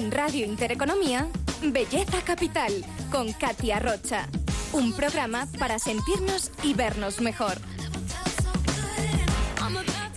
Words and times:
En 0.00 0.10
Radio 0.10 0.46
Intereconomía, 0.46 1.28
Belleza 1.62 2.22
Capital, 2.24 2.72
con 3.12 3.34
Katia 3.34 3.78
Rocha. 3.80 4.26
Un 4.72 4.94
programa 4.94 5.46
para 5.58 5.78
sentirnos 5.78 6.50
y 6.62 6.72
vernos 6.72 7.20
mejor. 7.20 7.58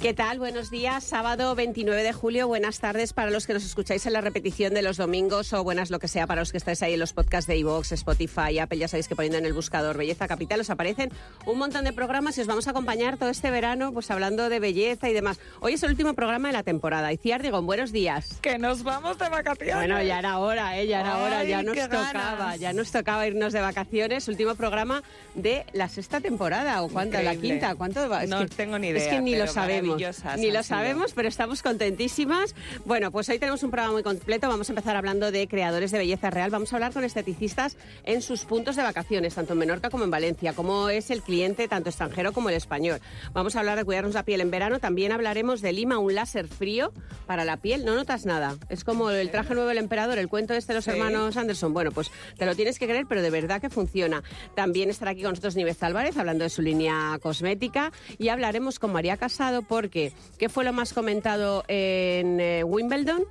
¿Qué 0.04 0.14
tal? 0.14 0.38
Buenos 0.38 0.70
días. 0.70 1.02
Sábado 1.06 1.56
29 1.56 2.04
de 2.04 2.12
julio. 2.12 2.46
Buenas 2.46 2.82
tardes 2.82 3.14
para 3.14 3.32
los 3.32 3.48
que 3.48 3.54
nos 3.54 3.64
escucháis 3.64 4.06
en 4.06 4.12
la 4.12 4.20
repetición 4.20 4.74
de 4.74 4.82
los 4.82 4.98
domingos 4.98 5.54
o 5.54 5.64
buenas 5.64 5.92
lo 5.92 6.00
que 6.00 6.10
sea 6.10 6.28
para 6.28 6.42
los 6.42 6.52
que 6.52 6.58
estáis 6.58 6.84
ahí 6.84 6.96
en 6.96 7.00
los 7.00 7.14
podcasts 7.14 7.48
de 7.48 7.56
iVoox, 7.56 7.94
Spotify, 7.94 8.60
Apple. 8.60 8.80
Ya 8.80 8.90
sabéis 8.90 9.08
que 9.08 9.16
poniendo 9.16 9.38
en 9.38 9.46
el 9.46 9.54
buscador 9.54 9.96
Belleza 9.98 10.28
Capital 10.28 10.60
os 10.60 10.70
aparecen 10.70 11.10
un 11.46 11.58
montón 11.58 11.86
de 11.86 11.94
programas 11.94 12.38
y 12.38 12.42
os 12.42 12.48
vamos 12.48 12.68
a 12.68 12.72
acompañar 12.72 13.16
todo 13.18 13.30
este 13.30 13.50
verano 13.50 13.94
pues 13.94 14.12
hablando 14.12 14.50
de 14.50 14.60
belleza 14.60 15.10
y 15.10 15.14
demás. 15.14 15.40
Hoy 15.62 15.76
es 15.76 15.84
el 15.84 15.92
último 15.92 16.14
programa 16.16 16.50
de 16.50 16.54
la 16.56 16.64
temporada. 16.64 17.14
Iciar, 17.14 17.42
digo, 17.42 17.62
buenos 17.62 17.94
días. 17.94 18.40
Que 18.42 18.58
nos 18.60 18.84
vamos 18.84 19.18
de 19.20 19.30
vacaciones. 19.30 19.76
Bueno, 19.78 20.04
ya 20.04 20.20
era 20.20 20.38
hora, 20.40 20.78
¿eh? 20.82 20.86
Ya 20.86 21.00
era 21.00 21.18
hora. 21.20 21.46
Ya 21.46 21.64
nos 21.64 21.78
tocaba. 21.78 22.12
ganas. 22.12 22.60
Ya 22.60 22.74
nos 22.74 22.92
tocaba 22.92 23.26
irnos 23.26 23.54
de 23.54 23.62
vacaciones. 23.62 24.28
Último 24.28 24.56
programa 24.56 25.02
de 25.34 25.66
la 25.72 25.88
sexta 25.88 26.20
temporada. 26.20 26.82
¿O 26.84 26.90
cuánta? 26.90 27.22
¿La 27.24 27.36
Increíble. 27.36 27.60
quinta? 27.62 27.76
¿Cuánto 27.76 28.10
va? 28.10 28.24
Es 28.26 28.30
No 28.30 28.40
que- 28.40 28.48
tengo 28.48 28.78
ni 28.78 28.90
Es 28.90 29.04
idea, 29.04 29.10
que 29.12 29.22
ni 29.22 29.38
lo 29.38 29.48
sabemos. 29.48 29.93
Maravillosas 29.94 30.40
Ni 30.40 30.52
lo 30.52 30.64
sabemos, 30.64 31.14
pero 31.14 31.28
estamos 31.28 31.62
contentísimas. 31.62 32.56
Bueno, 32.86 33.12
pues 33.12 33.30
hoy 33.30 33.40
tenemos 33.40 33.64
un 33.64 33.72
programa 33.72 33.94
muy 33.94 34.04
completo. 34.04 34.48
Vamos 34.50 34.70
a 34.70 34.72
empezar 34.74 34.96
hablando 34.96 35.32
de 35.32 35.48
creadores 35.48 35.92
de 35.92 35.98
belleza 35.98 36.30
real. 36.30 36.50
Vamos 36.52 36.72
a 36.74 36.76
hablar 36.78 36.94
con 36.94 37.04
esteticistas 37.04 37.78
en 38.04 38.22
sus 38.22 38.46
puntos 38.46 38.76
de 38.76 38.84
vacaciones, 38.84 39.36
tanto 39.36 39.54
en 39.54 39.60
Menorca 39.60 39.90
como 39.90 40.04
en 40.04 40.12
Valencia, 40.12 40.54
cómo 40.54 40.90
es 40.90 41.10
el 41.12 41.22
cliente 41.22 41.68
tanto 41.68 41.90
extranjero 41.90 42.34
como 42.34 42.50
el 42.50 42.56
español. 42.56 43.00
Vamos 43.34 43.56
a 43.56 43.60
hablar 43.60 43.78
de 43.78 43.86
cuidarnos 43.86 44.14
la 44.14 44.24
piel 44.24 44.42
en 44.42 44.52
verano. 44.52 44.80
También 44.80 45.12
hablaremos 45.12 45.62
de 45.62 45.72
Lima, 45.74 45.98
un 45.98 46.16
láser 46.16 46.48
frío 46.48 46.92
para 47.28 47.46
la 47.46 47.58
piel. 47.58 47.86
No 47.86 47.96
notas 47.96 48.26
nada. 48.26 48.56
Es 48.70 48.84
como 48.84 49.10
el 49.10 49.32
traje 49.32 49.54
nuevo 49.54 49.70
del 49.70 49.78
emperador, 49.78 50.18
el 50.18 50.28
cuento 50.30 50.54
este 50.54 50.74
de 50.74 50.78
los 50.78 50.84
Sí. 50.86 50.92
hermanos 50.92 51.38
Anderson. 51.38 51.74
Bueno, 51.74 51.92
pues 51.92 52.12
te 52.38 52.46
lo 52.46 52.56
tienes 52.56 52.78
que 52.80 52.86
creer, 52.88 53.06
pero 53.08 53.22
de 53.22 53.30
verdad 53.30 53.62
que 53.62 53.70
funciona. 53.70 54.22
También 54.56 54.90
estará 54.90 55.12
aquí 55.12 55.22
con 55.22 55.32
nosotros 55.32 55.56
Nieves 55.56 55.82
Álvarez 55.84 56.18
hablando 56.18 56.44
de 56.44 56.50
su 56.50 56.62
línea 56.62 57.18
cosmética 57.22 57.92
y 58.18 58.28
hablaremos 58.30 58.80
con 58.80 58.92
María 58.92 59.18
Casado 59.18 59.62
porque 59.84 60.14
¿qué 60.38 60.48
fue 60.48 60.64
lo 60.64 60.72
más 60.72 60.94
comentado 60.94 61.66
en 61.68 62.40
eh, 62.40 62.64
Wimbledon? 62.64 63.26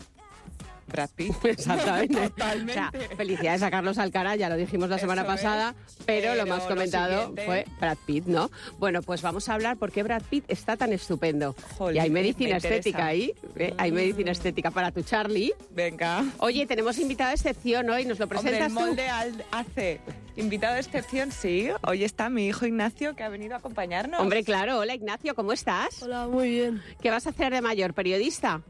Brad 0.93 1.11
Pitt. 1.17 1.35
Exactamente. 1.45 2.15
Totalmente. 2.29 2.73
O 2.73 2.75
sea, 2.75 2.93
felicidades 3.17 3.63
a 3.63 3.71
Carlos 3.71 3.99
Alcaraz, 3.99 4.39
ya 4.39 4.49
lo 4.49 4.57
dijimos 4.57 4.89
la 4.89 4.99
semana 4.99 5.23
Eso 5.23 5.31
es. 5.33 5.37
pasada, 5.37 5.75
pero, 6.07 6.35
lo 6.35 6.47
más 6.47 6.63
comentado 6.65 7.35
fue 7.45 7.65
Brad 7.81 7.97
Pitt, 8.07 8.27
¿no? 8.27 8.51
Bueno, 8.79 9.03
pues 9.03 9.23
vamos 9.23 9.49
a 9.49 9.55
hablar 9.55 9.77
por 9.77 9.91
qué 9.91 10.03
Brad 10.03 10.23
Pitt 10.29 10.45
está 10.49 10.77
tan 10.77 10.93
estupendo. 10.93 11.55
Jolín, 11.79 11.97
y 11.97 11.99
hay 12.01 12.11
me 12.11 12.21
medicina 12.21 12.57
estética 12.59 13.07
ahí, 13.07 13.33
¿eh? 13.57 13.75
hay 13.79 13.91
medicina 13.93 14.31
estética 14.33 14.71
para 14.71 14.91
tu 14.93 15.03
Charlie. 15.03 15.53
Venga. 15.71 16.25
Oye, 16.39 16.67
tenemos 16.67 16.99
invitado 16.99 17.31
de 17.31 17.35
excepción 17.37 17.89
hoy, 17.91 18.05
nos 18.05 18.19
lo 18.19 18.25
Hombre, 18.27 18.41
presentas 18.41 18.69
el 18.69 18.75
tú. 18.75 18.81
molde 18.81 19.09
al- 19.09 19.45
hace 19.51 20.01
invitado 20.37 20.75
de 20.75 20.81
excepción, 20.81 21.31
sí. 21.33 21.69
Hoy 21.87 22.05
está 22.05 22.29
mi 22.31 22.47
hijo 22.47 22.67
Ignacio 22.67 23.15
que 23.17 23.23
ha 23.23 23.29
venido 23.29 23.55
a 23.55 23.59
acompañarnos. 23.59 24.21
Hombre, 24.21 24.45
claro, 24.45 24.79
hola 24.79 24.95
Ignacio, 24.95 25.35
¿cómo 25.35 25.53
estás? 25.53 26.03
Hola, 26.03 26.27
muy 26.27 26.51
bien. 26.51 26.83
¿Qué 27.03 27.11
vas 27.11 27.27
a 27.27 27.31
hacer 27.31 27.53
de 27.53 27.61
mayor? 27.61 27.93
¿Periodista? 27.95 28.63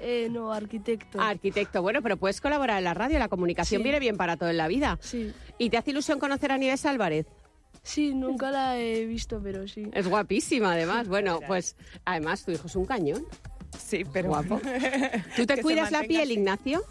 Eh, 0.00 0.28
no, 0.30 0.52
arquitecto. 0.52 1.20
Arquitecto, 1.20 1.82
bueno, 1.82 2.02
pero 2.02 2.16
puedes 2.16 2.40
colaborar 2.40 2.78
en 2.78 2.84
la 2.84 2.94
radio, 2.94 3.18
la 3.18 3.28
comunicación 3.28 3.80
Sí. 3.80 3.82
viene 3.82 3.98
bien 4.00 4.16
para 4.16 4.36
todo 4.36 4.50
en 4.50 4.56
la 4.56 4.68
vida. 4.68 4.98
Sí. 5.00 5.32
¿Y 5.58 5.70
te 5.70 5.76
hace 5.78 5.90
ilusión 5.90 6.18
conocer 6.18 6.52
a 6.52 6.58
Nieves 6.58 6.84
Álvarez? 6.86 7.26
Sí, 7.82 8.14
nunca 8.14 8.50
la 8.50 8.78
he 8.78 9.06
visto, 9.06 9.40
pero 9.42 9.66
sí. 9.68 9.84
Es 9.92 10.08
guapísima, 10.08 10.72
además. 10.72 11.06
Bueno, 11.08 11.40
pues 11.46 11.76
además 12.04 12.44
tu 12.44 12.50
hijo 12.50 12.66
es 12.66 12.74
un 12.76 12.84
cañón. 12.84 13.24
Sí, 13.78 14.04
pero 14.12 14.28
Guapo. 14.28 14.60
¿Tú 15.36 15.46
te 15.46 15.60
cuidas 15.62 15.92
la 15.92 16.02
piel, 16.02 16.22
así. 16.22 16.32
Ignacio? 16.32 16.82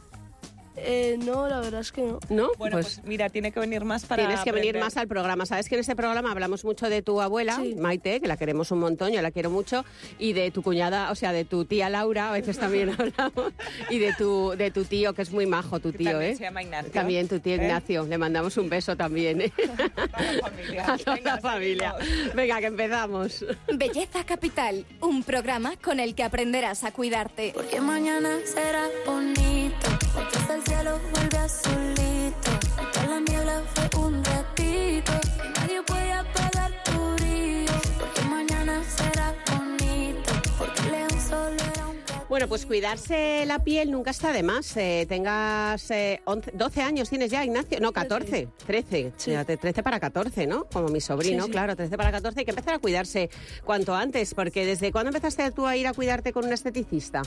Eh, 0.78 1.18
no, 1.24 1.48
la 1.48 1.60
verdad 1.60 1.82
es 1.82 1.92
que 1.92 2.02
no. 2.02 2.20
¿No? 2.30 2.50
Bueno, 2.58 2.78
pues, 2.78 3.02
mira, 3.06 3.30
tiene 3.30 3.52
que 3.52 3.60
venir 3.60 3.84
más 3.86 4.06
para 4.06 4.26
Tienes 4.26 4.44
que 4.44 4.52
venir 4.52 4.78
más 4.80 4.98
al 4.98 5.08
programa. 5.08 5.46
Sabes 5.46 5.70
que 5.70 5.76
en 5.76 5.82
este 5.82 5.96
programa 5.96 6.32
hablamos 6.32 6.66
mucho 6.66 6.90
de 6.90 7.02
tu 7.02 7.22
abuela, 7.22 7.56
Sí. 7.56 7.76
Maite, 7.76 8.20
que 8.20 8.28
la 8.28 8.38
queremos 8.38 8.72
un 8.72 8.80
montón, 8.80 9.12
yo 9.12 9.22
la 9.22 9.32
quiero 9.32 9.50
mucho, 9.50 9.86
y 10.20 10.34
de 10.34 10.52
tu 10.52 10.62
cuñada, 10.64 11.12
o 11.12 11.16
sea, 11.16 11.32
de 11.32 11.46
tu 11.46 11.66
tía 11.66 11.90
Laura, 11.90 12.30
a 12.30 12.34
veces 12.34 12.58
también 12.58 12.90
hablamos, 13.00 13.54
y 13.90 14.00
de 14.00 14.14
tu, 14.14 14.54
de 14.58 14.72
tu 14.72 14.84
tío, 14.84 15.14
que 15.14 15.22
es 15.22 15.32
muy 15.32 15.46
majo 15.46 15.80
tu 15.80 15.92
tío, 15.92 16.12
también 16.12 16.32
¿eh? 16.32 16.36
se 16.36 16.44
llama 16.44 16.62
Ignacio. 16.64 16.92
También 16.92 17.28
tu 17.28 17.40
tío 17.40 17.54
¿Eh? 17.54 17.58
Ignacio. 17.58 18.06
Le 18.06 18.18
mandamos 18.18 18.58
un 18.58 18.70
beso 18.70 18.96
también, 18.96 19.42
¿eh? 19.42 19.54
Toda 19.58 20.34
la 20.34 20.42
familia. 20.50 20.86
A 20.94 20.98
toda 20.98 21.16
Venga, 21.16 21.36
la 21.36 21.42
familia. 21.42 21.96
Venga, 22.34 22.60
que 22.60 22.66
empezamos. 22.68 23.46
Belleza 23.74 24.24
Capital, 24.26 24.86
un 25.02 25.24
programa 25.24 25.74
con 25.78 26.00
el 26.00 26.16
que 26.16 26.24
aprenderás 26.24 26.84
a 26.84 26.92
cuidarte. 26.92 27.52
Porque 27.54 27.80
mañana 27.82 28.38
será 28.46 28.88
bonito, 29.06 29.88
porque 30.14 30.38
hasta 30.38 30.56
el 30.56 30.64
cielo 30.66 31.00
vuelve 31.14 31.38
azulito. 31.38 32.52
Aunque 32.78 33.08
la 33.08 33.20
niebla 33.20 33.62
fue 33.74 34.02
un 34.02 34.24
ratito, 34.24 35.14
Bueno, 42.36 42.50
pues 42.50 42.66
cuidarse 42.66 43.46
la 43.46 43.60
piel 43.60 43.92
nunca 43.92 44.12
está 44.12 44.34
de 44.34 44.44
más. 44.44 44.76
Eh, 44.76 45.06
tengas 45.08 45.90
eh, 45.90 46.20
11 46.26 46.52
12 46.54 46.82
años, 46.82 47.10
tienes 47.10 47.32
ya, 47.32 47.46
Ignacio. 47.46 47.80
No, 47.80 47.94
14, 47.94 48.50
13. 48.68 49.14
Sí. 49.16 49.30
Fíjate, 49.32 49.56
13 49.56 49.82
para 49.84 50.02
14, 50.02 50.46
¿no? 50.46 50.66
Como 50.66 50.90
mi 50.90 51.00
sobrino, 51.00 51.44
Sí, 51.44 51.48
sí. 51.48 51.52
claro, 51.54 51.78
13 51.78 51.96
para 51.96 52.12
14. 52.12 52.38
Hay 52.42 52.44
que 52.44 52.52
empezar 52.52 52.74
a 52.74 52.80
cuidarse 52.80 53.30
cuanto 53.64 53.96
antes, 53.96 54.34
porque 54.34 54.66
¿desde 54.66 54.92
cuándo 54.92 55.12
empezaste 55.12 55.50
tú 55.52 55.66
a 55.66 55.78
ir 55.78 55.88
a 55.88 55.94
cuidarte 55.94 56.34
con 56.34 56.44
un 56.44 56.52
esteticista? 56.52 57.22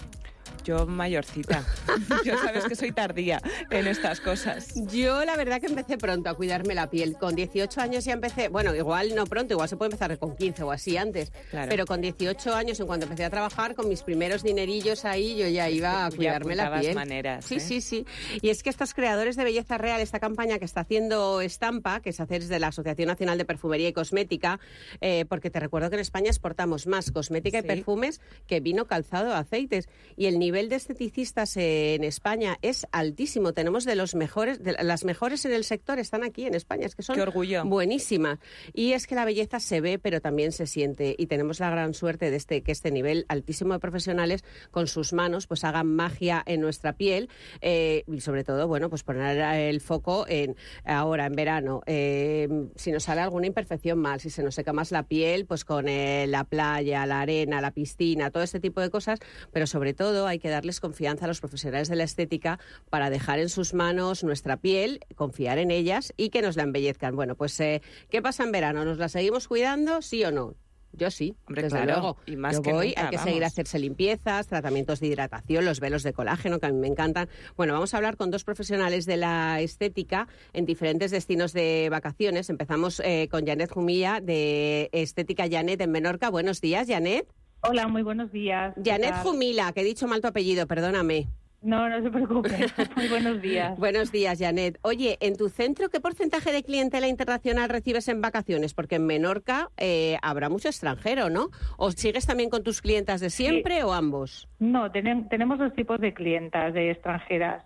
Yo 0.65 0.87
mayorcita. 0.87 1.65
Yo 2.25 2.37
sabes 2.37 2.65
que 2.65 2.77
soy 2.77 2.93
tardía 2.93 3.41
en 3.71 3.87
estas 3.87 4.21
cosas. 4.21 4.75
Yo 4.93 5.25
la 5.25 5.37
verdad 5.37 5.61
que 5.61 5.67
empecé 5.67 5.97
pronto 5.97 6.29
a 6.29 6.35
cuidarme 6.35 6.75
la 6.75 6.91
piel. 6.91 7.17
Con 7.17 7.35
18 7.35 7.81
años 7.81 8.05
ya 8.05 8.13
empecé, 8.13 8.49
bueno, 8.49 8.75
igual 8.75 9.15
no 9.15 9.25
pronto, 9.25 9.55
igual 9.55 9.69
se 9.71 9.79
puede 9.79 9.93
empezar 9.93 10.19
con 10.19 10.37
15 10.37 10.65
o 10.65 10.71
así 10.71 10.99
antes. 10.99 11.33
Claro. 11.51 11.71
Pero 11.71 11.87
con 11.87 12.03
18 12.03 12.55
años, 12.55 12.79
en 12.81 12.87
cuanto 12.87 13.07
empecé 13.07 13.25
a 13.25 13.31
trabajar, 13.31 13.75
con 13.75 13.89
mis 13.89 14.03
primeros 14.03 14.43
dinerillos 14.43 14.98
ahí, 15.05 15.37
yo 15.37 15.49
ya 15.49 15.69
iba 15.71 16.07
a 16.07 16.11
Ya 16.11 16.17
cuidarme 16.17 16.55
la 16.57 16.63
apuntabas 16.65 16.85
piel. 16.87 16.95
maneras, 16.95 17.45
sí, 17.45 17.57
¿eh? 17.57 17.61
sí, 17.61 17.81
sí. 17.81 18.07
Y 18.43 18.51
es 18.51 18.63
que 18.63 18.71
estos 18.71 18.95
creadores 18.95 19.37
de 19.37 19.45
belleza 19.45 19.79
real, 19.79 20.01
esta 20.01 20.21
campaña 20.21 20.59
que 20.59 20.65
está 20.65 20.81
haciendo 20.83 21.41
Estampa, 21.41 22.01
que 22.01 22.13
se 22.13 22.23
hace 22.23 22.39
desde 22.41 22.59
la 22.59 22.69
Asociación 22.69 23.09
Nacional 23.09 23.39
de 23.39 23.45
Perfumería 23.45 23.89
y 23.89 23.93
Cosmética, 23.93 24.61
eh, 25.01 25.25
porque 25.29 25.51
te 25.51 25.61
recuerdo 25.61 25.91
que 25.91 25.97
en 25.97 26.01
España 26.01 26.29
exportamos 26.29 26.87
más 26.87 27.11
cosmética 27.11 27.59
y 27.59 27.63
Sí. 27.63 27.67
perfumes 27.67 28.21
que 28.47 28.61
vino, 28.61 28.87
calzado, 28.87 29.35
aceites. 29.35 29.89
Y 30.17 30.27
el 30.27 30.39
nivel 30.39 30.69
de 30.69 30.77
esteticistas 30.77 31.57
en 31.57 32.03
España 32.05 32.59
es 32.63 32.87
altísimo. 32.93 33.53
Tenemos 33.53 33.85
de 33.85 33.95
los 33.95 34.15
mejores, 34.15 34.63
de 34.63 34.73
las 34.83 35.05
mejores 35.05 35.45
en 35.45 35.53
el 35.53 35.65
sector 35.65 35.99
están 35.99 36.25
aquí 36.25 36.45
en 36.47 36.55
España. 36.55 36.87
Es 36.87 36.95
que 36.97 37.03
son 37.03 37.17
Qué 37.17 37.23
orgullo. 37.23 37.65
buenísimas. 37.65 38.39
Y 38.75 38.93
es 38.95 39.07
que 39.07 39.15
la 39.15 39.25
belleza 39.25 39.61
se 39.61 39.81
ve, 39.81 39.99
pero 39.99 40.21
también 40.21 40.53
se 40.53 40.67
siente. 40.67 41.15
Y 41.19 41.27
tenemos 41.27 41.61
la 41.61 41.71
gran 41.71 41.95
suerte 41.95 42.31
de 42.31 42.37
este, 42.37 42.63
que 42.63 42.73
este 42.73 42.91
nivel 42.91 43.25
altísimo 43.29 43.75
de 43.75 43.79
profesionales 43.79 44.43
con 44.71 44.88
sus 44.89 45.13
manos 45.13 45.47
pues 45.47 45.65
hagan 45.65 45.95
magia 45.95 46.43
en 46.47 46.61
nuestra 46.61 46.95
piel 46.95 47.29
eh, 47.61 48.05
y 48.07 48.21
sobre 48.21 48.45
todo, 48.45 48.67
bueno, 48.67 48.89
pues 48.89 49.03
poner 49.03 49.39
el 49.39 49.81
foco 49.81 50.27
en 50.29 50.57
ahora, 50.85 51.27
en 51.27 51.35
verano, 51.35 51.83
eh, 51.87 52.49
si 52.77 52.93
nos 52.93 53.05
sale 53.05 53.21
alguna 53.21 53.47
imperfección 53.47 53.99
mal, 53.99 54.21
si 54.21 54.31
se 54.31 54.43
nos 54.43 54.55
seca 54.55 54.73
más 54.73 54.91
la 54.91 55.05
piel, 55.05 55.47
pues 55.47 55.65
con 55.65 55.89
eh, 55.89 56.27
la 56.27 56.45
playa, 56.45 57.07
la 57.07 57.21
arena, 57.21 57.61
la 57.61 57.73
piscina, 57.73 58.31
todo 58.31 58.43
este 58.43 58.61
tipo 58.61 58.81
de 58.81 58.91
cosas, 58.91 59.19
pero 59.53 59.67
sobre 59.67 59.95
todo 59.95 60.27
hay 60.27 60.39
que 60.39 60.49
darles 60.49 60.81
confianza 60.81 61.25
a 61.25 61.29
los 61.29 61.41
profesionales 61.41 61.89
de 61.89 61.97
la 61.97 62.05
estética 62.05 62.59
para 62.91 63.11
dejar 63.11 63.39
en 63.39 63.49
sus 63.49 63.75
manos 63.75 64.25
nuestra 64.25 64.57
piel, 64.57 65.01
confiar 65.15 65.59
en 65.59 65.71
ellas 65.71 66.13
y 66.17 66.31
que 66.31 66.43
nos 66.43 66.57
la 66.57 66.65
embellezcan. 66.65 67.15
Bueno, 67.15 67.35
pues 67.35 67.57
¿qué 67.57 68.23
pasa 68.23 68.45
en 68.45 68.53
verano? 68.53 68.85
¿Nos 68.85 68.99
la 68.99 69.09
seguimos 69.09 69.49
cuidando, 69.49 70.03
sí 70.03 70.25
o 70.25 70.33
no? 70.33 70.68
Yo 70.93 71.11
sí, 71.11 71.37
Hombre, 71.47 71.63
desde 71.63 71.77
claro, 71.77 71.93
luego. 72.01 72.17
y 72.27 72.37
más 72.37 72.57
Yo 72.57 72.63
que 72.63 72.73
voy, 72.73 72.89
nunca, 72.89 73.05
hay 73.05 73.11
que 73.11 73.19
seguir 73.19 73.45
a 73.45 73.47
hacerse 73.49 73.79
limpiezas, 73.79 74.47
tratamientos 74.47 75.01
de 75.01 75.09
hidratación, 75.09 75.65
los 75.65 75.81
velos 75.81 76.03
de 76.03 76.13
colágeno, 76.13 76.59
que 76.59 76.67
a 76.67 76.71
mí 76.71 76.79
me 76.79 76.89
encantan. 76.89 77.29
Bueno, 77.57 77.75
vamos 77.75 77.95
a 77.95 77.99
hablar 77.99 78.17
con 78.17 78.31
dos 78.31 78.45
profesionales 78.45 79.07
de 79.07 79.17
la 79.17 79.61
estética 79.61 80.29
en 80.53 80.65
diferentes 80.67 81.11
destinos 81.11 81.53
de 81.53 81.89
vacaciones. 81.91 82.51
Empezamos 82.51 83.01
eh, 83.05 83.29
con 83.31 83.47
Janet 83.47 83.71
Jumilla, 83.71 84.21
de 84.21 84.89
Estética 84.93 85.47
Janet 85.51 85.81
en 85.81 85.91
Menorca. 85.91 86.31
Buenos 86.31 86.61
días, 86.61 86.89
Janet. 86.89 87.29
Hola, 87.61 87.89
muy 87.89 88.03
buenos 88.03 88.31
días. 88.33 88.75
¿Qué 88.83 88.91
Janet? 88.91 89.15
Jumila, 89.23 89.73
que 89.73 89.81
he 89.81 89.85
dicho 89.85 90.07
mal 90.07 90.21
tu 90.21 90.29
apellido, 90.29 90.67
perdóname. 90.67 91.29
No, 91.61 91.89
no 91.89 92.03
se 92.03 92.11
preocupe. 92.11 92.51
muy 92.97 93.09
buenos 93.09 93.43
días. 93.43 93.77
Buenos 93.79 94.13
días, 94.13 94.39
Janet. 94.39 94.79
Oye, 94.83 95.19
en 95.21 95.37
tu 95.37 95.49
centro, 95.49 95.89
¿qué 95.89 96.01
porcentaje 96.01 96.53
de 96.53 96.63
clientela 96.63 97.09
internacional 97.09 97.69
recibes 97.69 98.09
en 98.09 98.21
vacaciones? 98.21 98.75
Porque 98.75 98.97
en 98.97 99.07
Menorca 99.07 99.71
eh, 99.77 100.19
habrá 100.23 100.49
mucho 100.49 100.69
extranjero, 100.69 101.31
¿no? 101.31 101.49
¿O 101.77 101.91
sigues 101.91 102.27
también 102.27 102.49
con 102.51 102.63
tus 102.63 102.81
clientas 102.81 103.21
de 103.21 103.31
siempre 103.31 103.83
o 103.83 103.93
ambos? 103.93 104.49
No, 104.61 104.91
tenemos 104.93 105.59
dos 105.59 105.75
tipos 105.75 106.01
de 106.01 106.15
clientas, 106.15 106.75
de 106.75 106.93
extranjeras. 106.93 107.65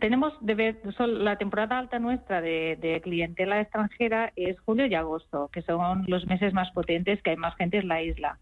Tenemos 0.00 0.32
de 0.40 0.54
ver, 0.54 0.80
la 0.98 1.36
temporada 1.36 1.78
alta 1.78 1.98
nuestra 1.98 2.40
de, 2.40 2.78
de 2.80 3.02
clientela 3.02 3.60
extranjera 3.60 4.32
es 4.34 4.58
julio 4.60 4.86
y 4.86 4.94
agosto, 4.94 5.50
que 5.52 5.60
son 5.60 6.04
los 6.06 6.26
meses 6.26 6.54
más 6.54 6.70
potentes, 6.70 7.22
que 7.22 7.30
hay 7.30 7.36
más 7.36 7.54
gente 7.56 7.76
en 7.76 7.88
la 7.88 8.02
isla. 8.02 8.38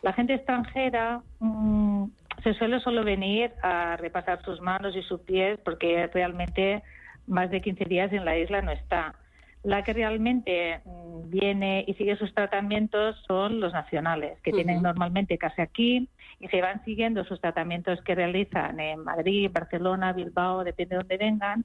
La 0.00 0.14
gente 0.14 0.32
extranjera 0.32 1.20
mm, 1.40 2.04
se 2.42 2.54
suele 2.54 2.80
solo 2.80 3.04
venir 3.04 3.52
a 3.62 3.96
repasar 3.96 4.42
sus 4.44 4.60
manos 4.60 4.96
y 4.96 5.02
sus 5.02 5.20
pies 5.20 5.58
porque 5.64 6.08
realmente 6.12 6.82
más 7.26 7.50
de 7.50 7.60
15 7.60 7.84
días 7.84 8.12
en 8.12 8.24
la 8.24 8.36
isla 8.36 8.62
no 8.62 8.72
está. 8.72 9.14
La 9.62 9.84
que 9.84 9.92
realmente 9.92 10.80
mm, 10.84 11.30
viene 11.30 11.84
y 11.86 11.94
sigue 11.94 12.16
sus 12.16 12.34
tratamientos 12.34 13.16
son 13.28 13.60
los 13.60 13.72
nacionales, 13.72 14.40
que 14.42 14.50
tienen 14.50 14.82
normalmente 14.82 15.38
casi 15.38 15.62
aquí 15.62 16.08
y 16.40 16.48
se 16.48 16.60
van 16.60 16.84
siguiendo 16.84 17.24
sus 17.24 17.40
tratamientos 17.40 18.02
que 18.02 18.16
realizan 18.16 18.80
en 18.80 19.04
Madrid, 19.04 19.50
Barcelona, 19.52 20.12
Bilbao, 20.12 20.64
depende 20.64 20.96
de 20.96 20.98
dónde 20.98 21.16
vengan, 21.16 21.64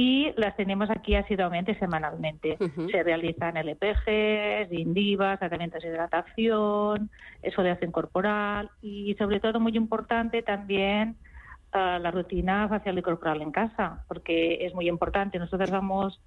y 0.00 0.32
las 0.38 0.56
tenemos 0.56 0.88
aquí 0.88 1.14
asiduamente 1.14 1.78
semanalmente. 1.78 2.56
Ujú. 2.58 2.88
Se 2.88 3.02
realizan 3.02 3.58
LPGs, 3.58 4.72
indivas, 4.72 5.38
tratamientos 5.38 5.82
de 5.82 5.90
hidratación, 5.90 7.10
exfoliación 7.42 7.92
corporal 7.92 8.70
y 8.80 9.14
sobre 9.18 9.40
todo 9.40 9.60
muy 9.60 9.76
importante 9.76 10.40
también 10.40 11.18
ah, 11.72 11.98
la 12.00 12.10
rutina 12.10 12.66
facial 12.66 12.98
y 12.98 13.02
corporal 13.02 13.42
en 13.42 13.52
casa, 13.52 14.02
porque 14.08 14.64
es 14.64 14.72
muy 14.74 14.88
importante. 14.88 15.38
Nosotros 15.38 15.68
damos 15.68 16.18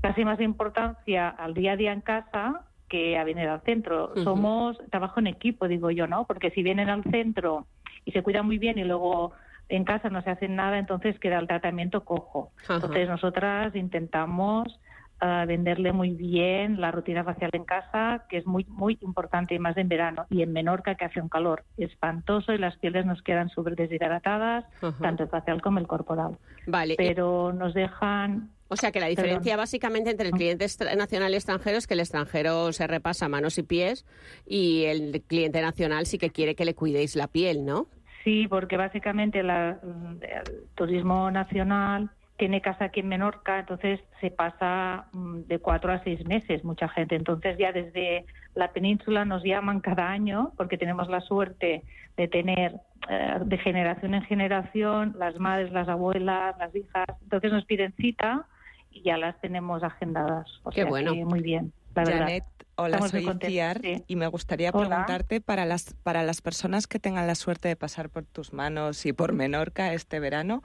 casi 0.00 0.24
más 0.24 0.40
importancia 0.40 1.28
al 1.28 1.54
día 1.54 1.74
a 1.74 1.76
día 1.76 1.92
en 1.92 2.00
casa 2.00 2.66
que 2.88 3.16
a 3.16 3.22
venir 3.22 3.46
al 3.46 3.60
centro. 3.60 4.12
Somos 4.24 4.76
trabajo 4.90 5.20
en 5.20 5.28
equipo, 5.28 5.68
digo 5.68 5.92
yo, 5.92 6.08
¿no? 6.08 6.26
Porque 6.26 6.50
si 6.50 6.64
vienen 6.64 6.88
al 6.88 7.04
centro 7.04 7.68
y 8.04 8.10
se 8.10 8.24
cuidan 8.24 8.46
muy 8.46 8.58
bien 8.58 8.76
y 8.76 8.82
luego 8.82 9.34
en 9.70 9.84
casa 9.84 10.10
no 10.10 10.22
se 10.22 10.30
hacen 10.30 10.56
nada, 10.56 10.78
entonces 10.78 11.18
queda 11.18 11.38
el 11.38 11.46
tratamiento 11.46 12.04
cojo. 12.04 12.50
Ajá. 12.64 12.74
Entonces 12.74 13.08
nosotras 13.08 13.74
intentamos 13.74 14.80
ah, 15.20 15.44
venderle 15.46 15.92
muy 15.92 16.10
bien 16.10 16.80
la 16.80 16.90
rutina 16.90 17.24
facial 17.24 17.50
en 17.52 17.64
casa, 17.64 18.24
que 18.28 18.38
es 18.38 18.46
muy 18.46 18.64
muy 18.68 18.98
importante 19.00 19.54
y 19.54 19.58
más 19.58 19.76
en 19.76 19.88
verano 19.88 20.26
y 20.28 20.42
en 20.42 20.52
Menorca 20.52 20.96
que 20.96 21.04
hace 21.04 21.20
un 21.20 21.28
calor 21.28 21.64
espantoso 21.76 22.52
y 22.52 22.58
las 22.58 22.76
pieles 22.78 23.06
nos 23.06 23.22
quedan 23.22 23.48
súper 23.48 23.76
deshidratadas, 23.76 24.64
Ajá. 24.82 24.98
tanto 25.00 25.22
el 25.22 25.28
facial 25.28 25.62
como 25.62 25.78
el 25.78 25.86
corporal. 25.86 26.36
Vale. 26.66 26.94
Pero 26.98 27.52
nos 27.52 27.72
dejan 27.72 28.50
O 28.68 28.76
sea 28.76 28.90
que 28.92 29.00
la 29.00 29.06
diferencia 29.06 29.56
básicamente 29.56 30.10
entre 30.10 30.28
el 30.28 30.32
cliente 30.32 30.66
nacional 30.96 31.32
y 31.32 31.36
extranjero 31.36 31.78
es 31.78 31.86
que 31.86 31.94
el 31.94 32.00
extranjero 32.00 32.72
se 32.72 32.86
repasa 32.86 33.28
manos 33.28 33.56
y 33.58 33.62
pies 33.62 34.04
y 34.46 34.84
el 34.84 35.22
cliente 35.26 35.60
nacional 35.60 36.06
sí 36.06 36.18
que 36.18 36.30
quiere 36.30 36.54
que 36.54 36.64
le 36.64 36.74
cuidéis 36.74 37.14
la 37.14 37.28
piel, 37.28 37.64
¿no? 37.64 37.86
Sí, 38.24 38.46
porque 38.48 38.76
básicamente 38.76 39.42
la- 39.42 39.78
el 39.82 40.68
turismo 40.74 41.30
nacional 41.30 42.10
tiene 42.36 42.62
casa 42.62 42.86
aquí 42.86 43.00
en 43.00 43.08
Menorca, 43.08 43.58
entonces 43.60 44.00
se 44.20 44.30
pasa 44.30 45.06
mm, 45.12 45.40
de 45.42 45.58
cuatro 45.58 45.92
a 45.92 46.02
seis 46.02 46.24
meses 46.26 46.64
mucha 46.64 46.88
gente. 46.88 47.14
Entonces 47.14 47.58
ya 47.58 47.70
desde 47.72 48.24
la 48.54 48.72
península 48.72 49.24
nos 49.26 49.42
llaman 49.44 49.80
cada 49.80 50.08
año 50.08 50.52
porque 50.56 50.78
tenemos 50.78 51.08
la 51.08 51.20
suerte 51.20 51.84
de 52.16 52.28
tener 52.28 52.76
eh, 53.10 53.38
de 53.44 53.58
generación 53.58 54.14
en 54.14 54.22
generación 54.22 55.14
las 55.18 55.38
madres, 55.38 55.70
las 55.72 55.88
abuelas, 55.88 56.56
las 56.58 56.74
hijas. 56.74 57.06
Entonces 57.22 57.52
nos 57.52 57.64
piden 57.66 57.92
cita 57.96 58.46
y 58.90 59.02
ya 59.02 59.18
las 59.18 59.38
tenemos 59.40 59.82
agendadas. 59.82 60.46
O 60.62 60.70
Qué 60.70 60.80
sea 60.82 60.90
bueno. 60.90 61.12
que 61.12 61.24
muy 61.26 61.40
bien, 61.42 61.72
la 61.94 62.04
verdad. 62.04 62.18
Janet, 62.20 62.44
hola, 62.76 62.96
Estamos 62.98 63.10
soy 63.10 63.36
Iciar 63.48 63.80
sí. 63.80 64.04
y 64.06 64.16
me 64.16 64.26
gustaría 64.26 64.70
Hola. 64.72 64.88
preguntarte 64.88 65.40
para 65.40 65.64
las, 65.64 65.94
para 66.02 66.22
las 66.22 66.40
personas 66.42 66.86
que 66.86 66.98
tengan 66.98 67.26
la 67.26 67.34
suerte 67.34 67.68
de 67.68 67.76
pasar 67.76 68.08
por 68.10 68.24
tus 68.24 68.52
manos 68.52 69.04
y 69.06 69.12
por 69.12 69.32
Menorca 69.32 69.92
este 69.92 70.20
verano, 70.20 70.62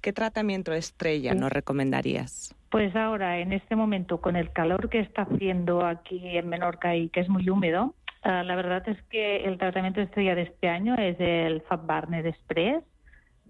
¿qué 0.00 0.12
tratamiento 0.12 0.72
estrella 0.72 1.32
Sí. 1.32 1.38
nos 1.38 1.52
recomendarías? 1.52 2.54
Pues 2.70 2.94
ahora, 2.96 3.38
en 3.38 3.52
este 3.52 3.76
momento, 3.76 4.20
con 4.20 4.36
el 4.36 4.52
calor 4.52 4.88
que 4.90 5.00
está 5.00 5.22
haciendo 5.22 5.84
aquí 5.86 6.20
en 6.36 6.48
Menorca 6.48 6.94
y 6.96 7.08
que 7.08 7.20
es 7.20 7.28
muy 7.28 7.48
húmedo, 7.48 7.94
ah, 8.22 8.42
la 8.42 8.54
verdad 8.56 8.86
es 8.88 9.00
que 9.04 9.44
el 9.44 9.56
tratamiento 9.56 10.00
estrella 10.00 10.34
de 10.34 10.42
este 10.42 10.68
año 10.68 10.94
es 10.96 11.16
el 11.20 11.62
Fab 11.62 11.86
Barnet 11.86 12.26
Express 12.26 12.84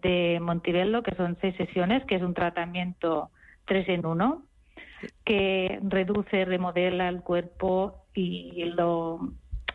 de 0.03 0.39
Montebello, 0.41 1.03
que 1.03 1.15
son 1.17 1.37
seis 1.41 1.57
sesiones, 1.57 2.05
que 2.05 2.17
es 2.17 2.23
un 2.23 2.35
tratamiento 2.35 3.31
tres 3.67 3.89
en 3.89 4.05
uno, 4.07 4.43
que 5.25 5.79
reduce, 5.83 6.45
remodela 6.45 7.09
el 7.09 7.21
cuerpo 7.23 8.05
y 8.15 8.65
lo, 8.77 9.21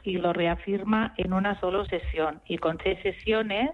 y 0.03 0.13
lo 0.17 0.33
reafirma 0.33 1.13
en 1.17 1.33
una 1.33 1.59
sola 1.59 1.85
sesión. 1.85 2.41
Y 2.45 2.57
con 2.57 2.77
seis 2.83 2.99
sesiones, 3.03 3.71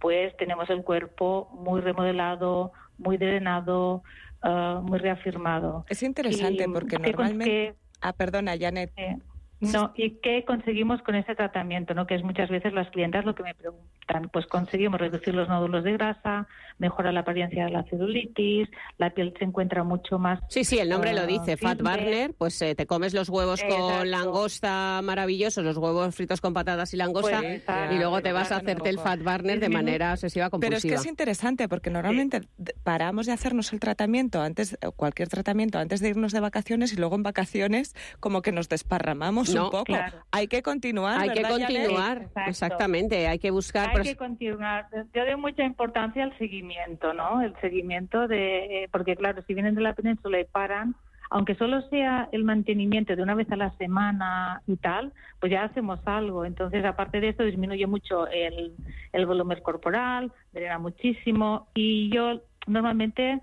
pues 0.00 0.36
tenemos 0.36 0.68
el 0.70 0.82
cuerpo 0.82 1.48
muy 1.52 1.80
remodelado, 1.80 2.72
muy 2.98 3.18
drenado, 3.18 4.02
ah, 4.42 4.80
muy 4.82 4.98
reafirmado. 4.98 5.84
Es 5.88 6.02
interesante 6.02 6.64
Y, 6.64 6.68
porque 6.68 6.96
¿qué 6.96 7.12
con- 7.12 7.12
normalmente... 7.12 7.74
Ah, 8.00 8.12
perdona, 8.12 8.54
Janet. 8.58 8.92
eh, 8.96 9.16
no, 9.62 9.92
¿y 9.96 10.10
qué 10.22 10.44
conseguimos 10.44 11.00
con 11.02 11.14
ese 11.14 11.34
tratamiento? 11.34 11.94
¿no? 11.94 12.06
Que 12.06 12.14
es 12.16 12.22
muchas 12.22 12.50
veces 12.50 12.72
las 12.72 12.88
clientas 12.90 13.24
lo 13.24 13.34
que 13.34 13.42
me 13.42 13.54
preguntan. 13.54 14.28
Pues 14.32 14.46
conseguimos 14.46 15.00
reducir 15.00 15.34
los 15.34 15.48
nódulos 15.48 15.84
de 15.84 15.92
grasa, 15.92 16.46
mejora 16.78 17.12
la 17.12 17.20
apariencia 17.20 17.64
de 17.66 17.70
la 17.70 17.84
celulitis, 17.84 18.68
la 18.98 19.10
piel 19.10 19.32
se 19.38 19.44
encuentra 19.44 19.84
mucho 19.84 20.18
más 20.18 20.40
Sí, 20.48 20.64
sí, 20.64 20.78
el 20.78 20.88
nombre 20.88 21.10
Ah, 21.10 21.14
lo 21.14 21.26
dice, 21.26 21.56
Fat. 21.56 21.80
Barner, 21.82 22.34
pues 22.34 22.60
eh, 22.62 22.74
te 22.74 22.86
comes 22.86 23.14
los 23.14 23.28
huevos 23.28 23.62
Exacto. 23.62 23.86
con 23.98 24.10
langosta 24.10 25.00
maravillosos, 25.04 25.64
los 25.64 25.76
huevos 25.76 26.14
fritos 26.14 26.40
con 26.40 26.52
patatas 26.54 26.92
y 26.94 26.96
langosta, 26.96 27.40
Pues, 27.40 27.62
y 27.92 27.94
luego 27.98 28.20
te 28.22 28.32
vas 28.32 28.50
a 28.52 28.56
hacerte 28.56 28.88
el. 28.88 28.98
Fat 28.98 29.22
Barner 29.22 29.58
de 29.60 29.68
manera 29.68 30.12
obsesiva 30.12 30.48
Pero 30.50 30.76
es 30.76 30.82
compulsiva. 30.82 30.94
que 30.94 31.00
es 31.00 31.06
interesante 31.06 31.68
porque 31.68 31.90
normalmente 31.90 32.42
paramos 32.84 33.26
de 33.26 33.32
hacernos 33.32 33.72
el 33.72 33.80
tratamiento 33.80 34.40
antes, 34.40 34.78
o 34.86 34.92
cualquier 34.92 35.28
tratamiento 35.28 35.78
antes 35.78 36.00
de 36.00 36.08
irnos 36.10 36.32
de 36.32 36.40
vacaciones 36.40 36.92
y 36.92 36.96
luego 36.96 37.16
en 37.16 37.22
vacaciones 37.22 37.94
como 38.20 38.42
que 38.42 38.52
nos 38.52 38.68
desparramamos 38.68 39.51
No, 39.54 39.64
un 39.66 39.70
poco. 39.70 39.84
claro. 39.84 40.18
Hay 40.30 40.48
que 40.48 40.62
continuar. 40.62 41.20
Hay 41.20 41.30
que 41.30 41.42
continuar, 41.42 42.28
exactamente, 42.46 43.26
hay 43.26 43.38
que 43.38 43.50
buscar... 43.50 43.90
Hay 43.96 44.02
que 44.02 44.16
continuar. 44.16 44.86
Yo 45.14 45.24
doy 45.24 45.36
mucha 45.36 45.64
importancia 45.64 46.24
al 46.24 46.36
seguimiento, 46.38 47.12
¿no? 47.12 47.42
El 47.42 47.54
seguimiento 47.60 48.28
de, 48.28 48.84
eh, 48.84 48.88
porque 48.90 49.16
claro, 49.16 49.42
si 49.46 49.54
vienen 49.54 49.74
de 49.74 49.82
la 49.82 49.94
península 49.94 50.40
y 50.40 50.44
paran, 50.44 50.94
aunque 51.32 51.54
solo 51.54 51.80
sea 51.88 52.28
el 52.32 52.44
mantenimiento 52.44 53.16
de 53.16 53.22
una 53.22 53.34
vez 53.34 53.50
a 53.50 53.56
la 53.56 53.70
semana 53.78 54.60
y 54.66 54.76
tal, 54.76 55.12
pues 55.40 55.50
ya 55.50 55.64
hacemos 55.64 55.98
algo. 56.04 56.44
Entonces, 56.44 56.84
aparte 56.84 57.20
de 57.20 57.30
esto, 57.30 57.42
disminuye 57.42 57.86
mucho 57.86 58.26
el, 58.28 58.74
el 59.12 59.26
volumen 59.26 59.60
corporal, 59.62 60.30
drena 60.52 60.78
muchísimo 60.78 61.68
y 61.74 62.10
yo 62.10 62.42
normalmente 62.66 63.40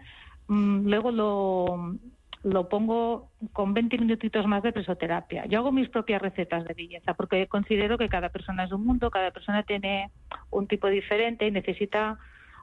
mm, 0.47 0.87
luego 0.87 1.11
lo 1.11 1.95
lo 2.43 2.69
pongo 2.69 3.29
con 3.51 3.73
20 3.73 3.97
minutitos 3.97 4.45
más 4.47 4.63
de 4.63 4.71
presoterapia. 4.71 5.45
Yo 5.47 5.59
hago 5.59 5.71
mis 5.71 5.89
propias 5.89 6.21
recetas 6.21 6.63
de 6.65 6.73
belleza 6.73 7.13
porque 7.13 7.47
considero 7.47 7.97
que 7.97 8.07
cada 8.07 8.29
persona 8.29 8.63
es 8.63 8.71
un 8.71 8.85
mundo, 8.85 9.11
cada 9.11 9.31
persona 9.31 9.63
tiene 9.63 10.09
un 10.49 10.67
tipo 10.67 10.87
diferente 10.87 11.45
y 11.47 11.51
necesita 11.51 12.17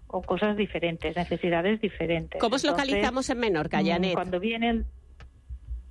o 0.09 0.23
cosas 0.23 0.57
diferentes, 0.57 1.15
necesidades 1.17 1.81
diferentes. 1.81 2.41
¿Cómo 2.41 2.57
os 2.57 2.65
Entonces, 2.65 2.87
localizamos 2.89 3.29
en 3.29 3.39
Menorca, 3.39 3.83
mm, 3.83 3.87
Janet? 3.87 4.15
Cuando 4.15 4.41
viene 4.41 4.71
el... 4.71 4.87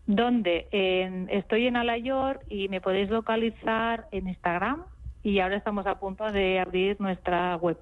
¿Dónde? 0.07 0.67
En- 0.71 1.29
estoy 1.29 1.67
en 1.67 1.77
Alayor 1.77 2.39
y 2.47 2.69
me 2.69 2.79
podéis 2.81 3.09
localizar 3.09 4.07
en 4.11 4.27
Instagram 4.27 4.83
y 5.23 5.39
ahora 5.39 5.57
estamos 5.57 5.85
a 5.87 5.99
punto 5.99 6.31
de 6.31 6.59
abrir 6.59 6.99
nuestra 7.01 7.55
web. 7.57 7.77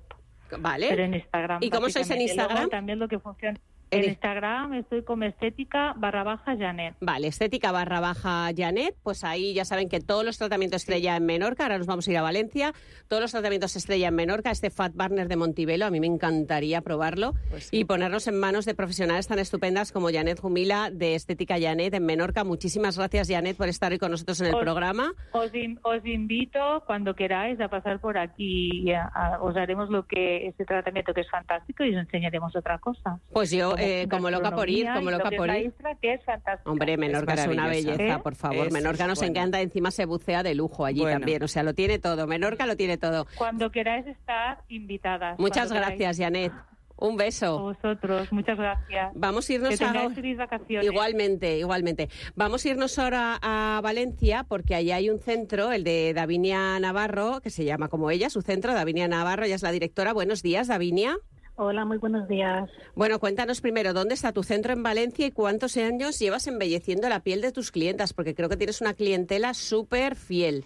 Pero 0.49 0.61
Vale, 0.61 1.03
en 1.03 1.13
Instagram. 1.15 1.61
¿Y 1.63 1.69
cómo 1.69 1.89
sois 1.89 2.09
en. 2.11 2.17
Luego 2.19 2.31
Instagram? 2.31 2.69
también 2.69 2.99
lo 2.99 3.07
que 3.07 3.19
funciona. 3.19 3.59
En- 3.91 4.05
Instagram 4.05 4.73
estoy 4.73 5.03
como 5.03 5.23
estética 5.25 5.93
barra 5.97 6.23
baja 6.23 6.57
Janet. 6.57 6.95
Vale, 6.99 7.27
estética 7.27 7.71
barra 7.71 7.99
baja 7.99 8.49
Janet, 8.55 8.95
pues 9.03 9.23
ahí 9.23 9.53
ya 9.53 9.65
saben 9.65 9.87
que 9.87 9.99
todos 9.99 10.25
los 10.25 10.37
tratamientos 10.37 10.81
estrella 10.81 11.15
en 11.15 11.25
Menorca, 11.25 11.63
ahora 11.63 11.77
nos 11.77 11.85
vamos 11.87 12.07
a 12.07 12.11
ir 12.11 12.17
a 12.17 12.21
Valencia, 12.23 12.73
todos 13.07 13.21
los 13.21 13.31
tratamientos 13.31 13.75
estrella 13.75 14.07
en 14.07 14.15
Menorca, 14.15 14.49
este 14.49 14.69
Fat 14.71 14.93
Barner 14.95 15.27
de 15.27 15.35
Montibelo, 15.35 15.85
a 15.85 15.91
mí 15.91 15.99
me 15.99 16.07
encantaría 16.07 16.81
probarlo 16.81 17.33
Pues 17.51 17.65
sí. 17.65 17.77
y 17.81 17.85
ponernos 17.85 18.27
en 18.27 18.39
manos 18.39 18.65
de 18.65 18.73
profesionales 18.73 19.27
tan 19.27 19.37
estupendas 19.39 19.91
como 19.91 20.09
Janet 20.11 20.39
Jumila 20.39 20.89
de 20.91 21.13
Estética 21.15 21.55
Janet 21.61 21.93
en 21.93 22.05
Menorca. 22.05 22.43
Muchísimas 22.43 22.97
gracias 22.97 23.27
Janet 23.29 23.55
por 23.57 23.67
estar 23.69 23.91
hoy 23.91 23.99
con 23.99 24.09
nosotros 24.11 24.41
en 24.41 24.47
el 24.47 24.55
Os- 24.55 24.61
programa. 24.61 25.13
Os, 25.33 25.53
in- 25.53 25.79
os 25.83 26.03
invito 26.05 26.83
cuando 26.87 27.13
queráis 27.15 27.59
a 27.61 27.67
pasar 27.67 27.99
por 27.99 28.17
aquí 28.17 28.69
y 28.83 28.91
a- 28.91 29.05
a- 29.05 29.39
os 29.41 29.55
haremos 29.55 29.89
lo 29.89 30.07
que 30.07 30.47
este 30.47 30.65
tratamiento 30.65 31.13
que 31.13 31.21
es 31.21 31.29
fantástico 31.29 31.83
y 31.83 31.95
os 31.95 32.01
enseñaremos 32.01 32.55
otra 32.55 32.79
cosa. 32.79 33.19
Pues 33.31 33.51
yo, 33.51 33.75
eh, 33.83 34.07
como 34.09 34.29
loca 34.29 34.51
por 34.51 34.69
ir, 34.69 34.87
como 34.93 35.11
lo 35.11 35.17
loca 35.17 35.31
por 35.35 35.49
ir. 35.49 35.67
isla, 35.67 35.95
que 36.01 36.13
es 36.13 36.23
fantástica. 36.25 36.69
Hombre, 36.69 36.97
Menorca 36.97 37.33
es, 37.33 37.47
una 37.47 37.67
belleza, 37.67 38.15
¿Eh? 38.15 38.19
por 38.23 38.35
favor. 38.35 38.67
Es- 38.67 38.73
Menorca 38.73 39.07
nos 39.07 39.19
bueno. 39.19 39.31
encanta, 39.31 39.61
encima 39.61 39.91
se 39.91 40.05
bucea 40.05 40.43
de 40.43 40.55
lujo 40.55 40.85
allí 40.85 41.01
Bueno. 41.01 41.19
también, 41.19 41.43
o 41.43 41.47
sea, 41.47 41.63
lo 41.63 41.73
tiene 41.73 41.99
todo. 41.99 42.27
Menorca 42.27 42.65
lo 42.65 42.75
tiene 42.75 42.97
todo. 42.97 43.27
Cuando 43.35 43.71
queráis 43.71 44.05
estar 44.07 44.63
invitadas. 44.69 45.37
Muchas 45.39 45.71
gracias, 45.71 46.17
Janet. 46.17 46.51
Un 46.95 47.15
A 47.19 47.23
beso. 47.25 47.59
vosotros, 47.59 48.31
muchas 48.31 48.57
gracias. 48.57 49.11
Vamos 49.15 49.49
a 49.49 49.53
irnos 49.53 49.77
que 49.77 50.09
feliz 50.15 50.37
vacaciones. 50.37 50.85
Igualmente, 50.85 51.57
igualmente. 51.57 52.07
Vamos 52.35 52.63
a 52.63 52.69
irnos 52.69 52.97
ahora 52.99 53.39
a 53.41 53.81
Valencia 53.83 54.45
porque 54.47 54.75
allí 54.75 54.91
hay 54.91 55.09
un 55.09 55.19
centro, 55.19 55.71
el 55.71 55.83
de 55.83 56.13
Davinia 56.13 56.79
Navarro, 56.79 57.41
que 57.41 57.49
se 57.49 57.65
llama 57.65 57.87
como 57.89 58.11
ella, 58.11 58.29
su 58.29 58.41
centro, 58.41 58.73
Davinia 58.73 59.07
Navarro, 59.07 59.43
ella 59.43 59.55
es 59.55 59.63
la 59.63 59.71
directora. 59.71 60.13
Buenos 60.13 60.43
días, 60.43 60.67
Davinia. 60.67 61.17
Hola, 61.55 61.85
muy 61.85 61.97
buenos 61.97 62.27
días. 62.27 62.69
Bueno, 62.95 63.19
cuéntanos 63.19 63.61
primero, 63.61 63.93
¿dónde 63.93 64.15
está 64.15 64.31
tu 64.31 64.41
centro 64.41 64.73
en 64.73 64.81
Valencia 64.81 65.27
y 65.27 65.31
cuántos 65.31 65.77
años 65.77 66.17
llevas 66.17 66.47
embelleciendo 66.47 67.07
la 67.09 67.19
piel 67.19 67.41
de 67.41 67.51
tus 67.51 67.71
clientas? 67.71 68.13
Porque 68.13 68.33
creo 68.33 68.49
que 68.49 68.57
tienes 68.57 68.81
una 68.81 68.95
clientela 68.95 69.53
súper 69.53 70.15
fiel. 70.15 70.65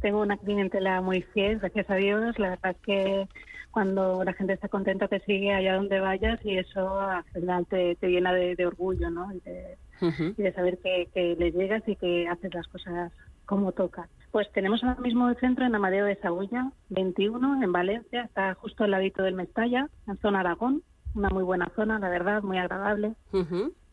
Tengo 0.00 0.20
una 0.20 0.36
clientela 0.36 1.00
muy 1.00 1.22
fiel, 1.22 1.58
gracias 1.58 1.90
a 1.90 1.96
Dios. 1.96 2.38
La 2.38 2.50
verdad 2.50 2.70
es 2.70 2.82
que 2.82 3.28
cuando 3.72 4.22
la 4.22 4.32
gente 4.32 4.52
está 4.52 4.68
contenta 4.68 5.08
te 5.08 5.18
sigue 5.20 5.52
allá 5.52 5.74
donde 5.74 5.98
vayas 5.98 6.38
y 6.44 6.56
eso 6.56 7.00
al 7.00 7.24
final 7.24 7.66
te, 7.66 7.96
te 7.96 8.08
llena 8.08 8.32
de, 8.32 8.54
de 8.54 8.66
orgullo, 8.66 9.10
¿no? 9.10 9.32
Y 9.32 9.40
de, 9.40 9.76
Y 10.00 10.42
de 10.42 10.52
saber 10.52 10.78
que, 10.78 11.08
que 11.12 11.36
le 11.38 11.52
llegas 11.52 11.82
y 11.86 11.96
que 11.96 12.28
haces 12.28 12.54
las 12.54 12.66
cosas 12.68 13.12
como 13.46 13.72
toca. 13.72 14.08
Pues 14.30 14.50
tenemos 14.52 14.84
ahora 14.84 15.00
mismo 15.00 15.28
el 15.28 15.36
centro 15.36 15.64
en 15.64 15.74
Amadeo 15.74 16.04
de 16.04 16.16
Sagulla, 16.16 16.70
21, 16.90 17.62
en 17.62 17.72
Valencia, 17.72 18.22
está 18.22 18.54
justo 18.54 18.84
al 18.84 18.90
ladito 18.90 19.22
del 19.22 19.34
Mestalla, 19.34 19.88
en 20.06 20.18
zona 20.18 20.40
Aragón, 20.40 20.82
una 21.14 21.30
muy 21.30 21.42
buena 21.42 21.70
zona, 21.74 21.98
la 21.98 22.10
verdad, 22.10 22.42
muy 22.42 22.58
agradable. 22.58 23.14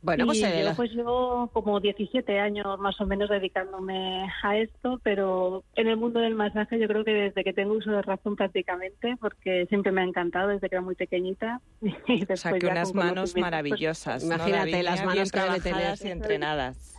Bueno, 0.01 0.25
pues, 0.25 0.39
Y 0.39 0.43
eh, 0.45 0.63
yo, 0.65 0.75
pues 0.75 0.91
yo 0.91 1.49
como 1.53 1.79
17 1.79 2.39
años 2.39 2.79
más 2.79 2.99
o 3.01 3.05
menos 3.05 3.29
dedicándome 3.29 4.27
a 4.43 4.57
esto, 4.57 4.99
pero 5.03 5.63
en 5.75 5.87
el 5.87 5.97
mundo 5.97 6.19
del 6.19 6.35
masaje 6.35 6.79
yo 6.79 6.87
creo 6.87 7.03
que 7.03 7.11
desde 7.11 7.43
que 7.43 7.53
tengo 7.53 7.73
uso 7.73 7.91
de 7.91 8.01
razón 8.01 8.35
prácticamente, 8.35 9.15
porque 9.19 9.65
siempre 9.67 9.91
me 9.91 10.01
ha 10.01 10.05
encantado 10.05 10.49
desde 10.49 10.69
que 10.69 10.75
era 10.75 10.81
muy 10.81 10.95
pequeñita. 10.95 11.61
Y 12.07 12.31
O 12.31 12.37
sea, 12.37 12.53
que 12.53 12.67
unas 12.67 12.93
manos 12.93 13.33
pues, 13.33 13.41
maravillosas. 13.41 14.23
¿no, 14.23 14.35
Imagínate 14.35 14.83
las 14.83 14.99
manos 14.99 15.13
Bien 15.15 15.29
trabajadas 15.29 15.99
tener. 15.99 16.07
y 16.07 16.11
entrenadas. 16.11 16.94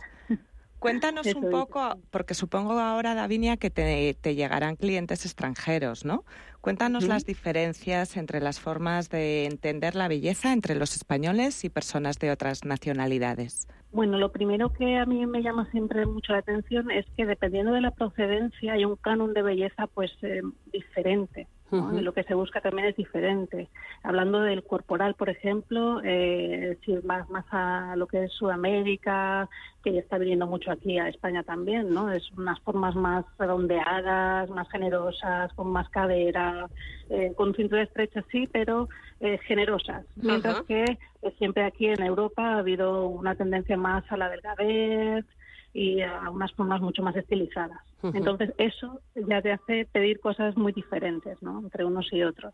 Cuéntanos 0.79 1.25
Eso 1.25 1.39
un 1.39 1.45
es. 1.45 1.51
poco, 1.51 1.97
porque 2.11 2.33
supongo 2.33 2.73
ahora, 2.73 3.15
Davinia, 3.15 3.57
que 3.57 3.69
te, 3.69 4.13
te 4.19 4.35
llegarán 4.35 4.75
clientes 4.75 5.25
extranjeros, 5.25 6.05
¿no? 6.05 6.23
Cuéntanos 6.61 7.07
las 7.07 7.25
diferencias 7.25 8.17
entre 8.17 8.41
las 8.41 8.59
formas 8.59 9.09
de 9.09 9.45
entender 9.45 9.95
la 9.95 10.07
belleza 10.07 10.53
entre 10.53 10.75
los 10.75 10.95
españoles 10.95 11.63
y 11.63 11.69
personas 11.69 12.19
de 12.19 12.31
otras 12.31 12.65
nacionalidades. 12.65 13.67
Bueno, 13.91 14.17
lo 14.17 14.31
primero 14.31 14.73
que 14.73 14.97
a 14.97 15.05
mí 15.05 15.25
me 15.25 15.41
llama 15.41 15.69
siempre 15.71 16.05
mucho 16.05 16.33
la 16.33 16.39
atención 16.39 16.91
es 16.91 17.05
que 17.15 17.25
dependiendo 17.25 17.71
de 17.71 17.81
la 17.81 17.91
procedencia 17.91 18.73
hay 18.73 18.85
un 18.85 18.97
canon 18.97 19.33
de 19.33 19.41
belleza 19.43 19.87
pues 19.87 20.11
eh, 20.21 20.41
diferente. 20.71 21.47
Lo 21.71 22.13
que 22.13 22.23
se 22.23 22.33
busca 22.33 22.61
también 22.61 22.87
es 22.87 22.95
diferente. 22.95 23.69
Hablando 24.03 24.41
del 24.41 24.63
corporal, 24.63 25.15
por 25.15 25.29
ejemplo, 25.29 26.01
eh, 26.03 26.77
si 26.85 26.93
más, 27.03 27.29
más 27.29 27.45
a 27.51 27.95
lo 27.95 28.07
que 28.07 28.23
es 28.25 28.31
Sudamérica, 28.33 29.49
que 29.83 29.93
ya 29.93 29.99
está 29.99 30.17
viniendo 30.17 30.47
mucho 30.47 30.71
aquí 30.71 30.97
a 30.97 31.07
España 31.07 31.43
también, 31.43 31.93
¿no? 31.93 32.11
Es 32.11 32.29
unas 32.37 32.59
formas 32.61 32.95
más 32.95 33.25
redondeadas, 33.37 34.49
más 34.49 34.69
generosas, 34.69 35.53
con 35.53 35.71
más 35.71 35.89
cadera, 35.89 36.69
eh, 37.09 37.33
con 37.35 37.53
cintura 37.53 37.83
estrecha 37.83 38.23
sí, 38.31 38.47
pero 38.51 38.89
eh, 39.19 39.39
generosas. 39.47 40.05
Mientras 40.15 40.61
que 40.63 40.83
eh, 40.83 41.33
siempre 41.37 41.63
aquí 41.63 41.87
en 41.87 42.01
Europa 42.03 42.55
ha 42.55 42.59
habido 42.59 43.07
una 43.07 43.35
tendencia 43.35 43.77
más 43.77 44.03
a 44.11 44.17
la 44.17 44.29
delgadez 44.29 45.25
y 45.73 46.01
a 46.01 46.29
unas 46.29 46.51
formas 46.53 46.81
mucho 46.81 47.03
más 47.03 47.15
estilizadas. 47.15 47.79
Entonces 48.01 48.53
eso 48.57 48.99
ya 49.15 49.41
te 49.41 49.51
hace 49.51 49.87
pedir 49.91 50.19
cosas 50.19 50.55
muy 50.55 50.71
diferentes, 50.71 51.41
¿no? 51.41 51.59
Entre 51.59 51.83
unos 51.83 52.11
y 52.11 52.23
otros. 52.23 52.53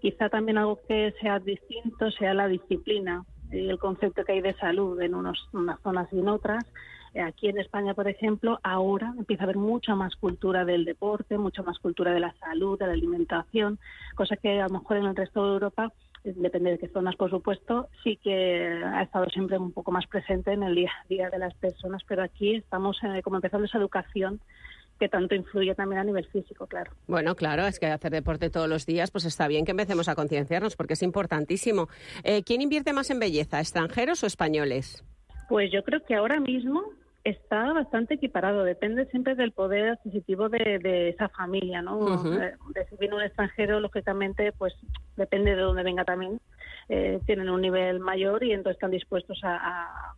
Quizá 0.00 0.28
también 0.28 0.58
algo 0.58 0.80
que 0.88 1.12
sea 1.20 1.38
distinto 1.38 2.10
sea 2.12 2.34
la 2.34 2.48
disciplina 2.48 3.24
y 3.52 3.68
el 3.68 3.78
concepto 3.78 4.24
que 4.24 4.32
hay 4.32 4.40
de 4.40 4.54
salud 4.54 5.00
en 5.00 5.14
unos, 5.14 5.48
unas 5.52 5.80
zonas 5.80 6.08
y 6.12 6.18
en 6.18 6.28
otras. 6.28 6.64
Eh, 7.12 7.20
Aquí 7.20 7.48
en 7.48 7.58
España, 7.58 7.94
por 7.94 8.08
ejemplo, 8.08 8.60
ahora 8.62 9.12
empieza 9.18 9.42
a 9.42 9.44
haber 9.44 9.56
mucha 9.56 9.94
más 9.94 10.14
cultura 10.16 10.64
del 10.64 10.84
deporte, 10.84 11.36
mucha 11.36 11.62
más 11.62 11.78
cultura 11.78 12.12
de 12.12 12.20
la 12.20 12.32
salud, 12.34 12.78
de 12.78 12.86
la 12.86 12.92
alimentación, 12.92 13.78
cosa 14.14 14.36
que 14.36 14.60
a 14.60 14.68
lo 14.68 14.78
mejor 14.78 14.98
en 14.98 15.06
el 15.06 15.16
resto 15.16 15.44
de 15.44 15.52
Europa, 15.54 15.92
depende 16.24 16.70
de 16.70 16.78
qué 16.78 16.88
zonas, 16.88 17.16
por 17.16 17.30
supuesto, 17.30 17.88
sí 18.02 18.16
que 18.22 18.82
ha 18.84 19.02
estado 19.02 19.26
siempre 19.26 19.58
un 19.58 19.72
poco 19.72 19.90
más 19.90 20.06
presente 20.06 20.52
en 20.52 20.62
el 20.62 20.74
día 20.74 20.90
a 20.90 21.08
día 21.08 21.30
de 21.30 21.38
las 21.38 21.54
personas, 21.54 22.02
pero 22.06 22.22
aquí 22.22 22.56
estamos 22.56 22.98
eh, 23.02 23.22
como 23.22 23.36
empezando 23.36 23.66
esa 23.66 23.78
educación 23.78 24.40
que 24.98 25.08
tanto 25.08 25.34
influye 25.34 25.74
también 25.74 26.00
a 26.00 26.04
nivel 26.04 26.26
físico, 26.26 26.66
claro. 26.66 26.92
Bueno, 27.08 27.34
claro, 27.34 27.66
es 27.66 27.80
que 27.80 27.86
hacer 27.86 28.12
deporte 28.12 28.50
todos 28.50 28.68
los 28.68 28.84
días, 28.84 29.10
pues 29.10 29.24
está 29.24 29.48
bien 29.48 29.64
que 29.64 29.70
empecemos 29.70 30.08
a 30.08 30.14
concienciarnos, 30.14 30.76
porque 30.76 30.92
es 30.92 31.02
importantísimo. 31.02 31.88
Eh, 32.22 32.42
¿Quién 32.44 32.60
invierte 32.60 32.92
más 32.92 33.08
en 33.08 33.18
belleza, 33.18 33.60
extranjeros 33.60 34.22
o 34.22 34.26
españoles? 34.26 35.02
Pues 35.48 35.72
yo 35.72 35.82
creo 35.82 36.04
que 36.04 36.14
ahora 36.14 36.38
mismo 36.38 36.82
está 37.24 37.72
bastante 37.72 38.14
equiparado. 38.14 38.64
Depende 38.64 39.06
siempre 39.06 39.34
del 39.34 39.52
poder 39.52 39.90
adquisitivo 39.90 40.48
de, 40.48 40.78
de 40.82 41.10
esa 41.10 41.28
familia, 41.28 41.82
¿no? 41.82 41.98
Eh, 42.40 42.54
De 42.74 42.86
si 42.86 42.96
viene 42.96 43.14
un 43.16 43.22
extranjero, 43.22 43.80
lógicamente, 43.80 44.52
pues 44.52 44.74
depende 45.16 45.54
de 45.54 45.62
dónde 45.62 45.82
venga 45.82 46.04
también. 46.04 46.40
eh, 46.88 47.20
tienen 47.26 47.48
un 47.50 47.60
nivel 47.60 48.00
mayor 48.00 48.42
y 48.42 48.52
entonces 48.52 48.76
están 48.76 48.90
dispuestos 48.90 49.38
a, 49.44 49.54
a- 49.56 50.14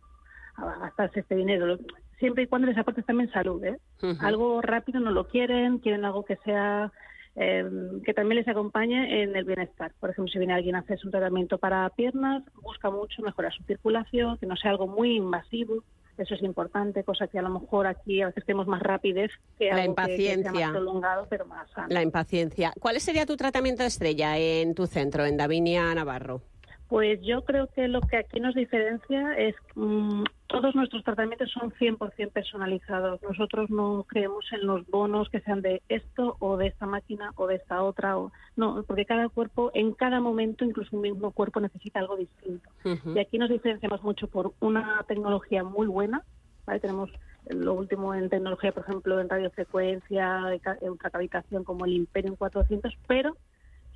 a 0.55 0.79
gastarse 0.79 1.19
este 1.19 1.35
dinero. 1.35 1.77
Siempre 2.19 2.43
y 2.43 2.47
cuando 2.47 2.67
les 2.67 2.77
aportes 2.77 3.05
también 3.05 3.29
salud, 3.31 3.63
¿eh? 3.63 3.77
Algo 4.25 4.61
rápido 4.61 4.99
no 4.99 5.11
lo 5.11 5.27
quieren, 5.27 5.79
quieren 5.79 6.05
algo 6.05 6.23
que 6.25 6.37
sea 6.37 6.91
eh, 7.35 7.65
que 8.05 8.13
también 8.13 8.37
les 8.39 8.47
acompañe 8.47 9.23
en 9.23 9.35
el 9.35 9.43
bienestar. 9.45 9.91
Por 9.99 10.11
ejemplo, 10.11 10.31
si 10.31 10.37
viene 10.37 10.53
alguien 10.53 10.75
a 10.75 10.79
hacerse 10.79 11.05
un 11.07 11.11
tratamiento 11.11 11.57
para 11.57 11.89
piernas, 11.89 12.43
busca 12.61 12.89
mucho 12.91 13.21
mejorar 13.23 13.51
su 13.51 13.63
circulación, 13.63 14.37
que 14.37 14.45
no 14.45 14.55
sea 14.55 14.71
algo 14.71 14.87
muy 14.87 15.15
invasivo. 15.15 15.83
Eso 16.17 16.35
es 16.35 16.43
importante, 16.43 17.03
cosa 17.03 17.27
que 17.27 17.39
a 17.39 17.41
lo 17.41 17.49
mejor 17.49 17.87
aquí 17.87 18.21
a 18.21 18.27
veces 18.27 18.45
tenemos 18.45 18.67
más 18.67 18.81
rapidez 18.81 19.31
que 19.57 19.69
La 19.69 19.81
algo 19.81 19.95
que- 19.95 20.01
que, 20.03 20.15
sea 20.17 20.33
impaciencia. 20.35 20.51
más 20.67 20.71
prolongado, 20.71 21.27
pero 21.29 21.45
más 21.45 21.69
sano. 21.71 21.87
La 21.89 22.01
impaciencia. 22.03 22.71
¿Cuál 22.79 22.99
sería 22.99 23.25
tu 23.25 23.35
tratamiento 23.35 23.83
estrella 23.83 24.37
en 24.37 24.75
tu 24.75 24.85
centro, 24.85 25.25
en 25.25 25.37
Davinia 25.37 25.93
Navarro? 25.95 26.41
Pues 26.87 27.19
yo 27.23 27.43
creo 27.43 27.67
que 27.67 27.87
lo 27.87 28.01
que 28.01 28.17
aquí 28.17 28.39
nos 28.39 28.53
diferencia 28.53 29.33
es 29.37 29.55
mm, 29.73 30.23
todos 30.53 30.75
nuestros 30.75 31.03
tratamientos 31.03 31.49
son 31.51 31.71
100% 31.71 32.31
personalizados. 32.31 33.19
Nosotros 33.23 33.71
no 33.71 34.05
creemos 34.07 34.45
en 34.53 34.67
los 34.67 34.85
bonos 34.87 35.27
que 35.29 35.39
sean 35.41 35.63
de 35.63 35.81
esto 35.89 36.37
o 36.39 36.57
de 36.57 36.67
esta 36.67 36.85
máquina 36.85 37.31
o 37.37 37.47
de 37.47 37.55
esta 37.55 37.81
otra. 37.81 38.19
O, 38.19 38.31
no, 38.55 38.83
porque 38.83 39.03
cada 39.05 39.29
cuerpo, 39.29 39.71
en 39.73 39.93
cada 39.93 40.19
momento, 40.19 40.63
incluso 40.63 40.95
un 40.95 41.01
mismo 41.01 41.31
cuerpo 41.31 41.59
necesita 41.59 41.99
algo 41.99 42.17
distinto. 42.17 42.69
Y 43.15 43.19
aquí 43.19 43.39
nos 43.39 43.49
diferenciamos 43.49 44.03
mucho 44.03 44.27
por 44.27 44.53
una 44.59 45.03
tecnología 45.07 45.63
muy 45.63 45.87
buena. 45.87 46.21
¿vale? 46.67 46.79
Tenemos 46.79 47.09
lo 47.49 47.73
último 47.73 48.13
en 48.13 48.29
tecnología, 48.29 48.71
por 48.71 48.83
ejemplo, 48.83 49.19
en 49.19 49.29
radiofrecuencia, 49.29 50.39
ca- 50.61 50.77
ultracavitación 50.81 51.63
como 51.63 51.85
el 51.85 51.93
Imperium 51.93 52.35
400, 52.35 52.93
pero 53.07 53.35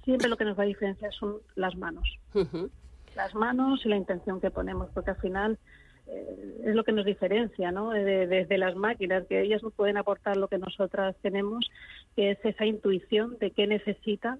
siempre 0.04 0.28
lo 0.28 0.38
que 0.38 0.46
nos 0.46 0.58
va 0.58 0.64
a 0.64 0.66
diferenciar 0.66 1.14
son 1.14 1.36
las 1.56 1.76
manos 1.76 2.18
las 3.16 3.34
manos 3.36 3.86
y 3.86 3.90
la 3.90 3.96
intención 3.96 4.40
que 4.40 4.52
ponemos, 4.52 4.90
porque 4.94 5.12
al 5.12 5.18
final 5.18 5.58
es 6.64 6.76
lo 6.76 6.84
que 6.84 6.92
nos 6.92 7.06
diferencia, 7.06 7.72
¿no? 7.72 7.92
De, 7.92 8.28
de- 8.28 8.58
las 8.58 8.76
máquinas, 8.76 9.26
que 9.28 9.42
ellas 9.42 9.64
no 9.64 9.70
pueden 9.70 9.98
aportar 9.98 10.38
lo 10.38 10.48
que 10.48 10.58
nosotras 10.58 11.16
tenemos, 11.22 11.70
que 12.16 12.32
es 12.32 12.40
esa 12.44 12.66
intuición 12.66 13.38
de 13.40 13.52
qué 13.52 13.68
necesita 13.68 14.38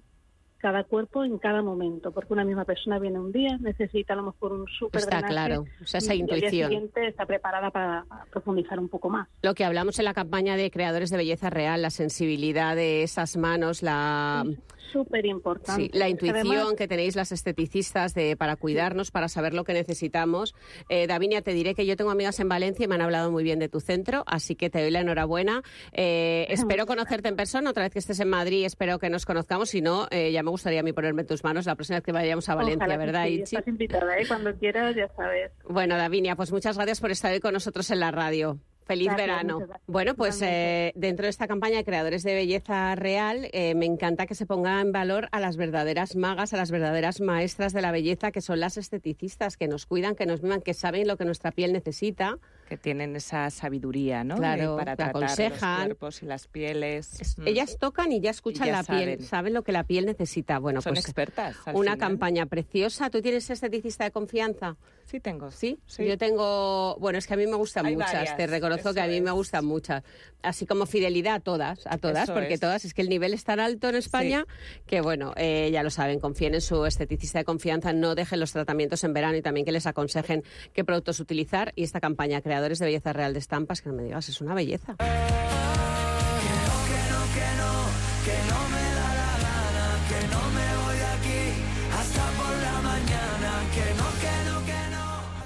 cada 0.58 0.84
cuerpo 0.84 1.24
en 1.24 1.38
cada 1.38 1.62
momento, 1.62 2.12
porque 2.12 2.32
una 2.32 2.44
misma 2.44 2.64
persona 2.64 2.98
viene 2.98 3.18
un 3.18 3.32
día, 3.32 3.56
necesita 3.60 4.12
a 4.14 4.16
lo 4.16 4.24
mejor 4.24 4.52
un 4.52 4.66
súper 4.66 5.00
Está 5.00 5.16
drenaje, 5.16 5.32
claro, 5.32 5.64
o 5.82 5.86
sea, 5.86 5.98
esa 5.98 6.14
y 6.14 6.22
día 6.22 6.36
intuición. 6.36 6.70
siguiente 6.70 7.06
está 7.06 7.26
preparada 7.26 7.70
para 7.70 8.04
profundizar 8.30 8.78
un 8.78 8.88
poco 8.88 9.08
más. 9.08 9.28
Lo 9.42 9.54
que 9.54 9.64
hablamos 9.64 9.98
en 9.98 10.04
la 10.04 10.14
campaña 10.14 10.56
de 10.56 10.70
Creadores 10.70 11.10
de 11.10 11.16
Belleza 11.16 11.50
Real, 11.50 11.80
la 11.82 11.90
sensibilidad 11.90 12.76
de 12.76 13.02
esas 13.02 13.36
manos, 13.36 13.82
la, 13.82 14.44
Súper 14.92 15.26
importante. 15.26 15.82
sí, 15.82 15.90
la 15.92 16.08
intuición 16.08 16.76
que 16.76 16.88
tenéis 16.88 17.14
las 17.14 17.32
esteticistas 17.32 18.14
de, 18.14 18.36
para 18.36 18.56
cuidarnos, 18.56 19.10
para 19.10 19.28
saber 19.28 19.52
lo 19.54 19.64
que 19.64 19.74
necesitamos. 19.74 20.54
Eh, 20.88 21.06
Davinia, 21.06 21.42
te 21.42 21.52
diré 21.52 21.74
que 21.74 21.84
yo 21.84 21.96
tengo 21.96 22.10
amigas 22.10 22.40
en 22.40 22.48
Valencia 22.48 22.84
y 22.84 22.88
me 22.88 22.94
han 22.94 23.02
hablado 23.02 23.30
muy 23.30 23.44
bien 23.44 23.58
de 23.58 23.68
tu 23.68 23.80
centro, 23.80 24.24
así 24.26 24.54
que 24.56 24.70
te 24.70 24.80
doy 24.80 24.90
la 24.90 25.00
enhorabuena. 25.00 25.62
Eh, 25.92 26.46
espero 26.50 26.86
conocerte 26.86 27.28
en 27.28 27.36
persona, 27.36 27.70
otra 27.70 27.84
vez 27.84 27.92
que 27.92 27.98
estés 27.98 28.20
en 28.20 28.30
Madrid, 28.30 28.64
espero 28.64 28.98
que 28.98 29.10
nos 29.10 29.26
conozcamos. 29.26 29.70
Si 29.70 29.80
no, 29.80 30.06
eh, 30.10 30.32
ya 30.32 30.42
me 30.48 30.50
gustaría 30.50 30.80
a 30.80 30.82
mí 30.82 30.94
ponerme 30.94 31.22
en 31.22 31.28
tus 31.28 31.44
manos 31.44 31.66
la 31.66 31.74
próxima 31.74 31.98
vez 31.98 32.04
que 32.04 32.12
vayamos 32.12 32.48
a 32.48 32.54
Valencia, 32.54 32.86
Ojalá 32.86 32.96
¿verdad, 32.96 33.24
sí, 33.26 33.34
Ichi? 33.34 33.56
Estás 33.56 33.68
invitada, 33.68 34.18
¿eh? 34.18 34.26
Cuando 34.26 34.54
quieras, 34.56 34.96
ya 34.96 35.06
sabes. 35.14 35.52
Bueno, 35.68 35.96
Davinia, 35.96 36.36
pues 36.36 36.50
muchas 36.52 36.76
gracias 36.76 37.00
por 37.00 37.10
estar 37.10 37.32
hoy 37.32 37.40
con 37.40 37.52
nosotros 37.52 37.90
en 37.90 38.00
la 38.00 38.10
radio. 38.10 38.58
Feliz 38.86 39.08
Gracias, 39.08 39.26
verano. 39.26 39.58
Bueno, 39.86 40.14
pues 40.14 40.40
eh, 40.40 40.92
dentro 40.96 41.24
de 41.24 41.30
esta 41.30 41.46
campaña 41.46 41.76
de 41.76 41.84
creadores 41.84 42.22
de 42.22 42.32
belleza 42.32 42.94
real, 42.94 43.50
eh, 43.52 43.74
me 43.74 43.84
encanta 43.84 44.24
que 44.24 44.34
se 44.34 44.46
ponga 44.46 44.80
en 44.80 44.92
valor 44.92 45.28
a 45.30 45.40
las 45.40 45.58
verdaderas 45.58 46.16
magas, 46.16 46.54
a 46.54 46.56
las 46.56 46.70
verdaderas 46.70 47.20
maestras 47.20 47.74
de 47.74 47.82
la 47.82 47.92
belleza, 47.92 48.32
que 48.32 48.40
son 48.40 48.60
las 48.60 48.78
esteticistas, 48.78 49.58
que 49.58 49.68
nos 49.68 49.84
cuidan, 49.84 50.14
que 50.14 50.24
nos 50.24 50.42
miman, 50.42 50.62
que 50.62 50.72
saben 50.72 51.06
lo 51.06 51.18
que 51.18 51.26
nuestra 51.26 51.50
piel 51.50 51.74
necesita. 51.74 52.38
Que 52.68 52.76
tienen 52.76 53.16
esa 53.16 53.48
sabiduría, 53.50 54.24
¿no? 54.24 54.36
Claro, 54.36 54.76
para 54.76 54.92
que 54.92 54.96
tratar 54.96 55.16
aconsejan. 55.24 55.78
los 55.78 55.86
cuerpos 55.98 56.22
y 56.22 56.26
las 56.26 56.46
pieles. 56.48 57.18
Es- 57.20 57.38
Mm. 57.38 57.46
Ellas 57.48 57.78
tocan 57.78 58.12
y 58.12 58.20
ya 58.20 58.30
escuchan 58.30 58.66
ya 58.66 58.72
la 58.72 58.82
piel, 58.82 59.00
saben. 59.00 59.22
saben 59.22 59.54
lo 59.54 59.62
que 59.62 59.72
la 59.72 59.84
piel 59.84 60.04
necesita. 60.04 60.58
Bueno, 60.58 60.82
son 60.82 60.92
pues 60.94 61.04
expertas. 61.06 61.56
una 61.68 61.92
final. 61.92 61.98
campaña 61.98 62.46
preciosa. 62.46 63.08
¿Tú 63.10 63.22
tienes 63.22 63.48
esteticista 63.48 64.04
de 64.04 64.10
confianza? 64.10 64.76
Sí, 65.04 65.20
tengo. 65.20 65.50
¿Sí? 65.50 65.78
Sí. 65.86 66.04
Yo 66.06 66.18
tengo, 66.18 66.96
bueno, 67.00 67.18
es 67.18 67.26
que 67.26 67.32
a 67.32 67.36
mí 67.38 67.46
me 67.46 67.54
gustan 67.56 67.86
Hay 67.86 67.94
muchas, 67.94 68.12
varias, 68.12 68.36
te 68.36 68.46
reconozco 68.46 68.92
que 68.92 69.00
a 69.00 69.06
mí 69.06 69.20
me 69.22 69.30
es. 69.30 69.34
gustan 69.34 69.64
muchas. 69.64 70.02
Así 70.42 70.66
como 70.66 70.84
fidelidad 70.84 71.36
a 71.36 71.40
todas, 71.40 71.86
a 71.86 71.96
todas, 71.96 72.24
Eso 72.24 72.34
porque 72.34 72.54
es. 72.54 72.60
todas, 72.60 72.84
es 72.84 72.92
que 72.92 73.00
el 73.02 73.08
nivel 73.08 73.32
es 73.32 73.44
tan 73.44 73.58
alto 73.60 73.88
en 73.88 73.94
España 73.94 74.44
que, 74.86 75.00
bueno, 75.00 75.32
eh, 75.36 75.70
ya 75.72 75.82
lo 75.82 75.88
saben, 75.90 76.20
confíen 76.20 76.54
en 76.54 76.60
su 76.60 76.84
esteticista 76.84 77.38
de 77.38 77.44
confianza, 77.46 77.94
no 77.94 78.14
dejen 78.14 78.38
los 78.38 78.52
tratamientos 78.52 79.02
en 79.04 79.14
verano 79.14 79.36
y 79.38 79.42
también 79.42 79.64
que 79.64 79.72
les 79.72 79.86
aconsejen 79.86 80.44
qué 80.74 80.84
productos 80.84 81.18
utilizar. 81.20 81.72
Y 81.74 81.84
esta 81.84 82.00
campaña, 82.00 82.42
De 82.78 82.86
Belleza 82.86 83.12
Real 83.12 83.32
de 83.32 83.38
Estampas, 83.38 83.82
que 83.82 83.88
no 83.88 83.94
me 83.94 84.02
digas, 84.04 84.28
es 84.28 84.40
una 84.40 84.54
belleza. 84.54 84.96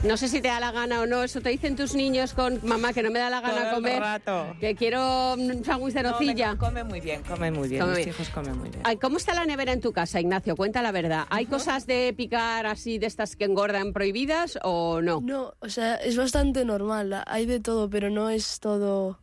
No 0.02 0.16
sé 0.16 0.26
si 0.26 0.40
te 0.40 0.48
da 0.48 0.58
la 0.58 0.72
gana 0.72 1.00
o 1.00 1.06
no, 1.06 1.22
eso 1.22 1.40
te 1.40 1.50
dicen 1.50 1.76
tus 1.76 1.94
niños 1.94 2.34
con 2.34 2.58
mamá 2.66 2.92
que 2.92 3.04
no 3.04 3.10
me 3.12 3.20
da 3.20 3.30
la 3.30 3.40
gana 3.40 3.54
Todo 3.60 3.68
el 3.68 3.74
comer, 3.76 4.00
rato. 4.00 4.56
que 4.58 4.74
quiero 4.74 5.34
un 5.34 5.64
sándwich 5.64 5.94
de 5.94 6.02
No, 6.02 6.10
nocilla. 6.10 6.48
venga, 6.50 6.58
come 6.58 6.82
muy 6.82 7.00
bien, 7.00 7.22
come 7.22 7.52
muy 7.52 7.68
bien. 7.68 7.80
Come 7.80 7.92
Mis 7.94 7.98
bien. 8.06 8.08
hijos 8.08 8.28
comen 8.30 8.58
muy 8.58 8.68
bien. 8.68 8.80
Ay, 8.82 8.96
¿Cómo 8.96 9.18
está 9.18 9.32
la 9.32 9.44
nevera 9.46 9.72
en 9.72 9.80
tu 9.80 9.92
casa, 9.92 10.20
Ignacio? 10.20 10.56
Cuenta 10.56 10.82
la 10.82 10.90
verdad. 10.90 11.26
¿Hay 11.30 11.46
cosas 11.46 11.86
de 11.86 12.12
picar 12.16 12.66
así 12.66 12.98
de 12.98 13.06
estas 13.06 13.36
que 13.36 13.44
engordan 13.44 13.92
prohibidas 13.92 14.58
o 14.64 15.00
no? 15.00 15.20
No, 15.22 15.54
o 15.60 15.68
sea, 15.68 15.94
es 15.94 16.16
bastante 16.16 16.64
normal. 16.64 17.22
Hay 17.26 17.46
de 17.46 17.60
todo, 17.60 17.88
pero 17.88 18.10
no 18.10 18.28
es 18.28 18.58
todo. 18.58 19.20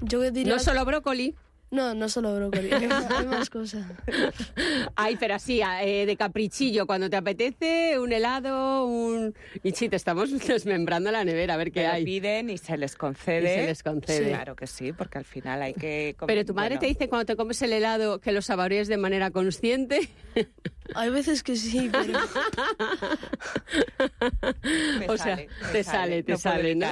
Yo 0.00 0.20
diría. 0.30 0.54
No 0.54 0.58
solo 0.60 0.82
brócoli. 0.86 1.34
No, 1.70 1.94
no 1.94 2.08
solo 2.08 2.34
brócoli. 2.36 2.70
Hay 2.72 2.86
más, 3.26 3.50
cosas. 3.50 3.84
Ay, 4.96 5.16
pero 5.18 5.34
así, 5.34 5.60
eh, 5.82 6.06
de 6.06 6.16
caprichillo, 6.16 6.86
cuando 6.86 7.10
te 7.10 7.16
apetece, 7.16 7.98
un 7.98 8.12
helado, 8.12 8.86
un... 8.86 9.34
Y 9.64 9.72
sí, 9.72 9.88
te 9.88 9.96
estamos 9.96 10.30
desmembrando 10.46 11.10
la 11.10 11.24
nevera, 11.24 11.54
a 11.54 11.56
ver 11.56 11.72
qué 11.72 11.80
Pero 11.80 11.92
hay. 11.94 12.04
piden 12.04 12.50
y 12.50 12.58
se 12.58 12.76
les 12.76 12.94
concede. 12.96 13.52
Y 13.52 13.60
se 13.60 13.66
les 13.66 13.82
concede. 13.82 14.28
Claro 14.28 14.54
que 14.54 14.66
sí, 14.68 14.92
porque 14.92 15.18
al 15.18 15.24
final 15.24 15.60
hay 15.62 15.74
que... 15.74 16.14
comer- 16.16 16.34
Pero 16.36 16.46
tu 16.46 16.54
madre 16.54 16.76
bueno, 16.76 16.80
te 16.80 16.86
dice 16.86 17.08
cuando 17.08 17.26
te 17.26 17.36
comes 17.36 17.60
el 17.62 17.72
helado 17.72 18.20
que 18.20 18.30
lo 18.32 18.42
saborees 18.42 18.86
de 18.88 18.96
manera 18.96 19.30
consciente. 19.32 20.08
Hay 20.94 21.10
veces 21.10 21.42
que 21.42 21.56
sí, 21.56 21.88
pero. 21.90 22.18
me 24.98 25.08
o 25.08 25.16
sea, 25.16 25.36
sale, 25.36 25.48
me 25.62 25.72
te 25.72 25.84
sale, 25.84 26.22
te 26.22 26.32
no 26.32 26.38
sale, 26.38 26.74
¿no? 26.74 26.86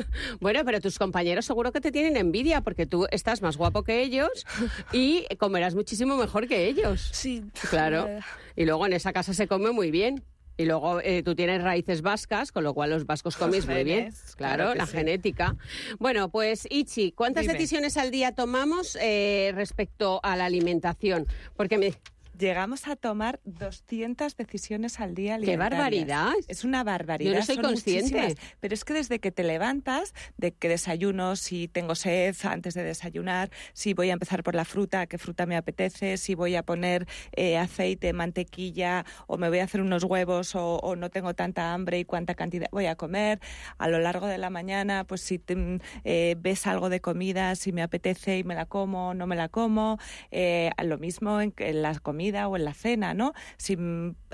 bueno, 0.40 0.60
pero 0.64 0.80
tus 0.80 0.98
compañeros 0.98 1.44
seguro 1.44 1.72
que 1.72 1.80
te 1.80 1.92
tienen 1.92 2.16
envidia 2.16 2.62
porque 2.62 2.86
tú 2.86 3.06
estás 3.10 3.42
más 3.42 3.56
guapo 3.56 3.84
que 3.84 4.02
ellos 4.02 4.46
y 4.92 5.26
comerás 5.38 5.74
muchísimo 5.74 6.16
mejor 6.16 6.48
que 6.48 6.66
ellos. 6.66 7.10
Sí. 7.12 7.44
Claro. 7.70 8.06
Eh, 8.08 8.20
Y 8.56 8.64
luego 8.64 8.86
en 8.86 8.94
esa 8.94 9.12
casa 9.12 9.34
se 9.34 9.46
come 9.46 9.70
muy 9.70 9.90
bien. 9.90 10.24
Y 10.58 10.64
luego 10.64 11.02
eh, 11.02 11.22
tú 11.22 11.34
tienes 11.34 11.62
raíces 11.62 12.00
vascas, 12.00 12.50
con 12.50 12.64
lo 12.64 12.72
cual 12.72 12.88
los 12.88 13.04
vascos 13.04 13.36
coméis 13.36 13.66
muy 13.66 13.84
bien. 13.84 14.10
Claro, 14.36 14.64
claro 14.64 14.74
la 14.74 14.86
sí. 14.86 14.92
genética. 14.96 15.54
Bueno, 15.98 16.30
pues 16.30 16.66
Ichi, 16.70 17.12
¿cuántas 17.12 17.42
Dime. 17.42 17.54
decisiones 17.54 17.98
al 17.98 18.10
día 18.10 18.34
tomamos 18.34 18.96
eh, 18.98 19.52
respecto 19.54 20.18
a 20.22 20.34
la 20.36 20.46
alimentación? 20.46 21.26
Porque 21.56 21.76
me... 21.76 21.92
Llegamos 22.38 22.86
a 22.86 22.96
tomar 22.96 23.40
200 23.44 24.36
decisiones 24.36 25.00
al 25.00 25.14
día. 25.14 25.38
¡Qué 25.38 25.56
barbaridad! 25.56 26.32
Es 26.48 26.64
una 26.64 26.84
barbaridad. 26.84 27.32
Yo 27.32 27.38
no 27.38 27.44
soy 27.44 27.54
son 27.56 27.64
consciente. 27.64 28.20
muchísimas. 28.20 28.56
Pero 28.60 28.74
es 28.74 28.84
que 28.84 28.92
desde 28.92 29.20
que 29.20 29.30
te 29.32 29.42
levantas, 29.42 30.12
de 30.36 30.52
que 30.52 30.68
desayuno, 30.68 31.36
si 31.36 31.68
tengo 31.68 31.94
sed 31.94 32.36
antes 32.44 32.74
de 32.74 32.82
desayunar, 32.82 33.50
si 33.72 33.94
voy 33.94 34.10
a 34.10 34.12
empezar 34.12 34.42
por 34.42 34.54
la 34.54 34.64
fruta, 34.64 35.06
qué 35.06 35.16
fruta 35.18 35.46
me 35.46 35.56
apetece, 35.56 36.18
si 36.18 36.34
voy 36.34 36.56
a 36.56 36.62
poner 36.62 37.06
eh, 37.32 37.56
aceite, 37.56 38.12
mantequilla, 38.12 39.06
o 39.26 39.38
me 39.38 39.48
voy 39.48 39.60
a 39.60 39.64
hacer 39.64 39.80
unos 39.80 40.04
huevos, 40.04 40.54
o, 40.54 40.76
o 40.76 40.94
no 40.96 41.10
tengo 41.10 41.34
tanta 41.34 41.72
hambre 41.72 42.00
y 42.00 42.04
cuánta 42.04 42.34
cantidad 42.34 42.68
voy 42.70 42.86
a 42.86 42.96
comer. 42.96 43.40
A 43.78 43.88
lo 43.88 43.98
largo 43.98 44.26
de 44.26 44.36
la 44.36 44.50
mañana, 44.50 45.04
pues 45.04 45.22
si 45.22 45.38
te, 45.38 45.56
mm, 45.56 45.78
eh, 46.04 46.36
ves 46.38 46.66
algo 46.66 46.90
de 46.90 47.00
comida, 47.00 47.54
si 47.54 47.72
me 47.72 47.82
apetece 47.82 48.38
y 48.38 48.44
me 48.44 48.54
la 48.54 48.66
como, 48.66 49.14
no 49.14 49.26
me 49.26 49.36
la 49.36 49.48
como. 49.48 49.98
Eh, 50.30 50.70
lo 50.82 50.98
mismo 50.98 51.40
en, 51.40 51.54
en 51.56 51.82
la 51.82 51.98
comida 52.26 52.48
o 52.48 52.56
en 52.56 52.64
la 52.64 52.74
cena, 52.74 53.14
¿no? 53.14 53.32
Si 53.56 53.76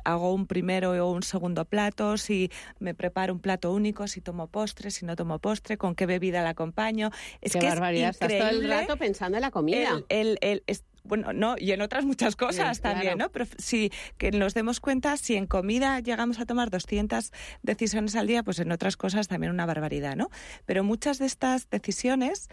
hago 0.05 0.33
un 0.35 0.47
primero 0.47 0.93
o 0.93 1.13
un 1.13 1.23
segundo 1.23 1.65
plato, 1.65 2.17
si 2.17 2.51
me 2.79 2.95
preparo 2.95 3.33
un 3.35 3.41
plato 3.41 3.73
único, 3.73 4.07
si 4.09 4.21
tomo 4.21 4.47
postre, 4.47 4.91
si 4.91 5.05
no 5.05 5.15
tomo 5.17 5.39
postre, 5.39 5.77
con 5.77 5.95
qué 5.95 6.07
bebida 6.07 6.43
la 6.43 6.51
acompaño. 6.51 7.11
Es 7.41 7.53
¡Qué 7.53 7.59
que 7.59 7.69
barbaridad! 7.69 8.11
es 8.11 8.17
Estás 8.17 8.33
todo 8.39 8.49
el 8.49 8.69
rato 8.69 8.97
pensando 8.97 9.37
en 9.37 9.43
la 9.43 9.51
comida. 9.51 10.03
el, 10.09 10.29
el- 10.29 10.39
el- 10.41 10.63
es- 10.67 10.85
bueno, 11.05 11.33
no, 11.33 11.57
y 11.59 11.73
en 11.73 11.81
otras 11.83 12.05
muchas 12.05 12.37
cosas 12.37 12.77
Sí, 12.77 12.83
claro. 12.83 12.95
también, 12.99 13.19
¿no? 13.19 13.29
Pero 13.31 13.47
si 13.59 13.91
que 14.19 14.31
nos 14.31 14.55
demos 14.55 14.79
cuenta, 14.79 15.17
si 15.17 15.35
en 15.35 15.47
comida 15.49 15.99
llegamos 15.99 16.39
a 16.39 16.47
tomar 16.47 16.71
200 16.71 17.33
decisiones 17.63 18.15
al 18.15 18.29
día, 18.29 18.45
pues 18.45 18.61
en 18.61 18.71
otras 18.71 18.97
cosas 18.97 19.27
también 19.27 19.53
una 19.53 19.67
barbaridad, 19.67 20.15
¿no? 20.15 20.31
Pero 20.65 20.85
muchas 20.85 21.19
de 21.19 21.27
estas 21.27 21.69
decisiones 21.71 22.49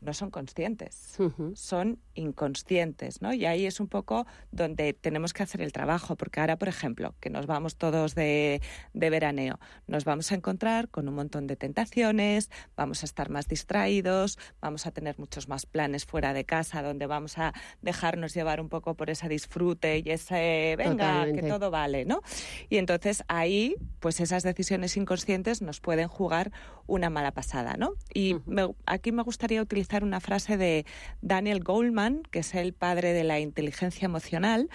no 0.00 0.12
son 0.12 0.30
conscientes, 0.30 1.18
son 1.54 1.98
inconscientes, 2.14 3.22
¿no? 3.22 3.32
Y 3.32 3.46
ahí 3.46 3.66
es 3.66 3.80
un 3.80 3.88
poco 3.88 4.26
donde 4.52 4.92
tenemos 4.92 5.32
que 5.32 5.42
hacer 5.42 5.62
el 5.62 5.72
trabajo, 5.72 6.16
porque 6.16 6.40
ahora, 6.40 6.58
por 6.58 6.68
ejemplo, 6.68 7.14
que 7.20 7.30
nos 7.30 7.46
vamos 7.46 7.76
todos 7.76 8.14
de, 8.14 8.60
de 8.92 9.10
veraneo, 9.10 9.58
nos 9.86 10.04
vamos 10.04 10.30
a 10.32 10.34
encontrar 10.34 10.88
con 10.88 11.08
un 11.08 11.14
montón 11.14 11.46
de 11.46 11.56
tentaciones, 11.56 12.50
vamos 12.76 13.02
a 13.02 13.06
estar 13.06 13.30
más 13.30 13.48
distraídos, 13.48 14.38
vamos 14.60 14.86
a 14.86 14.90
tener 14.90 15.18
muchos 15.18 15.48
más 15.48 15.66
planes 15.66 16.04
fuera 16.04 16.32
de 16.32 16.44
casa, 16.44 16.82
donde 16.82 17.06
vamos 17.06 17.38
a 17.38 17.52
dejarnos 17.82 18.34
llevar 18.34 18.60
un 18.60 18.68
poco 18.68 18.94
por 18.94 19.10
ese 19.10 19.28
disfrute 19.28 20.02
y 20.04 20.10
ese, 20.10 20.74
venga, 20.76 21.12
Totalmente. 21.12 21.42
que 21.42 21.48
todo 21.48 21.70
vale, 21.70 22.04
¿no? 22.04 22.20
Y 22.68 22.76
entonces 22.76 23.24
ahí, 23.28 23.76
pues 24.00 24.20
esas 24.20 24.42
decisiones 24.42 24.96
inconscientes 24.96 25.62
nos 25.62 25.80
pueden 25.80 26.08
jugar 26.08 26.52
una 26.86 27.10
mala 27.10 27.32
pasada, 27.32 27.76
¿no? 27.78 27.94
Y 28.12 28.36
me- 28.46 28.68
aquí 28.86 29.12
me 29.12 29.22
gustaría 29.22 29.62
utilizar 29.62 30.04
una 30.04 30.20
frase 30.20 30.56
de 30.56 30.84
Daniel 31.22 31.62
Goleman, 31.62 32.22
que 32.30 32.40
es 32.40 32.54
el 32.54 32.72
padre 32.72 33.12
de 33.12 33.24
la 33.24 33.40
inteligencia 33.40 34.06
emocional, 34.06 34.68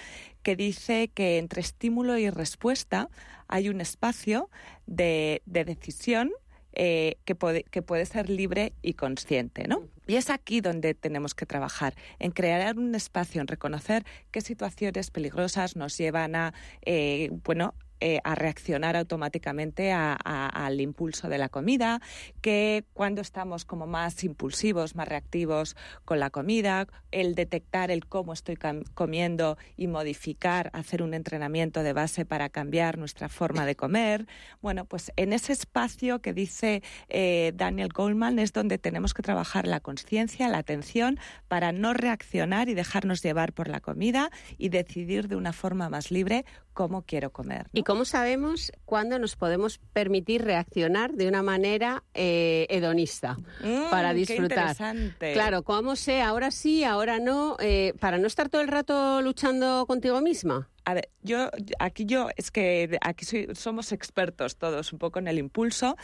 que 0.43 0.55
dice 0.55 1.09
que 1.09 1.37
entre 1.37 1.61
estímulo 1.61 2.17
y 2.17 2.29
respuesta 2.29 3.09
hay 3.47 3.69
un 3.69 3.81
espacio 3.81 4.49
de, 4.87 5.41
de 5.45 5.65
decisión 5.65 6.31
eh, 6.73 7.17
que, 7.25 7.33
puede, 7.35 7.63
que 7.63 7.81
puede 7.81 8.05
ser 8.05 8.29
libre 8.29 8.73
y 8.83 8.93
consciente, 8.93 9.67
¿no? 9.67 9.87
Y 10.07 10.15
es 10.15 10.29
aquí 10.29 10.61
donde 10.61 10.93
tenemos 10.93 11.33
que 11.33 11.45
trabajar, 11.47 11.95
en 12.19 12.31
crear 12.31 12.77
un 12.77 12.93
espacio, 12.95 13.41
en 13.41 13.47
reconocer 13.47 14.05
qué 14.31 14.41
situaciones 14.41 15.09
peligrosas 15.11 15.75
nos 15.75 15.97
llevan 15.97 16.35
a, 16.35 16.53
eh, 16.83 17.29
bueno, 17.43 17.73
eh, 18.01 18.19
a 18.23 18.35
reaccionar 18.35 18.95
automáticamente 18.95 19.91
a- 19.91 20.15
al 20.15 20.81
impulso 20.81 21.29
de 21.29 21.37
la 21.37 21.49
comida, 21.49 22.01
que 22.41 22.85
cuando 22.93 23.21
estamos 23.21 23.65
como 23.65 23.87
más 23.87 24.23
impulsivos, 24.23 24.95
más 24.95 25.07
reactivos 25.07 25.75
con 26.05 26.19
la 26.19 26.29
comida, 26.29 26.87
el 27.11 27.35
detectar 27.35 27.91
el 27.91 28.05
cómo 28.05 28.33
estoy 28.33 28.57
comiendo 28.93 29.57
y 29.77 29.87
modificar, 29.87 30.69
hacer 30.73 31.01
un 31.03 31.13
entrenamiento 31.13 31.83
de 31.83 31.93
base 31.93 32.25
para 32.25 32.49
cambiar 32.49 32.97
nuestra 32.97 33.29
forma 33.29 33.65
de 33.65 33.75
comer. 33.75 34.27
Bueno, 34.61 34.85
pues 34.85 35.11
en 35.15 35.33
ese 35.33 35.53
espacio 35.53 36.19
que 36.19 36.33
dice 36.33 36.81
eh, 37.09 37.51
Daniel 37.55 37.89
Goldman 37.93 38.39
es 38.39 38.53
donde 38.53 38.77
tenemos 38.77 39.13
que 39.13 39.23
trabajar 39.23 39.67
la 39.67 39.79
conciencia, 39.79 40.47
la 40.47 40.59
atención, 40.59 41.19
para 41.47 41.71
no 41.71 41.93
reaccionar 41.93 42.69
y 42.69 42.73
dejarnos 42.73 43.21
llevar 43.23 43.53
por 43.53 43.67
la 43.67 43.79
comida 43.79 44.29
y 44.57 44.69
decidir 44.69 45.27
de 45.27 45.35
una 45.35 45.53
forma 45.53 45.89
más 45.89 46.11
libre 46.11 46.45
cómo 46.79 47.01
quiero 47.01 47.29
comer. 47.33 47.63
¿no? 47.65 47.69
¿Y 47.73 47.83
cómo 47.83 48.05
sabemos 48.05 48.71
cuándo 48.85 49.19
nos 49.19 49.35
podemos 49.35 49.79
permitir 49.91 50.43
reaccionar 50.45 51.11
de 51.11 51.27
una 51.27 51.43
manera 51.43 52.03
eh, 52.13 52.67
hedonista 52.69 53.35
Mm, 53.61 53.89
para 53.91 54.11
qué 54.13 54.19
disfrutar? 54.19 54.43
interesante. 54.71 55.33
Claro, 55.33 55.63
¿cómo 55.63 55.97
sé 55.97 56.21
ahora 56.21 56.51
sí, 56.51 56.85
ahora 56.85 57.19
no? 57.19 57.57
eh, 57.59 57.93
para 57.99 58.17
no 58.17 58.27
estar 58.27 58.47
todo 58.47 58.61
el 58.61 58.69
rato 58.69 59.21
luchando 59.21 59.85
contigo 59.87 60.21
misma. 60.21 60.69
A 60.85 60.93
ver, 60.93 61.09
yo 61.21 61.49
aquí 61.79 62.05
yo 62.05 62.29
es 62.37 62.49
que 62.49 62.97
aquí 63.01 63.25
soy- 63.25 63.49
somos 63.55 63.91
expertos 63.91 64.55
todos 64.55 64.93
un 64.93 64.99
poco 64.99 65.19
en 65.19 65.27
el 65.27 65.37
impulso. 65.37 65.97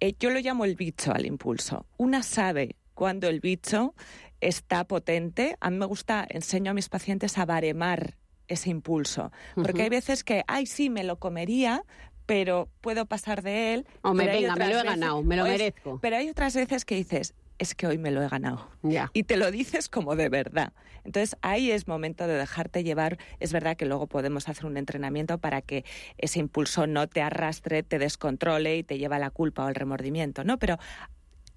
Eh, 0.00 0.14
yo 0.20 0.28
lo 0.28 0.38
llamo 0.40 0.66
el 0.66 0.76
bicho 0.76 1.12
al 1.14 1.24
impulso. 1.24 1.86
Una 1.96 2.22
sabe 2.22 2.76
cuando 2.92 3.26
el 3.28 3.40
bicho 3.40 3.94
está 4.42 4.84
potente. 4.84 5.56
A 5.60 5.70
mí 5.70 5.78
me 5.78 5.86
gusta, 5.86 6.26
enseño 6.28 6.70
a 6.72 6.74
mis 6.74 6.90
pacientes 6.90 7.38
a 7.38 7.46
baremar 7.46 8.18
ese 8.50 8.68
impulso, 8.70 9.32
porque 9.54 9.82
hay 9.82 9.88
veces 9.88 10.24
que, 10.24 10.44
ay, 10.46 10.66
sí, 10.66 10.90
me 10.90 11.04
lo 11.04 11.16
comería, 11.18 11.82
pero 12.26 12.68
puedo 12.80 13.06
pasar 13.06 13.42
de 13.42 13.74
él. 13.74 13.86
O 14.02 14.12
me 14.14 14.26
venga, 14.26 14.54
me 14.56 14.66
lo 14.66 14.72
he 14.72 14.74
veces- 14.74 14.84
ganado, 14.84 15.22
me 15.22 15.36
lo 15.36 15.46
es- 15.46 15.52
merezco. 15.58 15.98
Pero 16.02 16.16
hay 16.16 16.28
otras 16.28 16.54
veces 16.54 16.84
que 16.84 16.94
dices, 16.96 17.34
es 17.58 17.74
que 17.74 17.86
hoy 17.86 17.98
me 17.98 18.10
lo 18.10 18.22
he 18.22 18.28
ganado 18.28 18.68
Ya. 18.82 19.10
y 19.12 19.22
te 19.24 19.36
lo 19.36 19.50
dices 19.50 19.88
como 19.88 20.16
de 20.16 20.28
verdad. 20.28 20.72
Entonces 21.04 21.36
ahí 21.42 21.70
es 21.70 21.88
momento 21.88 22.26
de 22.26 22.34
dejarte 22.34 22.84
llevar. 22.84 23.18
Es 23.38 23.52
verdad 23.52 23.76
que 23.76 23.84
luego 23.86 24.06
podemos 24.06 24.48
hacer 24.48 24.66
un 24.66 24.76
entrenamiento 24.76 25.38
para 25.38 25.60
que 25.62 25.84
ese 26.18 26.38
impulso 26.40 26.86
no 26.86 27.06
te 27.08 27.20
arrastre, 27.22 27.82
te 27.82 27.98
descontrole 27.98 28.76
y 28.78 28.82
te 28.82 28.98
lleva 28.98 29.16
a 29.16 29.18
la 29.18 29.30
culpa 29.30 29.64
o 29.64 29.68
el 29.68 29.74
remordimiento, 29.74 30.42
¿no? 30.44 30.58
Pero 30.58 30.78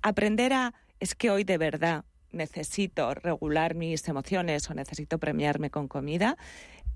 aprender 0.01 0.53
a 0.53 0.73
es 0.99 1.15
que 1.15 1.29
hoy 1.29 1.43
de 1.43 1.57
verdad 1.57 2.05
necesito 2.31 3.13
regular 3.13 3.75
mis 3.75 4.07
emociones 4.07 4.69
o 4.69 4.73
necesito 4.73 5.19
premiarme 5.19 5.69
con 5.69 5.87
comida, 5.87 6.35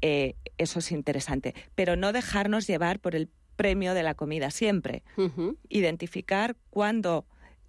eh, 0.02 0.36
eso 0.58 0.80
es 0.80 0.92
interesante. 0.92 1.54
Pero 1.76 1.96
no 1.96 2.14
dejarnos 2.14 2.68
llevar 2.68 3.00
por 3.00 3.16
el 3.16 3.30
premio 3.56 3.94
de 3.94 4.04
la 4.04 4.14
comida 4.14 4.52
siempre 4.52 5.04
identificar 5.68 6.56
cuándo 6.70 7.26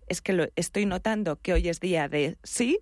es 0.06 0.20
que 0.20 0.32
lo 0.32 0.46
estoy 0.56 0.86
notando 0.86 1.36
que 1.40 1.52
hoy 1.52 1.68
es 1.68 1.80
día 1.80 2.08
de 2.08 2.36
sí 2.42 2.80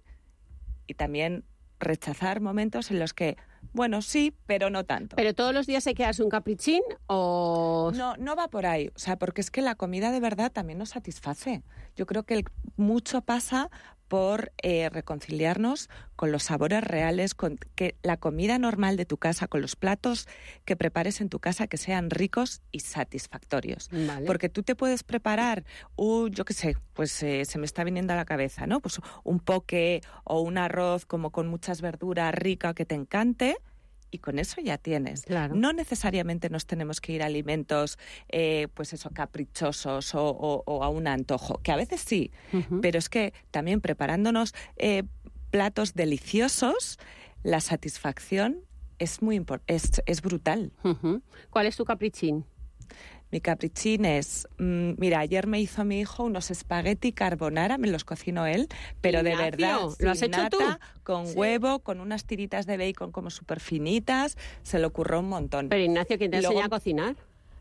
y 0.87 0.95
también 0.95 1.45
rechazar 1.79 2.41
momentos 2.41 2.91
en 2.91 2.99
los 2.99 3.13
que, 3.15 3.37
bueno, 3.73 4.01
sí, 4.03 4.35
pero 4.47 4.71
no 4.71 4.85
tanto. 4.85 5.15
¿Pero 5.17 5.35
todos 5.35 5.53
los 5.55 5.67
días 5.67 5.87
hay 5.87 5.95
que 5.95 6.05
darse 6.05 6.23
un 6.23 6.31
caprichín 6.31 6.83
o...? 7.07 7.93
No, 7.95 8.17
no 8.17 8.35
va 8.37 8.49
por 8.49 8.67
ahí, 8.67 8.89
o 8.95 8.99
sea, 8.99 9.17
porque 9.19 9.41
es 9.41 9.51
que 9.51 9.61
la 9.63 9.75
comida 9.75 10.11
de 10.13 10.21
verdad 10.21 10.51
también 10.53 10.79
nos 10.79 10.91
satisface. 10.91 11.63
Yo 11.97 12.07
creo 12.07 12.23
que 12.23 12.35
el- 12.35 12.45
mucho 12.77 13.21
pasa 13.23 13.71
por 14.09 14.53
eh, 14.63 14.89
reconciliarnos 14.89 15.89
con 16.15 16.33
los 16.33 16.45
sabores 16.45 16.83
reales, 16.83 17.35
con 17.35 17.59
que 17.75 17.97
la 18.03 18.17
comida 18.17 18.59
normal 18.59 18.97
de 18.97 19.05
tu 19.05 19.17
casa, 19.19 19.49
con 19.49 19.61
los 19.61 19.77
platos 19.77 20.29
que 20.65 20.77
prepares 20.77 21.21
en 21.21 21.29
tu 21.29 21.41
casa, 21.41 21.67
que 21.67 21.77
sean 21.77 22.11
ricos 22.11 22.63
y 22.73 22.81
satisfactorios. 22.81 23.91
Porque 24.27 24.49
tú 24.49 24.63
te 24.63 24.75
puedes 24.75 25.03
preparar, 25.03 25.65
un, 25.97 26.31
yo 26.31 26.45
qué 26.45 26.55
sé, 26.55 26.77
pues 26.95 27.23
eh, 27.23 27.45
se 27.45 27.59
me 27.59 27.67
está 27.67 27.85
viniendo 27.85 28.13
a 28.13 28.17
la 28.17 28.25
cabeza, 28.25 28.67
¿no? 28.67 28.81
Pues 28.81 29.01
un 29.25 29.41
poke 29.41 30.03
o 30.25 30.41
un 30.41 30.59
arroz 30.59 31.07
como 31.07 31.31
con 31.31 31.49
muchas 31.49 31.81
verduras 31.81 32.35
rica 32.35 32.75
que 32.75 32.85
te 32.85 32.95
encante, 32.95 33.57
y 34.17 34.19
con 34.19 34.39
eso 34.39 34.61
ya 34.63 34.79
tienes. 34.79 35.25
No 35.55 35.73
necesariamente 35.73 36.49
nos 36.49 36.67
tenemos 36.67 37.01
que 37.01 37.13
ir 37.13 37.23
a 37.23 37.27
alimentos, 37.27 37.99
eh, 38.29 38.69
pues 38.75 38.93
eso, 38.93 39.11
caprichosos 39.11 40.13
o, 40.15 40.83
a 40.83 40.89
un 40.89 41.07
antojo, 41.07 41.61
que 41.63 41.71
a 41.71 41.77
veces 41.77 42.01
sí, 42.01 42.33
pero 42.81 42.99
es 42.99 43.09
que 43.09 43.35
también 43.51 43.81
preparándonos 43.81 44.55
eh, 44.77 45.03
platos 45.51 45.95
deliciosos, 45.95 46.99
la 47.43 47.61
satisfacción 47.61 48.63
es 48.99 49.21
muy 49.21 49.45
es, 49.67 50.03
es 50.07 50.23
brutal. 50.23 50.73
¿Cuál 51.51 51.67
es 51.67 51.77
tu 51.77 51.85
caprichín? 51.85 52.47
Mi 53.31 53.41
caprichín 53.41 54.05
es, 54.05 54.47
mm, 54.59 54.93
mira, 54.99 55.19
ayer 55.19 55.47
me 55.47 55.61
hizo 55.61 55.85
mi 55.85 56.01
hijo 56.01 56.23
unos 56.23 56.51
espagueti 56.51 57.13
carbonara, 57.13 57.77
me 57.77 57.89
los 57.89 58.05
cocinó 58.05 58.47
él, 58.47 58.69
pero 59.01 59.23
de 59.23 59.35
verdad, 59.35 59.81
¿lo 59.99 60.11
has 60.11 60.23
hecho 60.23 60.49
tú? 60.49 60.59
Con 61.03 61.27
huevo, 61.35 61.81
con 61.81 62.01
unas 62.01 62.25
tiritas 62.25 62.67
de 62.67 62.77
bacon 62.77 63.11
como 63.11 63.31
súper 63.31 63.61
finitas, 63.61 64.37
se 64.63 64.79
le 64.79 64.87
ocurrió 64.87 65.21
un 65.21 65.29
montón. 65.29 65.69
Pero 65.69 65.83
Ignacio, 65.83 66.19
¿quién 66.19 66.31
te 66.31 66.37
enseña 66.39 66.67
a 66.67 66.69
cocinar? 66.69 67.17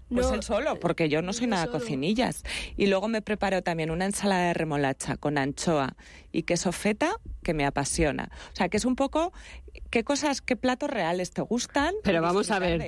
Pues 0.09 0.31
él 0.31 0.43
solo, 0.43 0.79
porque 0.79 1.09
yo 1.09 1.21
no 1.23 1.33
soy 1.33 1.47
nada 1.47 1.67
cocinillas. 1.67 2.43
Y 2.77 2.85
luego 2.87 3.07
me 3.07 3.23
preparo 3.23 3.63
también 3.63 3.89
una 3.89 4.05
ensalada 4.05 4.47
de 4.47 4.53
remolacha 4.53 5.17
con 5.17 5.37
anchoa 5.37 5.95
y 6.31 6.43
queso 6.43 6.71
feta 6.71 7.15
que 7.41 7.55
me 7.55 7.65
apasiona. 7.65 8.29
O 8.53 8.55
sea, 8.55 8.69
que 8.69 8.77
es 8.77 8.85
un 8.85 8.95
poco 8.95 9.33
qué 9.89 10.03
cosas, 10.03 10.41
qué 10.41 10.55
platos 10.55 10.89
reales 10.89 11.31
te 11.31 11.41
gustan. 11.41 11.93
Pero 12.03 12.21
vamos 12.21 12.51
a 12.51 12.59
ver, 12.59 12.83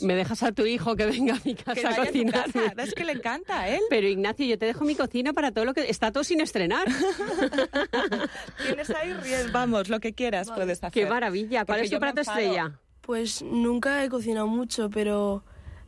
me 0.00 0.14
dejas 0.14 0.42
a 0.42 0.52
tu 0.52 0.66
hijo 0.66 0.96
que 0.96 1.06
venga 1.06 1.34
a 1.34 1.40
mi 1.44 1.54
casa 1.54 1.90
a 1.90 1.96
cocinar. 1.96 2.46
Es 2.78 2.94
que 2.94 3.04
le 3.04 3.12
encanta 3.12 3.60
a 3.60 3.68
él. 3.68 3.80
Pero 3.90 4.06
Ignacio, 4.08 4.46
yo 4.46 4.58
te 4.58 4.66
dejo 4.66 4.84
mi 4.84 4.94
cocina 4.94 5.32
para 5.32 5.52
todo 5.52 5.64
lo 5.64 5.74
que 5.74 5.88
está 5.88 6.12
todo 6.12 6.24
sin 6.24 6.40
estrenar. 6.40 6.86
Tienes 8.66 8.90
ahí, 8.90 9.14
vamos, 9.52 9.88
lo 9.88 10.00
que 10.00 10.12
quieras 10.12 10.50
puedes 10.50 10.78
hacer. 10.78 10.92
Qué 10.92 11.06
maravilla. 11.06 11.64
¿Cuál 11.64 11.80
es 11.80 11.90
tu 11.90 11.98
plato 11.98 12.20
estrella? 12.20 12.78
Pues 13.00 13.42
nunca 13.42 14.04
he 14.04 14.08
cocinado 14.08 14.46
mucho, 14.46 14.88
pero 14.90 15.44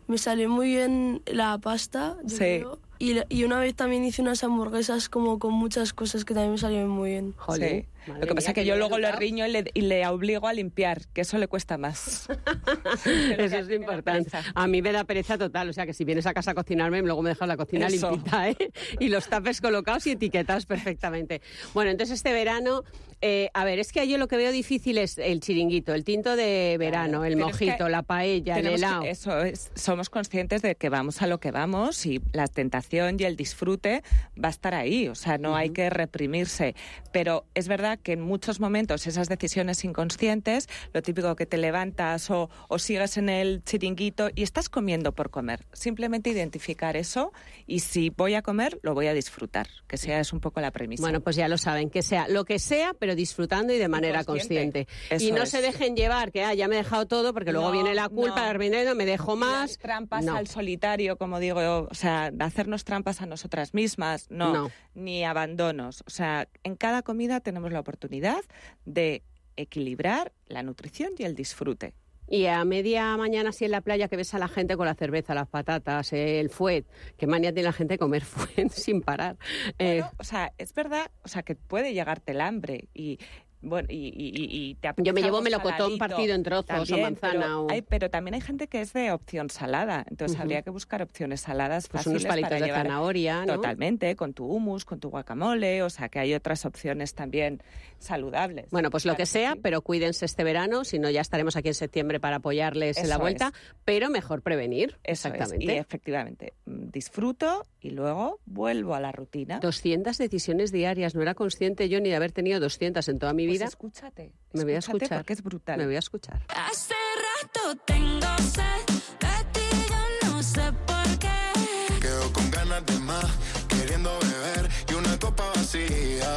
me 0.07 0.19
salió 0.19 0.49
muy 0.49 0.69
bien 0.69 1.23
la 1.27 1.59
pasta. 1.59 2.17
sí. 2.27 2.65
Y, 3.01 3.17
y, 3.29 3.43
una 3.43 3.59
vez 3.59 3.75
también 3.75 4.05
hice 4.05 4.23
unas 4.23 4.45
hamburguesas 4.45 5.09
como 5.09 5.41
con 5.41 5.53
muchas 5.53 5.93
cosas 5.93 6.25
que 6.25 6.33
también 6.33 6.53
me 6.53 6.59
salieron 6.59 6.91
muy 6.91 7.11
bien. 7.11 7.35
Sí. 7.57 7.87
Lo 8.07 8.27
que 8.27 8.35
pasa 8.35 8.51
es 8.51 8.55
que 8.55 8.65
yo 8.65 8.77
luego 8.77 8.99
le 8.99 9.11
riño 9.13 9.47
y 9.47 9.51
le, 9.51 9.65
y 9.75 9.81
le, 9.83 10.07
obligo 10.07 10.47
a 10.47 10.53
limpiar, 10.53 11.07
que 11.09 11.23
eso 11.23 11.39
le 11.39 11.49
cuesta 11.49 11.79
más. 11.79 12.29
eso 13.39 13.57
es 13.57 13.71
importante. 13.71 14.31
A 14.55 14.67
mí 14.67 14.83
me 14.83 14.93
da 14.93 15.05
pereza 15.05 15.39
total, 15.39 15.69
o 15.71 15.73
sea 15.73 15.87
que 15.87 15.95
si 15.95 16.05
vienes 16.05 16.27
a 16.27 16.35
casa 16.35 16.53
a 16.53 16.55
cocinarme, 16.55 17.01
luego 17.03 17.23
me 17.23 17.31
dejas 17.31 17.49
la 17.49 17.57
cocina 17.57 17.89
limpita, 17.89 18.51
¿eh? 18.51 18.57
Y 19.01 19.09
los 19.09 19.29
tapes 19.29 19.61
colocados 19.61 20.07
y 20.07 20.13
etiquetados 20.13 20.67
perfectamente. 20.67 21.41
Bueno, 21.73 21.91
entonces 21.91 22.17
este 22.17 22.33
verano 22.33 22.85
eh, 23.27 23.49
a 23.55 23.65
ver, 23.65 23.79
es 23.79 23.91
que 23.91 24.07
yo 24.07 24.19
lo 24.19 24.29
que 24.29 24.37
veo 24.37 24.53
difícil 24.53 24.99
es 24.99 25.17
el 25.17 25.41
chiringuito, 25.41 25.95
el 25.95 26.05
tinto 26.05 26.37
de 26.37 26.77
verano, 26.79 27.25
el 27.25 27.39
mojito, 27.39 27.89
la 27.89 28.03
paella, 28.03 28.59
el 28.59 28.67
helado. 28.67 29.03
eso 29.05 29.41
es, 29.41 29.71
somos 29.75 30.11
conscientes 30.11 30.61
de 30.61 30.75
que 30.75 30.91
vamos 30.91 31.23
a 31.23 31.27
lo 31.27 31.41
que 31.41 31.51
vamos 31.51 32.05
y 32.05 32.21
la 32.33 32.49
tentación 32.49 33.17
y 33.19 33.25
el 33.25 33.37
disfrute 33.37 34.03
va 34.37 34.49
a 34.49 34.51
estar 34.51 34.75
ahí, 34.75 35.09
o 35.09 35.15
sea, 35.15 35.39
no 35.39 35.57
hay 35.57 35.71
que 35.71 35.89
reprimirse. 35.89 36.75
Pero 37.13 37.47
es 37.55 37.67
verdad 37.67 37.99
que 37.99 38.13
en 38.13 38.21
muchos 38.21 38.61
momentos 38.61 39.07
esas 39.07 39.31
decisiones 39.31 39.83
inconscientes, 39.87 40.69
lo 40.93 41.01
típico 41.01 41.35
que 41.35 41.47
te 41.47 41.57
levantas 41.57 42.31
o, 42.31 42.51
o 42.69 42.79
sigues 42.79 43.17
en 43.17 43.31
el 43.31 43.65
chiringuito 43.65 44.29
y 44.35 44.43
estás 44.43 44.69
comiendo 44.69 45.13
por 45.13 45.31
comer. 45.31 45.65
Simplemente 45.73 46.29
identificar 46.29 46.95
eso 46.95 47.33
y 47.67 47.79
si 47.79 48.11
voy 48.11 48.35
a 48.35 48.43
comer, 48.43 48.79
lo 48.83 48.93
voy 48.93 49.07
a 49.07 49.15
disfrutar, 49.15 49.67
que 49.89 49.97
sea 49.97 50.21
es 50.21 50.35
un 50.35 50.41
poco 50.41 50.61
la 50.61 50.73
premisa. 50.73 51.01
Bueno, 51.01 51.23
pues 51.23 51.37
ya 51.37 51.49
lo 51.49 51.57
saben, 51.57 51.89
que 51.89 52.03
sea 52.03 52.29
lo 52.29 52.45
que 52.45 52.59
sea, 52.59 52.93
pero 52.99 53.14
disfrutando 53.15 53.73
y 53.73 53.79
de 53.79 53.89
manera 53.89 54.25
consciente. 54.25 54.87
y 55.19 55.33
no 55.33 55.47
se 55.47 55.61
dejen 55.61 55.97
llevar, 55.97 56.33
que 56.33 56.45
ah, 56.45 56.55
ya 56.55 56.69
me 56.69 56.75
he 56.75 56.79
dejado 56.79 57.07
todo, 57.07 57.33
porque 57.33 57.53
luego 57.53 57.71
viene 57.71 57.95
la 57.95 58.09
culpa, 58.09 58.51
el 58.51 58.59
dinero, 58.59 58.95
me 58.95 59.07
dejo 59.07 59.37
más. 59.37 59.79
Trampas 59.79 60.27
al 60.27 60.47
solitario, 60.47 61.17
como 61.17 61.39
digo, 61.41 61.89
o 61.91 61.95
sea, 61.95 62.33
hacernos 62.41 62.85
trampas 62.85 63.21
a 63.21 63.27
nosotras 63.27 63.75
mismas, 63.75 64.27
no, 64.31 64.71
ni 64.95 65.25
abandonos. 65.25 66.03
O 66.07 66.11
sea, 66.11 66.49
en 66.63 66.77
cada 66.77 67.03
comida 67.03 67.41
tenemos 67.41 67.73
la 67.73 67.81
oportunidad 67.81 68.43
de 68.85 69.23
equilibrar 69.57 70.33
la 70.47 70.63
nutrición 70.63 71.13
y 71.19 71.25
el 71.25 71.35
disfrute. 71.35 71.95
Y 72.29 72.47
a 72.47 72.65
media 72.65 73.17
mañana, 73.17 73.51
así 73.51 73.65
en 73.65 73.71
la 73.71 73.81
playa, 73.81 74.09
que 74.09 74.17
ves 74.17 74.35
a 74.35 74.39
la 74.39 74.49
gente 74.49 74.77
con 74.77 74.87
la 74.87 74.95
cerveza, 74.95 75.35
las 75.35 75.49
patatas, 75.49 76.13
el 76.13 76.51
fuet, 76.51 76.87
qué 77.17 77.27
manía 77.27 77.53
tiene 77.53 77.69
la 77.69 77.73
gente 77.73 77.95
de 77.95 77.99
comer 77.99 78.23
fuet 78.25 78.71
sin 78.71 79.03
parar. 79.03 79.37
Eh, 79.79 80.03
o 80.19 80.25
sea, 80.25 80.53
es 80.59 80.73
verdad, 80.75 81.11
o 81.23 81.29
sea, 81.29 81.43
que 81.43 81.55
puede 81.55 81.93
llegarte 81.93 82.33
el 82.33 82.41
hambre 82.41 82.89
y 82.95 83.19
bueno, 83.65 83.89
y, 83.91 84.13
y, 84.17 84.75
te 84.75 84.93
Yo 84.99 85.13
me 85.13 85.23
llevo 85.23 85.41
melocotón 85.41 85.99
partido 85.99 86.35
en 86.35 86.43
trozos 86.43 86.91
o 86.91 86.99
manzana. 86.99 87.59
Pero, 87.89 88.11
también 88.11 88.35
hay 88.35 88.41
gente 88.41 88.69
que 88.69 88.81
es 88.81 88.93
de 88.93 89.13
opción 89.13 89.51
salada, 89.51 90.05
entonces 90.09 90.39
habría 90.39 90.63
que 90.63 90.71
buscar 90.71 91.03
opciones 91.03 91.41
saladas 91.41 91.89
pues 91.89 92.07
unos 92.07 92.25
palitos 92.25 92.61
de 92.61 92.69
zanahoria, 92.69 93.47
¿no? 93.47 93.55
Totalmente, 93.55 94.15
con 94.17 94.35
tu 94.35 94.47
hummus, 94.47 94.85
con 94.85 95.01
tu 95.01 95.11
guacamole, 95.11 95.83
o 95.83 95.91
sea 95.91 96.09
que 96.09 96.19
hay 96.19 96.35
otras 96.35 96.65
opciones 96.65 97.15
también 97.15 97.63
saludables. 97.99 98.71
Bueno, 98.71 98.91
pues 98.91 99.05
lo 99.07 99.17
que 99.17 99.27
sea, 99.27 99.57
pero 99.61 99.81
cuídense 99.81 100.25
este 100.27 100.45
verano, 100.45 100.85
si 100.85 100.99
no 100.99 101.11
ya 101.11 101.21
estaremos 101.21 101.57
aquí 101.57 101.69
en 101.69 101.75
septiembre 101.75 102.21
para 102.21 102.37
apoyarles 102.37 102.99
en 102.99 103.09
la 103.09 103.19
vuelta, 103.19 103.53
pero 103.85 104.11
mejor 104.11 104.43
prevenir. 104.43 104.99
Exactamente. 105.05 105.65
Y 105.65 105.71
efectivamente, 105.71 106.53
mm, 106.67 106.91
disfruto 106.91 107.67
y 107.81 107.91
luego 107.91 108.41
vuelvo 108.45 108.95
a 108.95 109.01
la 109.01 109.13
rutina. 109.13 109.59
200 109.61 110.17
decisiones 110.19 110.73
diarias, 110.73 111.15
no 111.15 111.23
era 111.23 111.35
consciente 111.35 111.89
yo 111.89 112.01
ni 112.01 112.11
de 112.11 112.17
haber 112.17 112.33
tenido 112.33 112.61
200 112.61 113.09
en 113.09 113.19
toda 113.19 113.33
mi 113.33 113.47
pues 113.55 113.61
vida. 113.61 113.69
escúchate, 113.69 114.33
me 114.53 114.65
voy 114.65 114.75
a 114.75 114.79
escuchar 114.79 115.19
porque 115.19 115.33
es 115.33 115.43
brutal. 115.43 115.79
Me 115.79 115.87
voy 115.87 115.97
a 115.97 116.01
escuchar. 116.01 116.43
Hace 116.49 116.95
rato 117.43 117.81
tengo 117.85 118.39
sed 118.39 118.87
de 119.21 119.45
ti, 119.53 119.67
yo 119.89 120.29
no 120.29 120.43
sé 120.43 120.73
por 120.87 121.19
qué. 121.19 122.01
Quedo 122.01 122.33
con 122.33 122.51
ganas 122.51 122.85
de 122.87 122.99
más, 123.01 123.27
queriendo 123.69 124.11
beber 124.21 124.71
y 124.91 124.95
una 124.95 125.19
copa 125.19 125.45
vacía. 125.55 126.37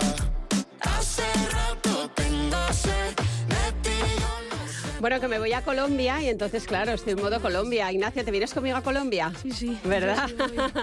Hace 0.81 1.23
rato 1.51 2.09
tengo 2.15 2.73
sed 2.73 3.15
de 3.15 3.71
ti, 3.81 3.97
yo 4.19 4.55
no 4.55 4.67
sé. 4.67 4.99
Bueno, 4.99 5.19
que 5.19 5.27
me 5.27 5.39
voy 5.39 5.53
a 5.53 5.61
Colombia 5.63 6.21
y 6.21 6.29
entonces, 6.29 6.65
claro, 6.65 6.91
estoy 6.93 7.13
en 7.13 7.21
modo 7.21 7.41
Colombia. 7.41 7.91
Ignacia, 7.91 8.23
¿te 8.23 8.31
vienes 8.31 8.53
conmigo 8.53 8.77
a 8.77 8.81
Colombia? 8.81 9.31
Sí, 9.41 9.51
sí. 9.51 9.79
¿Verdad? 9.83 10.29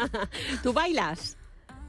¿Tú 0.62 0.72
bailas? 0.72 1.36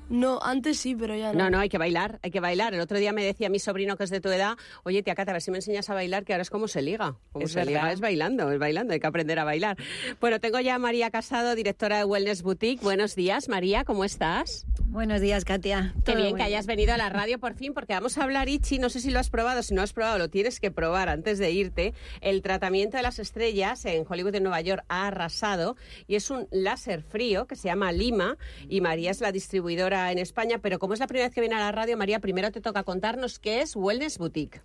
No, 0.10 0.40
antes 0.42 0.78
sí, 0.78 0.96
pero 0.96 1.16
ya 1.16 1.34
no. 1.34 1.46
No, 1.46 1.50
no, 1.50 1.60
hay 1.60 1.70
que 1.70 1.78
bailar, 1.78 2.20
hay 2.22 2.32
que 2.32 2.40
bailar. 2.40 2.74
El 2.74 2.80
otro 2.80 2.98
día 2.98 3.12
me 3.12 3.24
decía 3.24 3.50
mi 3.50 3.60
sobrino 3.60 3.98
que 3.98 4.04
es 4.04 4.10
de 4.10 4.22
tu 4.22 4.30
edad, 4.30 4.56
oye, 4.84 5.02
tía 5.04 5.16
Cata, 5.16 5.32
a 5.32 5.34
ver 5.34 5.42
si 5.42 5.52
me 5.52 5.58
enseñas 5.58 5.90
a 5.90 5.94
bailar, 5.94 6.26
que 6.26 6.34
ahora 6.34 6.44
es 6.44 6.50
como 6.50 6.68
se 6.68 6.82
liga. 6.82 7.16
Como 7.32 7.48
se 7.48 7.66
liga 7.66 7.92
es 7.92 8.00
bailando, 8.00 8.52
es 8.52 8.60
bailando, 8.60 8.94
hay 8.94 9.00
que 9.00 9.08
aprender 9.08 9.40
a 9.40 9.44
bailar. 9.44 9.78
Bueno, 10.20 10.40
tengo 10.40 10.60
ya 10.60 10.76
a 10.76 10.80
María 10.80 11.10
Casado, 11.10 11.56
directora 11.56 11.98
de 11.98 12.06
Wellness 12.06 12.44
Boutique. 12.44 12.84
Buenos 12.84 13.16
días, 13.16 13.50
María, 13.50 13.84
¿cómo 13.84 14.06
estás? 14.06 14.66
Buenos 14.86 15.20
días, 15.20 15.44
Katia. 15.44 15.94
Qué 16.06 16.16
bien 16.16 16.36
que 16.36 16.44
hayas 16.44 16.68
venido 16.68 16.94
a 16.94 16.98
la 16.98 17.10
radio 17.10 17.40
por 17.40 17.56
fin, 17.56 17.74
porque 17.74 17.94
vamos 17.94 18.18
a 18.18 18.24
hablar, 18.24 18.48
Ichi, 18.48 18.80
no 18.80 18.90
sé 18.90 19.02
si 19.02 19.10
lo 19.12 19.20
has 19.20 19.30
probado, 19.30 19.62
si 19.64 19.74
no 19.74 19.82
has 19.82 19.92
probado, 19.92 20.18
lo 20.18 20.30
tienes 20.30 20.60
que 20.60 20.72
probar 20.72 21.10
antes 21.10 21.40
de 21.40 21.52
irte. 21.52 21.94
El 22.22 22.42
tratamiento 22.42 22.96
de 22.96 23.04
las 23.04 23.20
estrellas 23.20 23.84
en 23.86 24.06
Hollywood 24.08 24.32
de 24.32 24.40
Nueva 24.40 24.62
York 24.62 24.86
ha 24.88 25.08
arrasado 25.08 25.76
y 26.08 26.16
es 26.16 26.30
un 26.30 26.48
láser 26.52 27.02
frío 27.02 27.46
que 27.48 27.56
se 27.56 27.68
llama 27.68 27.92
Lima 27.92 28.38
y 28.70 28.80
María 28.82 29.12
es 29.12 29.20
la 29.20 29.32
distribuidora 29.32 29.95
en 30.12 30.20
España, 30.20 30.60
pero 30.62 30.80
como 30.80 30.94
es 30.94 31.00
la 31.00 31.08
primera 31.08 31.28
vez 31.28 31.34
que 31.34 31.42
viene 31.42 31.56
a 31.56 31.60
la 31.60 31.72
radio, 31.72 31.98
María, 31.98 32.20
primero 32.20 32.52
te 32.52 32.62
toca 32.62 32.84
contarnos 32.84 33.40
qué 33.40 33.62
es 33.62 33.76
Wellness 33.76 34.18
Boutique. 34.18 34.62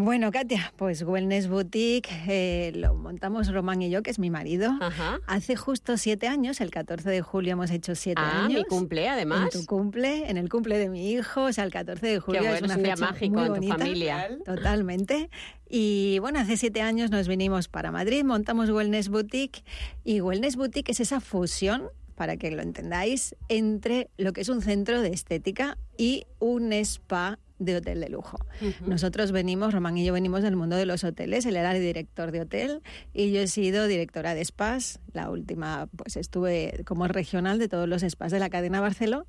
Bueno, 0.00 0.30
Katia, 0.30 0.72
pues 0.76 1.02
Wellness 1.02 1.48
Boutique 1.48 2.08
eh, 2.28 2.70
lo 2.76 2.94
montamos 2.94 3.52
Román 3.52 3.82
y 3.82 3.90
yo, 3.90 4.02
que 4.04 4.10
es 4.10 4.20
mi 4.20 4.30
marido. 4.30 4.70
Hace 5.26 5.56
justo 5.56 5.96
siete 5.96 6.28
años, 6.28 6.60
el 6.60 6.70
14 6.70 7.10
de 7.10 7.20
julio 7.20 7.54
hemos 7.54 7.72
hecho 7.72 7.96
siete 7.96 8.22
ah, 8.24 8.44
años. 8.44 8.60
mi 8.60 8.64
cumple, 8.64 9.08
además. 9.08 9.52
En 9.52 9.60
tu 9.60 9.66
cumple, 9.66 10.30
en 10.30 10.36
el 10.36 10.48
cumple 10.48 10.78
de 10.78 10.88
mi 10.88 11.10
hijo, 11.10 11.44
o 11.44 11.52
sea, 11.52 11.64
el 11.64 11.72
14 11.72 12.06
de 12.06 12.20
julio 12.20 12.42
es 12.42 12.62
una 12.62 12.76
un 12.76 12.80
fecha 12.80 12.94
día 12.94 13.06
mágico 13.06 13.40
muy 13.40 13.56
en 13.56 13.60
tu 13.60 13.68
familia. 13.68 14.38
Totalmente. 14.44 15.30
Y 15.68 16.18
bueno, 16.20 16.38
hace 16.38 16.56
siete 16.56 16.80
años 16.80 17.10
nos 17.10 17.26
vinimos 17.26 17.66
para 17.66 17.90
Madrid, 17.90 18.24
montamos 18.24 18.70
Wellness 18.70 19.08
Boutique 19.08 19.64
y 20.04 20.20
Wellness 20.20 20.54
Boutique 20.54 20.92
es 20.92 21.00
esa 21.00 21.20
fusión 21.20 21.90
para 22.18 22.36
que 22.36 22.50
lo 22.50 22.62
entendáis, 22.62 23.36
entre 23.48 24.10
lo 24.18 24.32
que 24.32 24.40
es 24.40 24.48
un 24.48 24.60
centro 24.60 25.00
de 25.00 25.10
estética 25.10 25.78
y 25.96 26.26
un 26.40 26.72
spa 26.72 27.38
de 27.60 27.76
hotel 27.76 28.00
de 28.00 28.08
lujo. 28.08 28.38
Nosotros 28.86 29.30
venimos, 29.30 29.72
Román 29.72 29.96
y 29.96 30.04
yo 30.04 30.12
venimos 30.12 30.42
del 30.42 30.56
mundo 30.56 30.74
de 30.74 30.84
los 30.84 31.04
hoteles, 31.04 31.46
él 31.46 31.56
era 31.56 31.74
el 31.74 31.80
director 31.80 32.32
de 32.32 32.40
hotel 32.40 32.82
y 33.14 33.30
yo 33.30 33.40
he 33.40 33.46
sido 33.46 33.86
directora 33.86 34.34
de 34.34 34.44
spas, 34.44 34.98
la 35.12 35.30
última 35.30 35.88
pues 35.96 36.16
estuve 36.16 36.82
como 36.84 37.06
regional 37.06 37.60
de 37.60 37.68
todos 37.68 37.88
los 37.88 38.02
spas 38.02 38.32
de 38.32 38.40
la 38.40 38.50
cadena 38.50 38.80
Barceló 38.80 39.26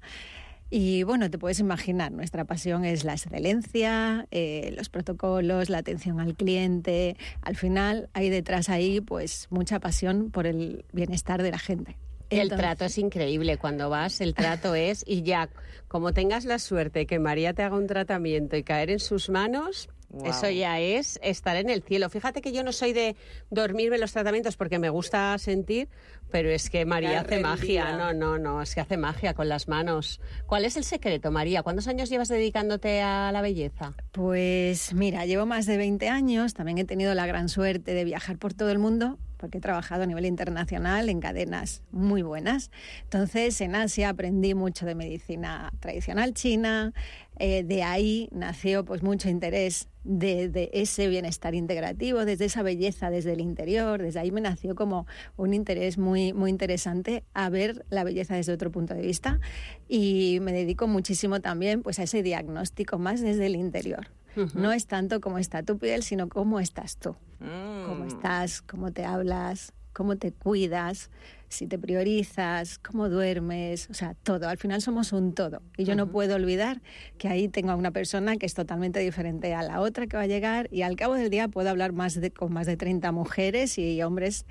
Y 0.72 1.04
bueno, 1.04 1.30
te 1.30 1.38
puedes 1.38 1.60
imaginar, 1.60 2.12
nuestra 2.12 2.46
pasión 2.46 2.86
es 2.86 3.04
la 3.04 3.14
excelencia, 3.14 4.28
eh, 4.32 4.74
los 4.76 4.90
protocolos, 4.90 5.70
la 5.70 5.78
atención 5.78 6.20
al 6.20 6.36
cliente. 6.36 7.18
Al 7.42 7.56
final 7.56 8.10
hay 8.14 8.30
detrás 8.30 8.70
ahí 8.70 9.00
pues 9.00 9.48
mucha 9.52 9.80
pasión 9.80 10.32
por 10.32 10.48
el 10.48 10.86
bienestar 10.92 11.44
de 11.44 11.52
la 11.52 11.60
gente. 11.60 11.98
El 12.30 12.50
trato 12.50 12.86
es 12.86 12.98
increíble. 12.98 13.58
Cuando 13.58 13.90
vas, 13.90 14.22
el 14.22 14.34
trato 14.34 14.76
es, 14.76 15.04
y 15.06 15.24
ya, 15.24 15.50
como 15.88 16.14
tengas 16.14 16.46
la 16.46 16.60
suerte 16.60 17.06
que 17.06 17.20
María 17.20 17.54
te 17.54 17.64
haga 17.64 17.76
un 17.76 17.88
tratamiento 17.88 18.56
y 18.56 18.64
caer 18.64 18.90
en 18.90 19.00
sus 19.00 19.30
manos, 19.30 19.90
eso 20.24 20.50
ya 20.50 20.80
es 20.80 21.20
estar 21.22 21.56
en 21.56 21.70
el 21.70 21.84
cielo. 21.84 22.10
Fíjate 22.10 22.42
que 22.42 22.52
yo 22.52 22.64
no 22.64 22.72
soy 22.72 22.94
de 22.94 23.16
dormirme 23.50 23.98
los 23.98 24.12
tratamientos 24.12 24.58
porque 24.58 24.80
me 24.80 24.90
gusta 24.90 25.38
sentir, 25.38 25.88
pero 26.32 26.50
es 26.50 26.70
que 26.70 26.86
María 26.86 27.22
hace 27.22 27.40
magia. 27.40 27.96
No, 27.98 28.14
no, 28.14 28.40
no, 28.40 28.62
es 28.62 28.74
que 28.74 28.82
hace 28.82 28.98
magia 28.98 29.34
con 29.34 29.50
las 29.50 29.68
manos. 29.68 30.20
¿Cuál 30.48 30.66
es 30.66 30.78
el 30.78 30.84
secreto, 30.84 31.32
María? 31.32 31.64
¿Cuántos 31.64 31.88
años 31.88 32.10
llevas 32.10 32.28
dedicándote 32.28 33.02
a 33.02 33.32
la 33.32 33.42
belleza? 33.42 33.94
Pues 34.12 34.94
mira, 34.94 35.26
llevo 35.26 35.46
más 35.46 35.66
de 35.66 35.78
20 35.78 36.10
años. 36.10 36.54
También 36.54 36.78
he 36.80 36.86
tenido 36.86 37.14
la 37.14 37.28
gran 37.28 37.50
suerte 37.50 37.94
de 37.94 38.04
viajar 38.04 38.38
por 38.38 38.54
todo 38.54 38.72
el 38.72 38.80
mundo 38.80 39.18
porque 39.40 39.60
he 39.60 39.62
trabajado 39.62 40.04
a 40.04 40.06
nivel 40.06 40.26
internacional 40.26 41.08
en 41.08 41.22
cadenas 41.22 41.82
muy 41.92 42.22
buenas. 42.22 42.72
Entonces, 43.04 43.60
en 43.62 43.74
Asia 43.74 44.10
aprendí 44.10 44.54
mucho 44.54 44.86
de 44.86 44.96
medicina 44.96 45.72
tradicional 45.80 46.34
china, 46.34 46.94
eh, 47.40 47.64
de 47.64 47.84
ahí 47.84 48.28
nació 48.32 48.84
pues 48.84 49.02
mucho 49.02 49.30
interés 49.30 49.88
de, 50.04 50.70
ese 50.74 51.08
bienestar 51.08 51.56
integrativo, 51.56 52.26
desde 52.26 52.46
esa 52.46 52.64
belleza 52.64 53.10
desde 53.10 53.34
el 53.34 53.40
interior, 53.42 54.02
desde 54.02 54.20
ahí 54.20 54.32
me 54.32 54.42
nació 54.42 54.76
como 54.76 55.08
un 55.38 55.54
interés 55.54 55.98
muy, 55.98 56.34
muy 56.34 56.50
interesante 56.50 57.24
a 57.34 57.50
ver 57.50 57.86
la 57.90 58.04
belleza 58.04 58.36
desde 58.36 58.52
otro 58.52 58.72
punto 58.72 58.94
de 58.94 59.02
vista 59.02 59.40
y 59.88 60.40
me 60.42 60.52
dedico 60.52 60.88
muchísimo 60.88 61.40
también 61.40 61.82
pues 61.82 62.00
a 62.00 62.04
ese 62.04 62.24
diagnóstico 62.24 63.00
más 63.00 63.22
desde 63.22 63.46
el 63.46 63.56
interior. 63.56 64.08
No 64.54 64.72
es 64.72 64.88
tanto 64.88 65.20
cómo 65.20 65.38
está 65.38 65.64
tu 65.64 65.78
piel, 65.78 66.02
sino 66.02 66.30
cómo 66.30 66.62
estás 66.62 66.96
tú. 66.98 67.16
Cómo 67.40 68.06
mm. 68.06 68.08
estás, 68.08 68.62
cómo 68.62 68.94
te 68.94 69.04
hablas, 69.04 69.74
cómo 69.92 70.16
te 70.16 70.32
cuidas, 70.32 71.10
si 71.50 71.68
te 71.68 71.78
priorizas, 71.78 72.80
cómo 72.80 73.10
duermes, 73.10 73.90
o 73.90 73.94
sea, 73.94 74.14
todo. 74.24 74.48
Al 74.48 74.58
final 74.58 74.82
somos 74.82 75.12
un 75.12 75.34
todo. 75.34 75.62
Y 75.78 75.84
yo 75.84 75.96
no 75.96 76.12
puedo 76.12 76.36
olvidar 76.36 76.82
que 77.18 77.28
ahí 77.28 77.50
tengo 77.50 77.72
a 77.72 77.76
una 77.76 77.92
persona 77.92 78.38
que 78.38 78.46
es 78.46 78.54
totalmente 78.54 79.00
diferente 79.00 79.54
a 79.54 79.64
la 79.64 79.82
otra 79.82 80.08
que 80.08 80.16
va 80.16 80.24
a 80.24 80.28
llegar 80.28 80.70
y 80.72 80.84
al 80.84 80.96
cabo 80.96 81.16
del 81.16 81.30
día 81.30 81.48
puedo 81.48 81.70
hablar 81.70 81.92
más 81.92 82.16
de, 82.16 82.32
con 82.32 82.54
más 82.54 82.68
de 82.68 82.78
30 82.78 83.12
mujeres 83.12 83.78
y 83.78 84.02
hombres 84.02 84.46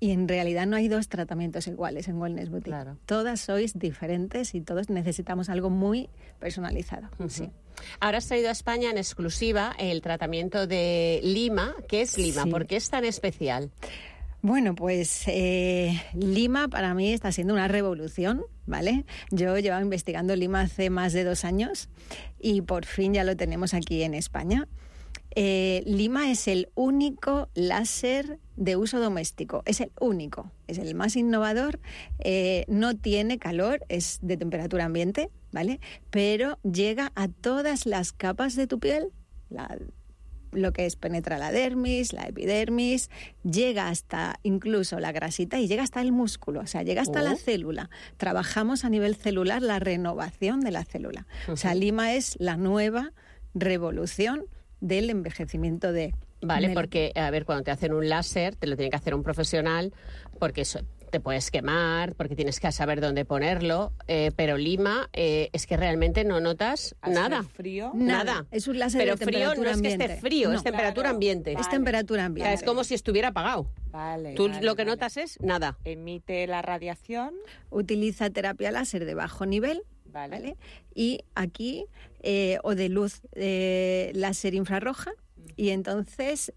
y 0.00 0.12
en 0.12 0.28
realidad 0.28 0.66
no 0.66 0.76
hay 0.76 0.88
dos 0.88 1.08
tratamientos 1.08 1.66
iguales 1.66 2.08
en 2.08 2.18
Wellness 2.18 2.50
Boutique. 2.50 2.76
Todas 3.04 3.40
sois 3.40 3.78
diferentes 3.78 4.54
y 4.54 4.60
todos 4.60 4.90
necesitamos 4.90 5.48
algo 5.48 5.70
muy 5.70 6.08
personalizado. 6.38 7.08
sí. 7.28 7.50
Ahora 8.00 8.18
has 8.18 8.26
traído 8.26 8.48
a 8.48 8.52
España 8.52 8.90
en 8.90 8.98
exclusiva 8.98 9.72
el 9.78 10.02
tratamiento 10.02 10.66
de 10.66 11.20
Lima. 11.22 11.74
¿Qué 11.88 12.02
es 12.02 12.18
Lima? 12.18 12.44
¿Por 12.46 12.66
qué 12.66 12.76
es 12.76 12.90
tan 12.90 13.04
especial? 13.04 13.70
Bueno, 14.40 14.76
pues 14.76 15.24
eh, 15.26 16.00
Lima 16.14 16.68
para 16.68 16.94
mí 16.94 17.12
está 17.12 17.32
siendo 17.32 17.54
una 17.54 17.66
revolución, 17.66 18.44
¿vale? 18.66 19.04
Yo 19.32 19.58
llevaba 19.58 19.82
investigando 19.82 20.36
Lima 20.36 20.60
hace 20.60 20.90
más 20.90 21.12
de 21.12 21.24
dos 21.24 21.44
años 21.44 21.88
y 22.38 22.62
por 22.62 22.84
fin 22.84 23.14
ya 23.14 23.24
lo 23.24 23.36
tenemos 23.36 23.74
aquí 23.74 24.04
en 24.04 24.14
España. 24.14 24.68
Eh, 25.34 25.82
Lima 25.86 26.30
es 26.30 26.46
el 26.46 26.68
único 26.76 27.48
láser 27.54 28.38
de 28.56 28.76
uso 28.76 29.00
doméstico, 29.00 29.62
es 29.66 29.80
el 29.80 29.90
único, 30.00 30.52
es 30.68 30.78
el 30.78 30.94
más 30.94 31.16
innovador, 31.16 31.80
eh, 32.20 32.64
no 32.68 32.96
tiene 32.96 33.38
calor, 33.38 33.84
es 33.88 34.20
de 34.22 34.36
temperatura 34.36 34.84
ambiente, 34.84 35.30
¿vale? 35.50 35.80
Pero 36.10 36.58
llega 36.62 37.10
a 37.16 37.26
todas 37.26 37.86
las 37.86 38.12
capas 38.12 38.54
de 38.54 38.68
tu 38.68 38.78
piel, 38.78 39.10
la 39.50 39.76
lo 40.52 40.72
que 40.72 40.86
es 40.86 40.96
penetra 40.96 41.38
la 41.38 41.52
dermis, 41.52 42.12
la 42.12 42.26
epidermis, 42.26 43.10
llega 43.42 43.88
hasta 43.88 44.38
incluso 44.42 44.98
la 45.00 45.12
grasita 45.12 45.58
y 45.58 45.68
llega 45.68 45.82
hasta 45.82 46.00
el 46.00 46.12
músculo, 46.12 46.60
o 46.60 46.66
sea, 46.66 46.82
llega 46.82 47.02
hasta 47.02 47.22
la 47.22 47.32
oh. 47.32 47.36
célula. 47.36 47.90
Trabajamos 48.16 48.84
a 48.84 48.90
nivel 48.90 49.16
celular 49.16 49.62
la 49.62 49.78
renovación 49.78 50.60
de 50.60 50.70
la 50.70 50.84
célula. 50.84 51.26
O 51.48 51.56
sea, 51.56 51.74
Lima 51.74 52.14
es 52.14 52.36
la 52.38 52.56
nueva 52.56 53.12
revolución 53.54 54.44
del 54.80 55.10
envejecimiento 55.10 55.92
de 55.92 56.14
Vale, 56.40 56.70
porque, 56.70 57.12
a 57.16 57.30
ver, 57.30 57.44
cuando 57.44 57.64
te 57.64 57.70
hacen 57.70 57.92
un 57.92 58.08
láser, 58.08 58.54
te 58.54 58.66
lo 58.66 58.76
tiene 58.76 58.90
que 58.90 58.96
hacer 58.96 59.14
un 59.14 59.22
profesional, 59.22 59.92
porque 60.38 60.60
eso, 60.60 60.80
te 61.08 61.20
puedes 61.20 61.50
quemar 61.50 62.14
porque 62.14 62.36
tienes 62.36 62.60
que 62.60 62.70
saber 62.72 63.00
dónde 63.00 63.24
ponerlo, 63.24 63.92
eh, 64.06 64.30
pero 64.36 64.56
Lima 64.56 65.08
eh, 65.12 65.50
es 65.52 65.66
que 65.66 65.76
realmente 65.76 66.24
no 66.24 66.40
notas 66.40 66.94
nada. 67.06 67.42
frío? 67.42 67.92
Nada. 67.94 68.46
Es 68.50 68.68
un 68.68 68.78
láser 68.78 69.00
pero 69.00 69.16
de 69.16 69.24
frío 69.24 69.54
no 69.54 69.68
es 69.68 69.80
que 69.80 69.88
esté 69.88 70.08
frío, 70.16 70.52
es 70.52 70.62
temperatura 70.62 71.10
ambiente. 71.10 71.54
Es 71.58 71.68
temperatura 71.68 72.24
ambiente. 72.24 72.52
es 72.54 72.62
como 72.62 72.84
si 72.84 72.94
estuviera 72.94 73.28
apagado. 73.28 73.70
Vale, 73.90 74.34
Tú 74.34 74.48
lo 74.60 74.76
que 74.76 74.84
notas 74.84 75.16
es 75.16 75.40
nada. 75.40 75.78
Emite 75.84 76.46
la 76.46 76.62
radiación. 76.62 77.34
Utiliza 77.70 78.30
terapia 78.30 78.70
láser 78.70 79.04
de 79.04 79.14
bajo 79.14 79.46
nivel. 79.46 79.82
Vale. 80.04 80.56
Y 80.94 81.20
aquí, 81.34 81.86
eh, 82.22 82.58
o 82.62 82.74
de 82.74 82.88
luz 82.88 83.22
láser 83.34 84.54
infrarroja. 84.54 85.12
Y 85.56 85.70
entonces 85.70 86.52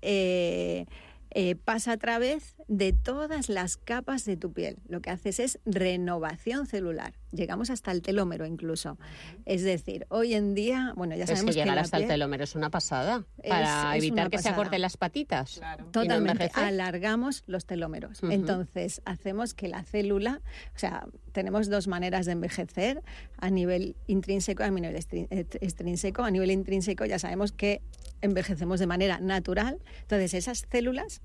eh, 1.34 1.56
pasa 1.64 1.94
a 1.94 1.98
través 1.98 2.56
de 2.68 2.94
todas 2.94 3.50
las 3.50 3.78
capas 3.78 4.26
de 4.26 4.38
tu 4.38 4.52
piel. 4.54 4.78
Lo 4.88 5.02
que 5.02 5.10
haces 5.10 5.40
es 5.40 5.60
renovación 5.66 6.66
celular. 6.66 7.14
Llegamos 7.32 7.70
hasta 7.70 7.92
el 7.92 8.02
telómero 8.02 8.46
incluso. 8.46 8.98
Es 9.46 9.64
decir, 9.64 10.06
hoy 10.10 10.34
en 10.34 10.54
día, 10.54 10.94
bueno, 10.96 11.16
ya 11.16 11.26
sabemos 11.28 11.52
es 11.52 11.56
que 11.56 11.62
llegar 11.62 11.80
hasta 11.80 11.98
el 11.98 12.08
telómero 12.08 12.44
es 12.44 12.56
una 12.56 12.70
pasada 12.70 13.26
para 13.48 13.96
evitar 13.96 14.30
que 14.30 14.40
se 14.40 14.50
acorten 14.50 14.82
las 14.82 14.98
patitas. 14.98 15.62
Totalmente. 15.92 16.52
alargamos 16.54 17.44
los 17.48 17.66
telómeros. 17.66 18.22
Entonces, 18.24 19.02
hacemos 19.06 19.54
que 19.54 19.68
la 19.68 19.84
célula, 19.84 20.42
o 20.76 20.80
sea, 20.80 21.08
tenemos 21.32 21.70
dos 21.70 21.88
maneras 21.88 22.26
de 22.26 22.34
envejecer 22.34 23.02
a 23.38 23.50
nivel 23.50 23.96
intrínseco 24.08 24.64
y 24.64 24.66
a 24.66 24.72
nivel 24.72 24.96
eh, 24.96 25.46
extrínseco. 25.62 26.24
A 26.24 26.32
nivel 26.32 26.52
intrínseco 26.52 27.06
ya 27.06 27.20
sabemos 27.20 27.52
que 27.52 27.82
envejecemos 28.22 28.80
de 28.80 28.88
manera 28.88 29.20
natural. 29.20 29.80
Entonces, 30.02 30.34
esas 30.34 30.66
células 30.70 31.22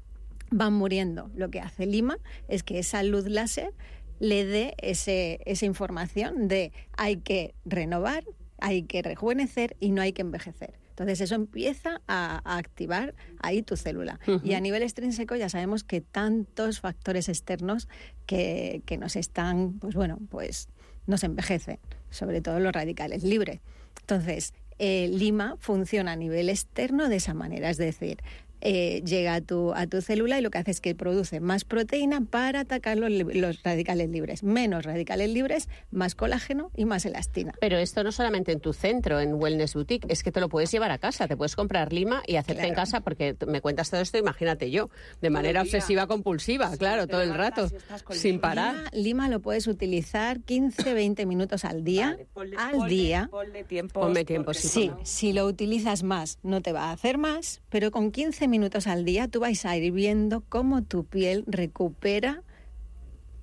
van 0.51 0.73
muriendo. 0.73 1.31
Lo 1.35 1.51
que 1.51 1.61
hace 1.61 1.87
Lima 1.87 2.19
es 2.49 2.63
que 2.63 2.79
esa 2.79 3.03
luz 3.03 3.27
láser 3.27 3.73
le 4.19 4.45
dé 4.45 4.75
ese, 4.79 5.41
esa 5.45 5.67
información 5.67 6.49
de 6.49 6.73
hay 6.97 7.19
que 7.19 7.55
renovar, 7.65 8.25
hay 8.59 8.85
que 8.85 9.03
rejuvenecer 9.03 9.77
y 9.81 9.91
no 9.91 10.03
hay 10.03 10.13
que 10.13 10.23
envejecer. 10.23 10.79
Entonces 10.91 11.21
eso 11.21 11.35
empieza 11.35 12.01
a, 12.09 12.57
activar 12.57 13.15
ahí 13.41 13.63
tu 13.63 13.77
célula. 13.77 14.19
Y 14.43 14.55
a 14.55 14.61
nivel 14.61 14.83
extrínseco 14.83 15.37
ya 15.37 15.51
sabemos 15.51 15.85
que 15.85 16.01
tantos 16.01 16.81
factores 16.81 17.29
externos 17.29 17.87
que, 18.25 18.81
que 18.87 18.97
nos 18.97 19.15
están, 19.17 19.75
pues 19.79 19.95
bueno, 19.95 20.19
pues 20.31 20.71
nos 21.07 21.23
envejecen, 21.23 21.79
sobre 22.09 22.41
todo 22.41 22.61
los 22.61 22.73
radicales 22.73 23.25
libres. 23.25 23.61
Entonces, 24.01 24.55
eh, 24.79 25.09
Lima 25.11 25.57
funciona 25.59 26.13
a 26.13 26.17
nivel 26.17 26.51
externo 26.51 27.09
de 27.09 27.17
esa 27.17 27.33
manera, 27.33 27.71
es 27.71 27.79
decir, 27.79 28.19
eh, 28.61 29.03
llega 29.05 29.35
a 29.35 29.41
tu, 29.41 29.73
a 29.75 29.87
tu 29.87 30.01
célula 30.01 30.39
y 30.39 30.43
lo 30.43 30.51
que 30.51 30.59
hace 30.59 30.71
es 30.71 30.81
que 30.81 30.95
produce 30.95 31.41
más 31.41 31.65
proteína 31.65 32.21
para 32.21 32.61
atacar 32.61 32.97
los, 32.97 33.63
radicales 33.63 34.11
libres. 34.11 34.43
Menos 34.43 34.85
radicales 34.85 35.31
libres, 35.31 35.69
más 35.91 36.15
colágeno 36.15 36.71
y 36.77 36.85
más 36.85 37.05
elastina. 37.05 37.53
Pero 37.61 37.79
esto 37.79 38.03
no 38.03 38.13
solamente 38.13 38.53
en 38.53 38.61
tu 38.61 38.73
centro, 38.73 39.21
en 39.21 39.35
Wellness 39.35 39.75
Boutique, 39.75 40.07
es 40.11 40.23
que 40.23 40.33
te 40.33 40.41
lo 40.41 40.49
puedes 40.49 40.71
llevar 40.71 40.91
a 40.91 40.99
casa. 40.99 41.29
Te 41.29 41.37
puedes 41.37 41.57
comprar 41.57 41.93
lima 41.93 42.23
y 42.27 42.37
hacerte 42.37 42.67
en 42.67 42.75
casa 42.75 43.01
porque 43.01 43.37
me 43.47 43.61
cuentas 43.61 43.91
todo 43.91 44.01
esto, 44.01 44.19
imagínate 44.19 44.71
yo, 44.71 44.91
de 45.21 45.31
manera 45.31 45.63
obsesiva 45.63 46.07
compulsiva, 46.07 46.77
claro, 46.77 47.07
todo 47.07 47.23
el 47.23 47.35
rato, 47.35 47.69
sin 48.11 48.41
parar. 48.41 48.75
Lima, 48.93 49.29
lo 49.29 49.41
puedes 49.41 49.67
utilizar 49.67 50.41
15, 50.41 50.95
20 50.95 51.27
minutos 51.27 51.65
al 51.65 51.85
día. 51.85 52.17
al 52.57 52.89
día. 52.89 53.31
tiempo. 53.69 54.13
tiempo, 54.25 54.55
sí. 54.55 54.91
si 55.03 55.33
lo 55.33 55.47
utilizas 55.47 56.03
más, 56.03 56.39
no 56.43 56.61
te 56.63 56.73
va 56.73 56.85
a 56.85 56.93
hacer 56.93 57.19
más, 57.19 57.61
pero 57.69 57.91
con 57.91 58.11
15 58.11 58.46
minutos 58.49 58.87
al 58.87 59.05
día 59.05 59.29
tú 59.29 59.41
vais 59.41 59.65
a 59.65 59.77
ir 59.77 59.93
viendo 59.93 60.43
cómo 60.49 60.83
tu 60.83 61.05
piel 61.05 61.45
recupera 61.47 62.43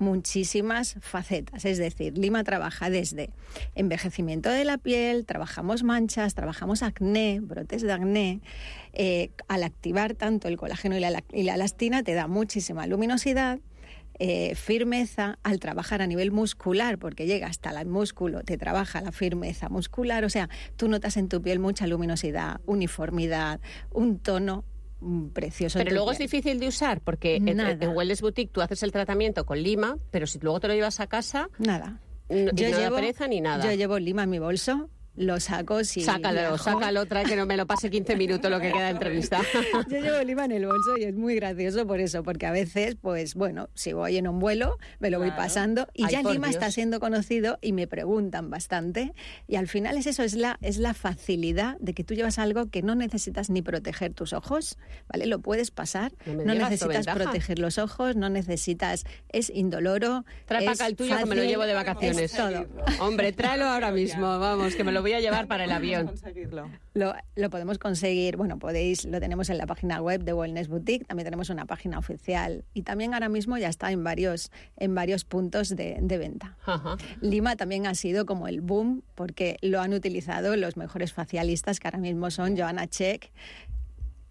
muchísimas 0.03 0.97
facetas. 0.99 1.65
Es 1.65 1.77
decir, 1.77 2.17
Lima 2.17 2.43
trabaja 2.43 2.89
desde 2.89 3.29
envejecimiento 3.75 4.49
de 4.49 4.65
la 4.65 4.77
piel, 4.77 5.25
trabajamos 5.25 5.83
manchas, 5.83 6.35
trabajamos 6.35 6.83
acné, 6.83 7.39
brotes 7.41 7.81
de 7.81 7.91
acné. 7.91 8.41
Eh, 8.93 9.31
al 9.47 9.63
activar 9.63 10.13
tanto 10.13 10.47
el 10.47 10.57
colágeno 10.57 10.97
y 10.97 10.99
la, 10.99 11.23
elastina 11.31 12.03
te 12.03 12.13
da 12.13 12.27
muchísima 12.27 12.85
luminosidad, 12.85 13.59
eh, 14.19 14.53
firmeza 14.55 15.39
al 15.41 15.59
trabajar 15.59 16.01
a 16.01 16.07
nivel 16.07 16.31
muscular, 16.31 16.99
porque 16.99 17.25
llega 17.25 17.47
hasta 17.47 17.71
el 17.71 17.87
músculo, 17.87 18.43
te 18.43 18.57
trabaja 18.57 19.01
la 19.01 19.11
firmeza 19.11 19.69
muscular, 19.69 20.23
o 20.23 20.29
sea, 20.29 20.49
tú 20.75 20.87
notas 20.87 21.17
en 21.17 21.29
tu 21.29 21.41
piel 21.41 21.57
mucha 21.57 21.87
luminosidad, 21.87 22.61
uniformidad, 22.65 23.59
un 23.91 24.19
tono 24.19 24.65
precioso. 25.33 25.79
Pero 25.79 25.91
luego 25.91 26.11
es 26.11 26.17
difícil 26.19 26.59
de 26.59 26.67
usar 26.67 27.01
porque 27.01 27.35
en, 27.37 27.59
en 27.59 27.89
Wellness 27.95 28.21
Boutique 28.21 28.51
tú 28.51 28.61
haces 28.61 28.83
el 28.83 28.91
tratamiento 28.91 29.45
con 29.45 29.61
lima, 29.61 29.97
pero 30.11 30.27
si 30.27 30.39
luego 30.39 30.59
te 30.59 30.67
lo 30.67 30.73
llevas 30.73 30.99
a 30.99 31.07
casa... 31.07 31.49
Nada. 31.57 31.99
No, 32.29 32.51
Yo 32.53 32.69
no 32.69 32.77
llevo- 32.77 32.95
pereza 32.95 33.27
ni 33.27 33.41
nada. 33.41 33.63
Yo 33.65 33.71
llevo 33.77 33.99
lima 33.99 34.23
en 34.23 34.29
mi 34.29 34.39
bolso, 34.39 34.89
lo 35.15 35.39
saco 35.39 35.84
si 35.84 36.02
Sácalo, 36.02 36.58
sácalo 36.58 37.02
otra 37.02 37.23
que 37.23 37.36
no 37.36 37.45
me 37.45 37.56
lo 37.58 37.67
pase 37.67 37.89
15 37.89 38.15
minutos 38.15 38.49
lo 38.49 38.60
que 38.60 38.71
queda 38.71 38.86
de 38.86 38.91
entrevista. 38.91 39.39
Yo 39.89 39.99
llevo 39.99 40.23
lima 40.23 40.45
en 40.45 40.54
el 40.54 40.65
bolso 40.65 40.97
y 40.97 41.04
es 41.04 41.13
muy 41.13 41.36
gracioso 41.36 41.86
por 41.86 41.99
eso, 41.99 42.23
porque 42.23 42.45
a 42.47 42.52
veces, 42.52 42.95
pues 42.99 43.36
bueno, 43.36 43.69
si 43.76 43.93
voy 43.93 44.17
en 44.17 44.28
un 44.28 44.39
vuelo, 44.39 44.78
me 44.99 45.10
lo 45.12 45.19
voy 45.19 45.28
Claro. 45.28 45.43
pasando 45.43 45.88
y 45.93 46.06
Ay, 46.06 46.12
ya 46.13 46.23
Lima 46.23 46.49
está 46.49 46.71
siendo 46.71 46.99
conocido 46.99 47.58
y 47.62 47.73
me 47.73 47.86
preguntan 47.88 48.49
bastante. 48.49 49.13
Y 49.47 49.56
al 49.56 49.67
final 49.67 49.97
es 49.97 50.08
eso, 50.08 50.23
es 50.23 50.34
la, 50.34 50.58
es 50.62 50.78
la 50.78 50.93
facilidad 50.93 51.78
de 51.80 51.93
que 51.93 52.04
tú 52.04 52.13
llevas 52.15 52.39
algo 52.39 52.65
que 52.71 52.82
no 52.82 52.95
necesitas 52.95 53.49
ni 53.52 53.62
proteger 53.62 54.13
tus 54.13 54.34
ojos, 54.34 54.78
¿vale? 55.08 55.28
Lo 55.28 55.39
puedes 55.39 55.69
pasar, 55.71 56.12
No 56.26 56.43
no 56.43 56.56
necesitas 56.56 57.06
proteger 57.06 57.60
los 57.60 57.78
ojos, 57.78 58.15
no 58.15 58.30
necesitas, 58.30 59.06
es 59.30 59.52
indoloro. 59.52 60.26
Trae 60.45 60.62
para 60.65 60.73
acá 60.73 60.88
el 60.88 60.95
tuyo 60.95 61.15
que 61.17 61.26
me 61.26 61.36
lo 61.36 61.41
fácil, 61.41 61.49
llevo 61.49 61.63
de 61.63 61.69
es 61.71 61.76
vacaciones. 61.76 62.32
todo. 62.32 62.65
Hombre, 62.99 63.32
tráelo 63.32 63.65
ahora 63.65 63.91
mismo, 63.91 64.39
vamos, 64.39 64.76
que 64.76 64.84
me 64.84 64.91
lo 64.91 65.02
voy 65.03 65.13
a 65.13 65.19
llevar 65.19 65.47
para 65.47 65.65
el 65.65 65.71
avión. 65.71 66.07
Conseguirlo. 66.07 66.69
Lo, 66.95 67.13
lo 67.35 67.49
podemos 67.51 67.77
conseguir, 67.77 68.35
bueno, 68.37 68.57
podéis, 68.57 69.05
lo 69.05 69.19
tenemos 69.19 69.49
en 69.51 69.59
la 69.59 69.67
página 69.67 70.01
web 70.01 70.23
de 70.23 70.33
Wellness 70.33 70.67
Boutique, 70.67 71.05
también 71.05 71.25
tenemos 71.25 71.51
una 71.51 71.65
página 71.65 71.99
oficial 71.99 72.65
y 72.73 72.81
también 72.81 73.13
ahora 73.13 73.29
mismo 73.29 73.57
ya 73.59 73.69
está 73.69 73.91
en 73.91 74.03
varios, 74.03 74.51
en 74.77 74.95
varios 74.95 75.23
puntos 75.25 75.69
de, 75.69 75.97
de 76.01 76.17
venta. 76.17 76.57
Ajá. 76.65 76.97
Lima 77.21 77.55
también 77.55 77.85
ha 77.85 77.93
sido 77.93 78.25
como 78.25 78.47
el 78.47 78.61
boom 78.61 79.03
porque 79.13 79.57
lo 79.61 79.79
han 79.81 79.93
utilizado 79.93 80.55
los 80.55 80.75
mejores 80.77 81.13
facialistas 81.13 81.79
que 81.79 81.87
ahora 81.87 81.99
mismo 81.99 82.31
son 82.31 82.57
Joanna 82.57 82.87
Check 82.87 83.29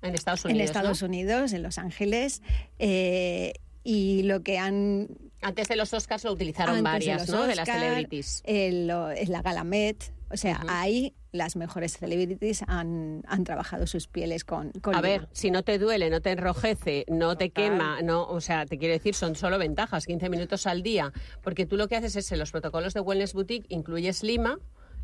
En 0.03 0.15
Estados 0.15 0.45
en 0.45 0.51
Unidos. 0.53 0.65
Estados 0.71 1.03
¿no? 1.03 1.09
Unidos, 1.09 1.53
en 1.53 1.63
Los 1.63 1.79
Ángeles. 1.79 2.43
eh, 2.79 3.53
y 3.85 4.23
lo 4.23 4.43
que 4.45 4.59
han 4.59 5.09
Antes 5.43 5.67
de 5.67 5.75
los 5.75 5.93
Oscars 5.93 6.23
lo 6.23 6.31
utilizaron 6.33 6.85
varias, 6.85 7.23
los 7.27 7.31
¿no? 7.37 7.43
De 7.49 7.57
las 7.57 7.69
Oscar, 7.69 7.81
celebrities. 7.81 8.43
el- 8.47 8.87
lo- 8.87 9.09
la 9.13 9.43
Gala 9.43 9.65
Met. 9.65 10.13
O 10.33 10.37
sea, 10.37 10.63
ahí 10.69 11.15
las 11.31 11.57
mejores 11.57 11.99
celebrities 11.99 12.65
han, 12.67 13.23
han 13.27 13.45
trabajado 13.45 13.87
sus 13.87 14.07
pieles 14.09 14.45
con, 14.45 14.71
con 14.73 14.95
A 14.95 14.99
lima. 15.03 15.09
ver, 15.09 15.29
si 15.33 15.51
no 15.51 15.63
te 15.63 15.79
duele, 15.79 16.09
no 16.11 16.21
te 16.21 16.31
enrojece, 16.31 17.05
no 17.09 17.37
te 17.37 17.51
quema, 17.51 18.01
no, 18.03 18.25
o 18.25 18.41
sea, 18.41 18.65
te 18.67 18.79
quiero 18.79 18.95
decir, 18.95 19.15
son 19.15 19.35
solo 19.35 19.59
ventajas, 19.59 20.07
15 20.07 20.29
minutos 20.31 20.67
al 20.67 20.83
día, 20.83 21.13
porque 21.43 21.67
tú 21.67 21.77
lo 21.77 21.89
que 21.89 21.97
haces 21.97 22.17
es 22.17 22.33
en 22.33 22.39
los 22.39 22.51
protocolos 22.51 22.95
de 22.95 23.01
Wellness 23.01 23.35
Boutique 23.35 23.67
incluyes 23.69 24.23
lima 24.23 24.59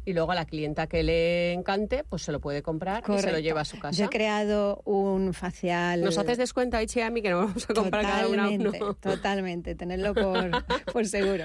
y 0.08 0.14
luego 0.14 0.32
a 0.32 0.34
la 0.34 0.46
clienta 0.46 0.86
que 0.86 1.02
le 1.02 1.52
encante, 1.52 2.02
pues 2.02 2.22
se 2.22 2.32
lo 2.32 2.40
puede 2.40 2.62
comprar 2.62 3.04
y 3.14 3.18
se 3.18 3.30
lo 3.30 3.38
lleva 3.40 3.60
a 3.60 3.64
su 3.66 3.78
casa. 3.78 3.94
Yo 3.98 4.06
he 4.06 4.08
creado 4.08 4.80
un 4.86 5.34
facial. 5.34 6.00
¿Nos 6.00 6.16
haces 6.16 6.38
descuento 6.38 6.78
a 6.78 6.82
Ichi 6.82 7.00
y 7.00 7.02
a 7.02 7.10
mí 7.10 7.20
que 7.20 7.28
nos 7.28 7.44
vamos 7.44 7.68
a 7.68 7.74
comprar 7.74 8.02
cada 8.04 8.26
una 8.26 8.44
Totalmente, 8.44 8.82
uno? 8.82 8.94
totalmente, 8.94 9.74
tenerlo 9.74 10.14
por, 10.14 10.50
por 10.94 11.06
seguro. 11.06 11.44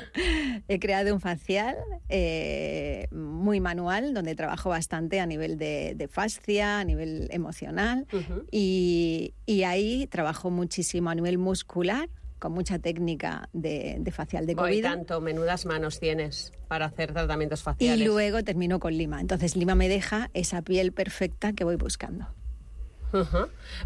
He 0.70 0.80
creado 0.80 1.14
un 1.14 1.20
facial 1.20 1.76
eh, 2.08 3.10
muy 3.12 3.60
manual, 3.60 4.14
donde 4.14 4.34
trabajo 4.34 4.70
bastante 4.70 5.20
a 5.20 5.26
nivel 5.26 5.58
de, 5.58 5.94
de 5.98 6.08
fascia, 6.08 6.80
a 6.80 6.86
nivel 6.86 7.28
emocional, 7.32 8.08
y, 8.50 9.34
y 9.46 9.64
ahí 9.64 10.08
trabajo 10.08 10.52
muchísimo 10.52 11.10
a 11.10 11.16
nivel 11.16 11.38
muscular, 11.38 12.08
con 12.44 12.52
mucha 12.52 12.78
técnica 12.78 13.48
de, 13.54 13.96
de 14.00 14.12
facial 14.12 14.46
de 14.46 14.54
Voy 14.54 14.72
COVID. 14.72 14.84
tanto, 14.84 15.22
menudas 15.22 15.66
manos 15.66 16.02
tienes 16.02 16.52
para 16.68 16.88
hacer 16.88 17.14
tratamientos 17.14 17.62
Y 17.62 17.64
faciales. 17.64 18.06
luego 18.06 18.44
termino 18.44 18.80
con 18.82 18.98
lima. 18.98 19.22
Entonces 19.22 19.56
lima 19.56 19.76
me 19.76 19.88
deja 19.88 20.30
esa 20.34 20.62
piel 20.62 20.92
perfecta 20.92 21.54
que 21.54 21.64
voy 21.64 21.78
buscando. 21.78 22.28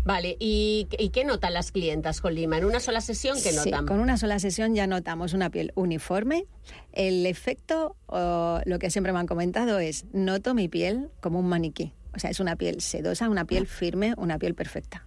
Vale, 0.06 0.38
¿Y, 0.40 0.88
¿y 0.98 1.10
qué 1.10 1.26
notan 1.26 1.54
las 1.54 1.72
clientas 1.72 2.22
con 2.22 2.34
lima? 2.34 2.58
En 2.58 2.66
una 2.66 2.80
sola 2.80 3.02
sesión, 3.02 3.36
¿qué 3.44 3.52
Sí, 3.52 3.70
notan? 3.70 3.86
con 3.86 4.00
una 4.00 4.18
sola 4.18 4.40
sesión 4.40 4.74
ya 4.74 4.88
notamos 4.88 5.34
una 5.34 5.50
piel 5.50 5.72
uniforme. 5.76 6.46
El 6.94 7.26
efecto, 7.26 7.96
o 8.08 8.62
lo 8.66 8.80
que 8.80 8.90
siempre 8.90 9.12
me 9.14 9.20
han 9.20 9.28
comentado 9.28 9.80
es, 9.80 10.06
noto 10.14 10.54
mi 10.54 10.68
piel 10.70 11.10
como 11.20 11.40
un 11.40 11.48
maniquí. 11.50 11.94
O 12.16 12.20
sea, 12.20 12.30
es 12.32 12.40
una 12.40 12.56
piel 12.56 12.82
sedosa, 12.82 13.30
una 13.30 13.46
piel 13.46 13.68
firme, 13.68 14.14
una 14.18 14.40
piel 14.40 14.56
perfecta. 14.56 15.07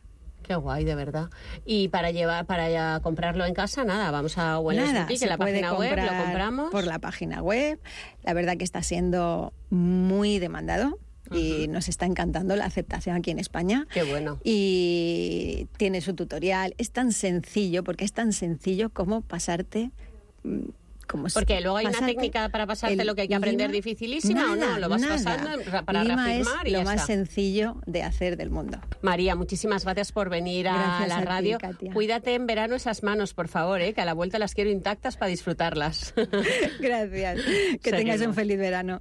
Qué 0.51 0.57
guay, 0.57 0.85
de 0.85 0.97
verdad. 0.97 1.31
Y 1.65 1.91
para 1.91 2.11
llevar, 2.11 2.45
para 2.45 2.69
ya 2.69 2.99
comprarlo 3.05 3.47
en 3.47 3.55
casa, 3.55 3.85
nada, 3.85 4.11
vamos 4.11 4.37
a 4.37 4.59
Wellness 4.59 5.23
en 5.23 5.29
la 5.29 5.37
puede 5.37 5.53
página 5.53 5.75
web, 5.75 5.97
lo 5.97 6.25
compramos. 6.25 6.71
por 6.73 6.85
la 6.89 6.99
página 6.99 7.41
web. 7.41 7.79
La 8.25 8.33
verdad 8.35 8.57
que 8.57 8.65
está 8.65 8.83
siendo 8.83 9.53
muy 9.69 10.41
demandado 10.41 10.99
y 11.31 11.69
nos 11.69 11.89
está 11.89 12.07
encantando 12.07 12.57
la 12.57 12.65
aceptación 12.65 13.15
aquí 13.15 13.31
en 13.31 13.39
España. 13.39 13.87
Qué 13.95 14.03
bueno. 14.03 14.41
y 14.43 15.69
tiene 15.77 16.01
su 16.01 16.15
tutorial. 16.15 16.75
Es 16.79 16.91
tan 16.91 17.13
sencillo, 17.13 17.85
porque 17.85 18.05
es 18.05 18.13
tan 18.13 18.33
sencillo 18.33 18.91
como 18.91 19.21
pasarte... 19.21 19.93
si- 21.29 21.35
Porque 21.35 21.61
luego 21.61 21.77
hay 21.77 21.87
una 21.87 22.07
técnica 22.07 22.49
para 22.49 22.67
pasarte 22.67 23.05
lo 23.05 23.15
que 23.15 23.23
hay 23.23 23.29
que 23.29 23.35
aprender 23.35 23.69
lima. 23.71 23.77
dificilísima 23.77 24.45
o 24.45 24.49
no, 24.49 24.57
Nada, 24.57 24.79
lo 24.79 24.89
vas 24.89 25.01
nada. 25.01 25.15
pasando 25.17 25.63
para 25.85 26.03
Lima 26.05 26.25
reafirmar 26.27 26.67
es 26.67 26.69
y 26.69 26.73
lo 26.73 26.79
ya 26.79 26.85
más 26.85 26.95
está. 26.95 27.07
sencillo 27.07 27.77
de 27.87 28.03
hacer 28.03 28.37
del 28.37 28.51
mundo. 28.51 28.79
María, 29.03 29.35
muchísimas 29.35 29.85
gracias 29.85 30.13
por 30.13 30.29
venir 30.31 30.69
a 30.69 31.05
la 31.07 31.17
a 31.17 31.21
ti, 31.21 31.25
radio. 31.27 31.59
Katia. 31.59 31.93
Cuídate 31.93 32.35
en 32.35 32.47
verano 32.47 32.75
esas 32.75 33.03
manos, 33.03 33.35
por 33.35 33.49
favor, 33.49 33.81
¿eh? 33.81 33.93
que 33.95 34.01
a 34.01 34.05
la 34.05 34.15
vuelta 34.15 34.39
las 34.39 34.55
quiero 34.55 34.71
intactas 34.71 35.17
para 35.17 35.29
disfrutarlas. 35.31 36.15
Gracias. 36.81 37.41
Que 37.83 37.91
tengas 37.93 38.21
un 38.21 38.35
feliz 38.35 38.59
verano. 38.59 39.01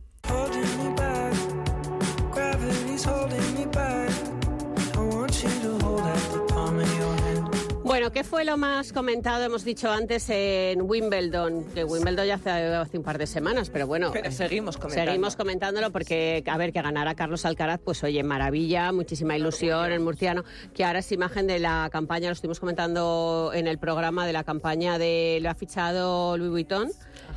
Bueno, 8.10 8.24
¿qué 8.24 8.28
fue 8.28 8.44
lo 8.44 8.58
más 8.58 8.92
comentado, 8.92 9.44
hemos 9.44 9.64
dicho 9.64 9.92
antes, 9.92 10.32
en 10.32 10.82
Wimbledon? 10.82 11.66
Que 11.76 11.84
Wimbledon 11.84 12.26
ya 12.26 12.36
hace, 12.36 12.50
hace 12.50 12.98
un 12.98 13.04
par 13.04 13.20
de 13.20 13.28
semanas, 13.28 13.70
pero 13.70 13.86
bueno. 13.86 14.10
Pero 14.12 14.30
eh, 14.30 14.32
seguimos 14.32 14.78
comentando. 14.78 15.12
Seguimos 15.12 15.36
comentándolo 15.36 15.92
porque, 15.92 16.44
a 16.48 16.58
ver, 16.58 16.74
que 16.74 16.82
ganara 16.82 17.14
Carlos 17.14 17.46
Alcaraz, 17.46 17.80
pues 17.84 18.04
oye, 18.04 18.24
maravilla, 18.24 18.92
muchísima 18.92 19.38
ilusión 19.38 19.92
en 19.92 20.04
murciano, 20.04 20.44
que 20.74 20.86
ahora 20.86 21.00
es 21.00 21.12
imagen 21.12 21.46
de 21.46 21.60
la 21.60 21.88
campaña, 21.92 22.30
lo 22.30 22.34
estuvimos 22.34 22.60
comentando 22.60 23.52
en 23.54 23.68
el 23.68 23.78
programa 23.78 24.26
de 24.26 24.34
la 24.34 24.44
campaña 24.44 24.98
de 24.98 25.38
lo 25.44 25.52
ha 25.52 25.54
fichado 25.54 26.36
Louis 26.36 26.50
Vuitton. 26.50 26.90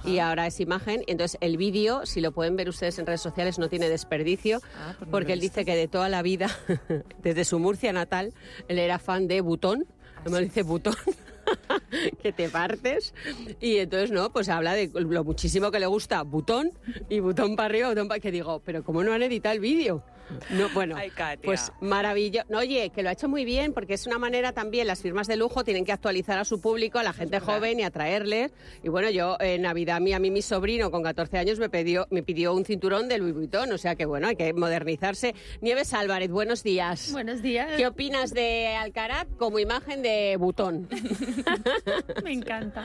Y 0.06 0.20
ahora 0.20 0.46
es 0.46 0.58
imagen. 0.58 1.04
Entonces, 1.06 1.37
el 1.42 1.58
vídeo, 1.58 2.06
si 2.06 2.22
lo 2.22 2.32
pueden 2.32 2.56
ver 2.56 2.70
ustedes 2.70 2.98
en 2.98 3.04
redes 3.06 3.20
sociales, 3.20 3.58
no 3.58 3.68
tiene 3.68 3.90
desperdicio, 3.90 4.61
Ah, 4.74 4.94
pues 4.98 5.11
porque 5.11 5.35
él 5.35 5.40
dice 5.40 5.66
que 5.66 5.76
de 5.76 5.87
toda 5.87 6.08
la 6.08 6.22
vida, 6.22 6.48
desde 7.22 7.44
su 7.44 7.58
Murcia 7.58 7.92
natal, 7.92 8.32
él 8.68 8.78
era 8.78 8.98
fan 8.98 9.28
de 9.28 9.42
Butón. 9.42 9.87
No 10.24 10.30
me 10.30 10.40
dice 10.40 10.62
Butón. 10.62 10.94
que 12.22 12.32
te 12.32 12.48
partes 12.48 13.14
y 13.61 13.78
entonces 13.78 14.11
no 14.11 14.30
pues 14.32 14.48
habla 14.48 14.74
de 14.74 14.90
lo 14.94 15.24
muchísimo 15.24 15.70
que 15.70 15.80
le 15.80 15.87
gusta 15.87 16.22
butón 16.22 16.70
y 17.08 17.20
butón 17.20 17.56
para 17.56 17.66
arriba 17.66 17.88
botón 17.88 18.08
para 18.08 18.20
que 18.20 18.30
digo 18.30 18.62
pero 18.64 18.82
cómo 18.85 19.02
no 19.02 19.12
han 19.12 19.22
editado 19.22 19.54
el 19.54 19.61
vídeo 19.61 20.04
no 20.51 20.68
bueno 20.71 20.97
Ay, 20.97 21.11
Katia. 21.11 21.45
pues 21.45 21.73
maravilloso 21.81 22.47
no, 22.49 22.59
oye 22.59 22.90
que 22.90 23.03
lo 23.03 23.09
ha 23.09 23.12
hecho 23.12 23.29
muy 23.29 23.45
bien 23.45 23.73
porque 23.73 23.95
es 23.95 24.07
una 24.07 24.18
manera 24.18 24.53
también 24.53 24.87
las 24.87 25.01
firmas 25.03 25.27
de 25.27 25.37
lujo 25.37 25.64
tienen 25.64 25.85
que 25.85 25.92
actualizar 25.92 26.38
a 26.38 26.45
su 26.45 26.61
público 26.61 26.99
a 26.99 27.03
la 27.03 27.12
gente 27.12 27.40
joven 27.40 27.81
y 27.81 27.85
atraerles 27.85 28.53
y 28.83 28.88
bueno 28.88 29.11
yo 29.11 29.37
en 29.40 29.62
navidad 29.62 29.97
a 29.97 30.01
mí, 30.01 30.12
a 30.12 30.18
mí 30.18 30.31
mi 30.31 30.42
sobrino 30.42 30.90
con 30.90 31.03
14 31.03 31.38
años 31.38 31.59
me 31.59 31.68
pidió 31.68 32.07
me 32.11 32.23
pidió 32.23 32.55
un 32.55 32.64
cinturón 32.64 33.09
de 33.09 33.18
Louis 33.18 33.35
Vuitton 33.35 33.71
o 33.73 33.79
sea 33.79 33.95
que 33.95 34.07
bueno 34.07 34.29
hay 34.29 34.37
que 34.37 34.53
modernizarse 34.53 35.35
Nieves 35.61 35.92
Álvarez 35.95 36.31
buenos 36.31 36.62
días 36.62 37.11
Buenos 37.12 37.42
días. 37.42 37.71
¿Qué 37.77 37.87
opinas 37.87 38.33
de 38.33 38.68
Alcaraz 38.68 39.27
como 39.38 39.59
imagen 39.59 40.03
de 40.03 40.37
butón? 40.38 40.88
Me 42.25 42.33
encanta. 42.33 42.85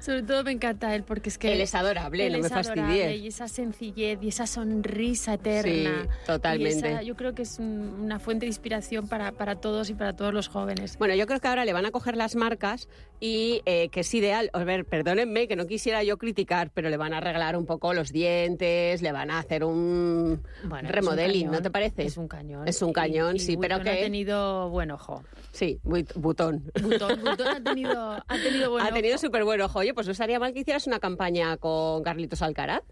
Sobre 0.00 0.22
todo 0.22 0.44
me 0.44 0.52
encanta 0.52 0.94
él 0.94 1.02
porque 1.04 1.28
es 1.28 1.38
que 1.38 1.52
Él 1.52 1.60
es 1.60 1.74
adorable, 1.74 2.26
él 2.26 2.32
no 2.34 2.38
me 2.40 2.46
es 2.46 2.52
adorable 2.52 2.82
fastidies. 2.82 3.22
Y 3.22 3.26
esa 3.28 3.48
sencillez 3.48 4.18
y 4.22 4.28
esa 4.28 4.46
sonrisa 4.46 5.34
eterna. 5.34 6.02
Sí, 6.02 6.08
totalmente. 6.26 6.83
Esa- 6.90 7.02
yo 7.02 7.16
creo 7.16 7.34
que 7.34 7.42
es 7.42 7.58
un- 7.58 7.98
una 8.02 8.18
fuente 8.18 8.44
de 8.46 8.48
inspiración 8.48 9.08
para, 9.08 9.32
para 9.32 9.56
todos 9.56 9.90
y 9.90 9.94
para 9.94 10.14
todos 10.14 10.32
los 10.34 10.48
jóvenes. 10.48 10.96
Bueno, 10.98 11.14
yo 11.14 11.26
creo 11.26 11.40
que 11.40 11.48
ahora 11.48 11.64
le 11.64 11.72
van 11.72 11.86
a 11.86 11.90
coger 11.90 12.16
las 12.16 12.36
marcas 12.36 12.88
y 13.20 13.62
eh, 13.66 13.88
que 13.90 14.00
es 14.00 14.14
ideal. 14.14 14.50
A 14.52 14.64
ver, 14.64 14.84
perdónenme 14.84 15.48
que 15.48 15.56
no 15.56 15.66
quisiera 15.66 16.02
yo 16.04 16.18
criticar, 16.18 16.70
pero 16.72 16.88
le 16.90 16.96
van 16.96 17.14
a 17.14 17.18
arreglar 17.18 17.56
un 17.56 17.66
poco 17.66 17.94
los 17.94 18.12
dientes, 18.12 19.02
le 19.02 19.12
van 19.12 19.30
a 19.30 19.38
hacer 19.38 19.64
un 19.64 20.42
Bueno, 20.64 20.76
es 20.76 20.84
un 20.84 20.88
remodeling, 20.92 21.50
¿no 21.50 21.62
te 21.62 21.70
parece? 21.70 22.04
Es 22.04 22.16
un 22.16 22.28
cañón. 22.28 22.66
Es 22.68 22.82
un 22.82 22.92
cañón, 22.92 23.36
Y- 23.36 23.38
y 23.38 23.40
sí, 23.40 23.56
pero 23.56 23.80
que 23.82 23.90
ha 23.90 23.94
tenido 23.94 24.68
buen 24.70 24.90
ojo. 24.90 25.22
sí, 25.52 25.80
bu- 25.84 26.06
butón. 26.14 26.64
Vuitton, 26.82 27.20
Vuitton 27.24 27.48
ha 27.48 27.60
tenido, 27.62 28.12
ha 28.26 28.38
tenido 28.42 28.70
buen 28.70 28.84
ha 28.86 28.92
tenido 28.92 29.14
ojo. 29.14 29.20
súper 29.26 29.44
buen 29.44 29.60
ojo. 29.60 29.78
Oye, 29.78 29.94
pues 29.94 30.06
no 30.06 30.12
estaría 30.12 30.38
mal 30.38 30.52
que 30.52 30.60
hicieras 30.60 30.86
una 30.86 30.98
campaña 30.98 31.56
con 31.56 32.02
Carlitos 32.02 32.42
Alcaraz. 32.42 32.82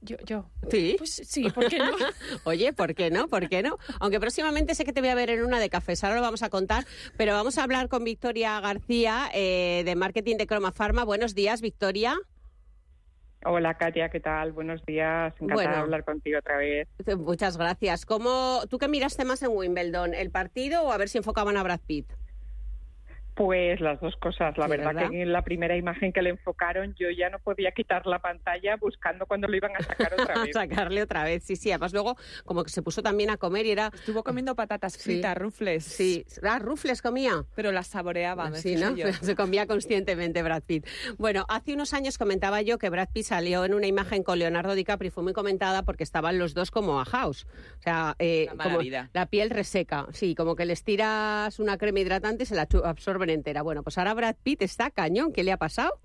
Yo, 0.00 0.16
yo. 0.24 0.44
Sí. 0.70 0.94
Pues 0.96 1.10
sí, 1.14 1.50
¿por 1.50 1.68
qué 1.68 1.78
no? 1.78 1.90
Oye, 2.44 2.72
¿por 2.72 2.94
qué 2.94 3.10
no? 3.10 3.28
¿Por 3.28 3.48
qué 3.48 3.62
no? 3.62 3.78
Aunque 4.00 4.20
próximamente 4.20 4.74
sé 4.74 4.84
que 4.84 4.92
te 4.92 5.00
voy 5.00 5.10
a 5.10 5.14
ver 5.14 5.30
en 5.30 5.44
una 5.44 5.58
de 5.58 5.68
cafés, 5.70 6.04
ahora 6.04 6.16
lo 6.16 6.22
vamos 6.22 6.42
a 6.42 6.50
contar, 6.50 6.84
pero 7.16 7.32
vamos 7.32 7.58
a 7.58 7.64
hablar 7.64 7.88
con 7.88 8.04
Victoria 8.04 8.60
García 8.60 9.28
eh, 9.34 9.82
de 9.84 9.96
marketing 9.96 10.36
de 10.36 10.46
Croma 10.46 10.72
Pharma. 10.72 11.04
Buenos 11.04 11.34
días, 11.34 11.60
Victoria. 11.60 12.16
Hola 13.44 13.74
Katia, 13.78 14.08
¿qué 14.08 14.18
tal? 14.18 14.52
Buenos 14.52 14.84
días, 14.84 15.32
encantada 15.34 15.54
Bueno. 15.54 15.70
de 15.72 15.78
hablar 15.78 16.04
contigo 16.04 16.38
otra 16.40 16.56
vez. 16.56 16.88
Muchas 17.16 17.56
gracias. 17.56 18.04
¿Cómo, 18.04 18.62
¿Tú 18.68 18.78
qué 18.78 18.88
miraste 18.88 19.24
más 19.24 19.42
en 19.42 19.50
Wimbledon? 19.50 20.12
¿El 20.14 20.30
partido 20.30 20.82
o 20.82 20.92
a 20.92 20.96
ver 20.96 21.08
si 21.08 21.18
enfocaban 21.18 21.56
a 21.56 21.62
Brad 21.62 21.80
Pitt? 21.86 22.12
Pues 23.38 23.80
las 23.80 24.00
dos 24.00 24.16
cosas. 24.16 24.58
La 24.58 24.64
Sí, 24.64 24.70
verdad, 24.72 24.86
¿verdad? 24.94 25.10
que 25.10 25.22
en 25.22 25.32
la 25.32 25.42
primera 25.42 25.76
imagen 25.76 26.12
que 26.12 26.22
le 26.22 26.30
enfocaron 26.30 26.94
yo 26.98 27.08
ya 27.16 27.30
no 27.30 27.38
podía 27.38 27.70
quitar 27.70 28.04
la 28.04 28.18
pantalla 28.18 28.74
buscando 28.76 29.26
cuando 29.26 29.46
lo 29.46 29.56
iban 29.56 29.70
a 29.76 29.80
sacar 29.84 30.12
otra 30.12 30.34
vez. 30.42 30.52
sacarle 30.52 31.02
otra 31.02 31.22
vez, 31.22 31.44
sí, 31.44 31.54
sí. 31.54 31.70
Además 31.70 31.92
luego 31.92 32.16
como 32.44 32.64
que 32.64 32.70
se 32.70 32.82
puso 32.82 33.00
también 33.00 33.30
a 33.30 33.36
comer 33.36 33.64
y 33.66 33.70
era... 33.70 33.92
Estuvo 33.94 34.24
comiendo 34.24 34.56
patatas 34.56 34.94
Sí. 34.94 35.02
fritas, 35.12 35.38
rufles. 35.38 35.84
Sí, 35.84 36.24
ah, 36.42 36.58
rufles 36.58 37.00
comía. 37.00 37.44
Pero 37.54 37.70
las 37.70 37.86
saboreaba, 37.86 38.50
me 38.50 38.58
Sí, 38.58 38.74
¿no? 38.74 38.96
yo. 38.96 39.06
Se 39.22 39.36
comía 39.36 39.68
conscientemente 39.68 40.42
Brad 40.42 40.62
Pitt. 40.64 40.86
Bueno, 41.16 41.46
hace 41.48 41.74
unos 41.74 41.94
años 41.94 42.18
comentaba 42.18 42.60
yo 42.62 42.78
que 42.78 42.90
Brad 42.90 43.08
Pitt 43.12 43.26
salió 43.26 43.64
en 43.64 43.72
una 43.72 43.86
imagen 43.86 44.24
con 44.24 44.40
Leonardo 44.40 44.74
DiCaprio 44.74 45.08
y 45.08 45.10
fue 45.12 45.22
muy 45.22 45.32
comentada 45.32 45.84
porque 45.84 46.02
estaban 46.02 46.40
los 46.40 46.54
dos 46.54 46.72
como 46.72 47.00
a 47.00 47.04
house. 47.04 47.46
O 47.78 47.82
sea, 47.82 48.16
eh, 48.18 48.48
como 48.60 48.80
la 49.12 49.26
piel 49.26 49.50
reseca. 49.50 50.06
Sí, 50.12 50.34
como 50.34 50.56
que 50.56 50.64
les 50.64 50.82
tiras 50.82 51.60
una 51.60 51.78
crema 51.78 52.00
hidratante 52.00 52.42
y 52.42 52.46
se 52.46 52.56
la 52.56 52.66
chu- 52.66 52.82
entera. 53.34 53.62
Bueno, 53.62 53.82
pues 53.82 53.98
ahora 53.98 54.14
Brad 54.14 54.36
Pitt 54.42 54.62
está 54.62 54.90
cañón. 54.90 55.32
¿Qué 55.32 55.44
le 55.44 55.52
ha 55.52 55.56
pasado? 55.56 56.00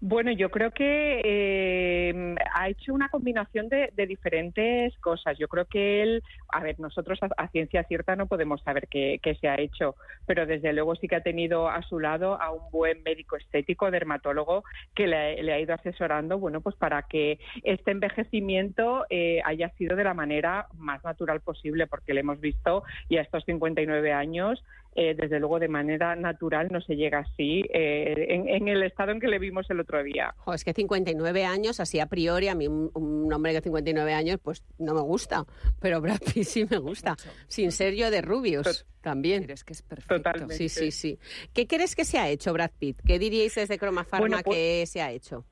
Bueno, 0.00 0.30
yo 0.30 0.50
creo 0.50 0.72
que 0.72 1.22
eh, 1.24 2.34
ha 2.54 2.68
hecho 2.68 2.92
una 2.92 3.08
combinación 3.08 3.68
de, 3.68 3.90
de 3.94 4.06
diferentes 4.06 4.96
cosas. 4.98 5.38
Yo 5.38 5.48
creo 5.48 5.64
que 5.64 6.02
él, 6.02 6.22
a 6.48 6.60
ver, 6.60 6.78
nosotros 6.80 7.18
a, 7.36 7.48
ciencia 7.48 7.84
cierta 7.84 8.16
no 8.16 8.26
podemos 8.26 8.62
saber 8.62 8.88
qué, 8.88 9.20
se 9.40 9.48
ha 9.48 9.60
hecho, 9.60 9.96
pero 10.26 10.46
desde 10.46 10.72
luego 10.72 10.94
sí 10.96 11.08
que 11.08 11.16
ha 11.16 11.22
tenido 11.22 11.68
a 11.68 11.82
su 11.82 11.98
lado 11.98 12.40
a 12.40 12.50
un 12.50 12.70
buen 12.70 13.02
médico 13.02 13.36
estético, 13.36 13.90
dermatólogo, 13.90 14.64
que 14.94 15.06
le, 15.06 15.52
ha 15.52 15.60
ido 15.60 15.74
asesorando, 15.74 16.38
bueno, 16.38 16.60
pues 16.60 16.76
para 16.76 17.02
que 17.02 17.38
este 17.62 17.90
envejecimiento 17.90 19.06
eh, 19.10 19.40
haya 19.44 19.70
sido 19.70 19.96
de 19.96 20.04
la 20.04 20.14
manera 20.14 20.66
más 20.74 21.02
natural 21.04 21.40
posible, 21.40 21.86
porque 21.86 22.14
le 22.14 22.20
hemos 22.20 22.40
visto 22.40 22.84
y 23.08 23.18
a 23.18 23.22
estos 23.22 23.44
59 23.44 24.12
años 24.12 24.62
eh, 24.98 25.14
desde 25.14 25.38
luego 25.38 25.58
de 25.58 25.68
manera 25.68 26.16
natural 26.16 26.68
no 26.70 26.80
se 26.80 26.96
llega 26.96 27.18
así 27.18 27.62
eh, 27.74 28.14
en, 28.30 28.66
el 28.66 28.82
estado 28.82 29.12
en 29.12 29.20
que 29.20 29.28
le 29.28 29.38
vimos 29.38 29.68
el 29.68 29.78
otro 29.80 30.02
día. 30.02 30.34
Es 30.54 30.64
que 30.64 30.72
59 30.72 31.44
años, 31.44 31.80
así 31.80 32.00
a 32.00 32.06
priori, 32.06 32.48
a 32.48 32.54
mí 32.54 32.66
un, 32.66 32.90
un 32.94 33.30
hombre 33.30 33.52
de 33.52 33.60
59 33.60 34.14
años, 34.14 34.38
pues 34.42 34.64
no 34.78 34.94
me 34.94 35.02
gusta. 35.02 35.44
Pero 35.82 36.00
Brad 36.00 36.20
Pitt 36.36 36.44
sí 36.44 36.66
me 36.68 36.78
gusta. 36.78 37.16
Sin 37.48 37.72
ser 37.72 37.94
yo 37.94 38.10
de 38.10 38.20
rubios 38.22 38.86
también. 39.00 39.42
Pero 39.42 39.54
es 39.54 39.64
que 39.64 39.72
es 39.72 39.82
perfecto. 39.82 40.16
Totalmente. 40.16 40.54
Sí, 40.54 40.68
sí, 40.68 40.90
sí. 40.90 41.18
¿Qué 41.54 41.66
crees 41.66 41.94
que 41.96 42.04
se 42.04 42.18
ha 42.18 42.28
hecho, 42.28 42.52
Brad 42.52 42.70
Pitt? 42.78 42.98
¿Qué 43.06 43.18
diríais 43.18 43.54
desde 43.54 43.78
Croma 43.78 44.04
Pharma 44.04 44.20
Bueno, 44.28 44.38
pues- 44.44 44.56
que 44.56 44.86
se 44.86 45.00
ha 45.02 45.10
hecho? 45.12 45.44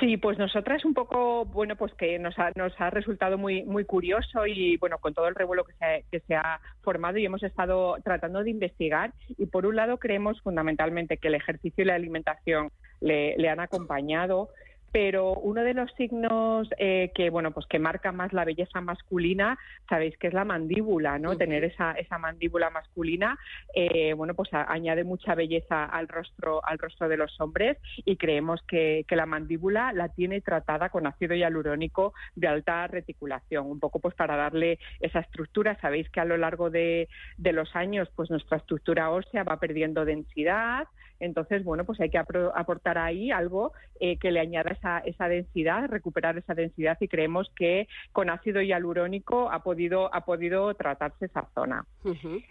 Sí, 0.00 0.16
pues 0.16 0.38
nosotras 0.38 0.84
un 0.84 0.92
poco, 0.92 1.44
bueno, 1.44 1.76
pues 1.76 1.94
que 1.94 2.18
nos 2.18 2.36
ha, 2.36 2.50
nos 2.56 2.72
ha 2.80 2.90
resultado 2.90 3.38
muy 3.38 3.62
muy 3.62 3.84
curioso 3.84 4.44
y 4.44 4.76
bueno, 4.78 4.98
con 4.98 5.14
todo 5.14 5.28
el 5.28 5.36
revuelo 5.36 5.62
que 5.62 5.72
se, 5.74 5.84
ha, 5.84 6.02
que 6.10 6.18
se 6.18 6.34
ha 6.34 6.60
formado 6.82 7.18
y 7.18 7.24
hemos 7.24 7.44
estado 7.44 7.96
tratando 8.02 8.42
de 8.42 8.50
investigar 8.50 9.12
y 9.38 9.46
por 9.46 9.66
un 9.66 9.76
lado 9.76 9.98
creemos 9.98 10.40
fundamentalmente 10.40 11.16
que 11.18 11.28
el 11.28 11.36
ejercicio 11.36 11.84
y 11.84 11.86
la 11.86 11.94
alimentación 11.94 12.72
le, 13.00 13.36
le 13.36 13.48
han 13.48 13.60
acompañado, 13.60 14.48
pero 14.94 15.34
uno 15.34 15.64
de 15.64 15.74
los 15.74 15.90
signos 15.98 16.68
eh, 16.78 17.10
que 17.16 17.28
bueno 17.28 17.50
pues 17.50 17.66
que 17.66 17.80
marca 17.80 18.12
más 18.12 18.32
la 18.32 18.44
belleza 18.44 18.80
masculina 18.80 19.58
sabéis 19.88 20.16
que 20.18 20.28
es 20.28 20.34
la 20.34 20.44
mandíbula 20.44 21.18
no 21.18 21.36
tener 21.36 21.64
esa 21.64 21.92
esa 21.94 22.16
mandíbula 22.16 22.70
masculina 22.70 23.36
eh, 23.74 24.12
bueno 24.12 24.34
pues 24.34 24.54
a- 24.54 24.72
añade 24.72 25.02
mucha 25.02 25.34
belleza 25.34 25.84
al 25.84 26.06
rostro 26.06 26.64
al 26.64 26.78
rostro 26.78 27.08
de 27.08 27.16
los 27.16 27.40
hombres 27.40 27.76
y 28.04 28.16
creemos 28.16 28.60
que, 28.68 29.04
que 29.08 29.16
la 29.16 29.26
mandíbula 29.26 29.92
la 29.92 30.10
tiene 30.10 30.40
tratada 30.40 30.90
con 30.90 31.08
ácido 31.08 31.34
hialurónico 31.34 32.14
de 32.36 32.46
alta 32.46 32.86
reticulación 32.86 33.66
un 33.66 33.80
poco 33.80 33.98
pues 33.98 34.14
para 34.14 34.36
darle 34.36 34.78
esa 35.00 35.18
estructura. 35.18 35.76
Sabéis 35.80 36.08
que 36.10 36.20
a 36.20 36.24
lo 36.24 36.36
largo 36.36 36.70
de, 36.70 37.08
de 37.36 37.52
los 37.52 37.74
años 37.74 38.08
pues 38.14 38.30
nuestra 38.30 38.58
estructura 38.58 39.10
ósea 39.10 39.42
va 39.42 39.58
perdiendo 39.58 40.04
densidad 40.04 40.86
entonces, 41.24 41.64
bueno, 41.64 41.84
pues 41.84 42.00
hay 42.00 42.10
que 42.10 42.18
aportar 42.18 42.98
ahí 42.98 43.30
algo 43.30 43.72
eh, 44.00 44.18
que 44.18 44.30
le 44.30 44.40
añada 44.40 44.72
esa, 44.72 44.98
esa 44.98 45.28
densidad, 45.28 45.88
recuperar 45.88 46.36
esa 46.36 46.54
densidad 46.54 46.98
y 47.00 47.08
creemos 47.08 47.50
que 47.56 47.88
con 48.12 48.28
ácido 48.28 48.60
hialurónico 48.60 49.50
ha 49.50 49.62
podido, 49.62 50.14
ha 50.14 50.24
podido 50.24 50.74
tratarse 50.74 51.26
esa 51.26 51.48
zona. 51.54 51.86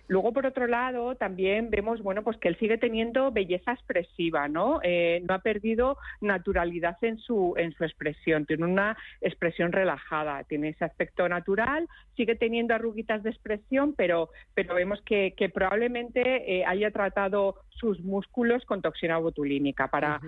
Luego, 0.07 0.33
por 0.33 0.45
otro 0.45 0.67
lado, 0.67 1.15
también 1.15 1.69
vemos, 1.69 2.01
bueno, 2.01 2.23
pues 2.23 2.37
que 2.37 2.47
él 2.47 2.57
sigue 2.57 2.77
teniendo 2.77 3.31
belleza 3.31 3.73
expresiva, 3.73 4.47
¿no? 4.47 4.79
Eh, 4.83 5.21
no 5.27 5.35
ha 5.35 5.39
perdido 5.39 5.97
naturalidad 6.21 6.97
en 7.03 7.19
su, 7.19 7.53
en 7.57 7.73
su 7.73 7.83
expresión, 7.83 8.45
tiene 8.45 8.65
una 8.65 8.97
expresión 9.21 9.71
relajada, 9.71 10.43
tiene 10.45 10.69
ese 10.69 10.85
aspecto 10.85 11.29
natural, 11.29 11.87
sigue 12.15 12.35
teniendo 12.35 12.73
arruguitas 12.73 13.21
de 13.23 13.29
expresión, 13.29 13.93
pero, 13.95 14.29
pero 14.55 14.75
vemos 14.75 15.01
que, 15.01 15.33
que 15.37 15.49
probablemente 15.49 16.21
eh, 16.57 16.65
haya 16.65 16.91
tratado 16.91 17.55
sus 17.69 17.99
músculos 18.01 18.62
con 18.65 18.81
toxina 18.81 19.17
botulínica 19.17 19.87
para 19.87 20.19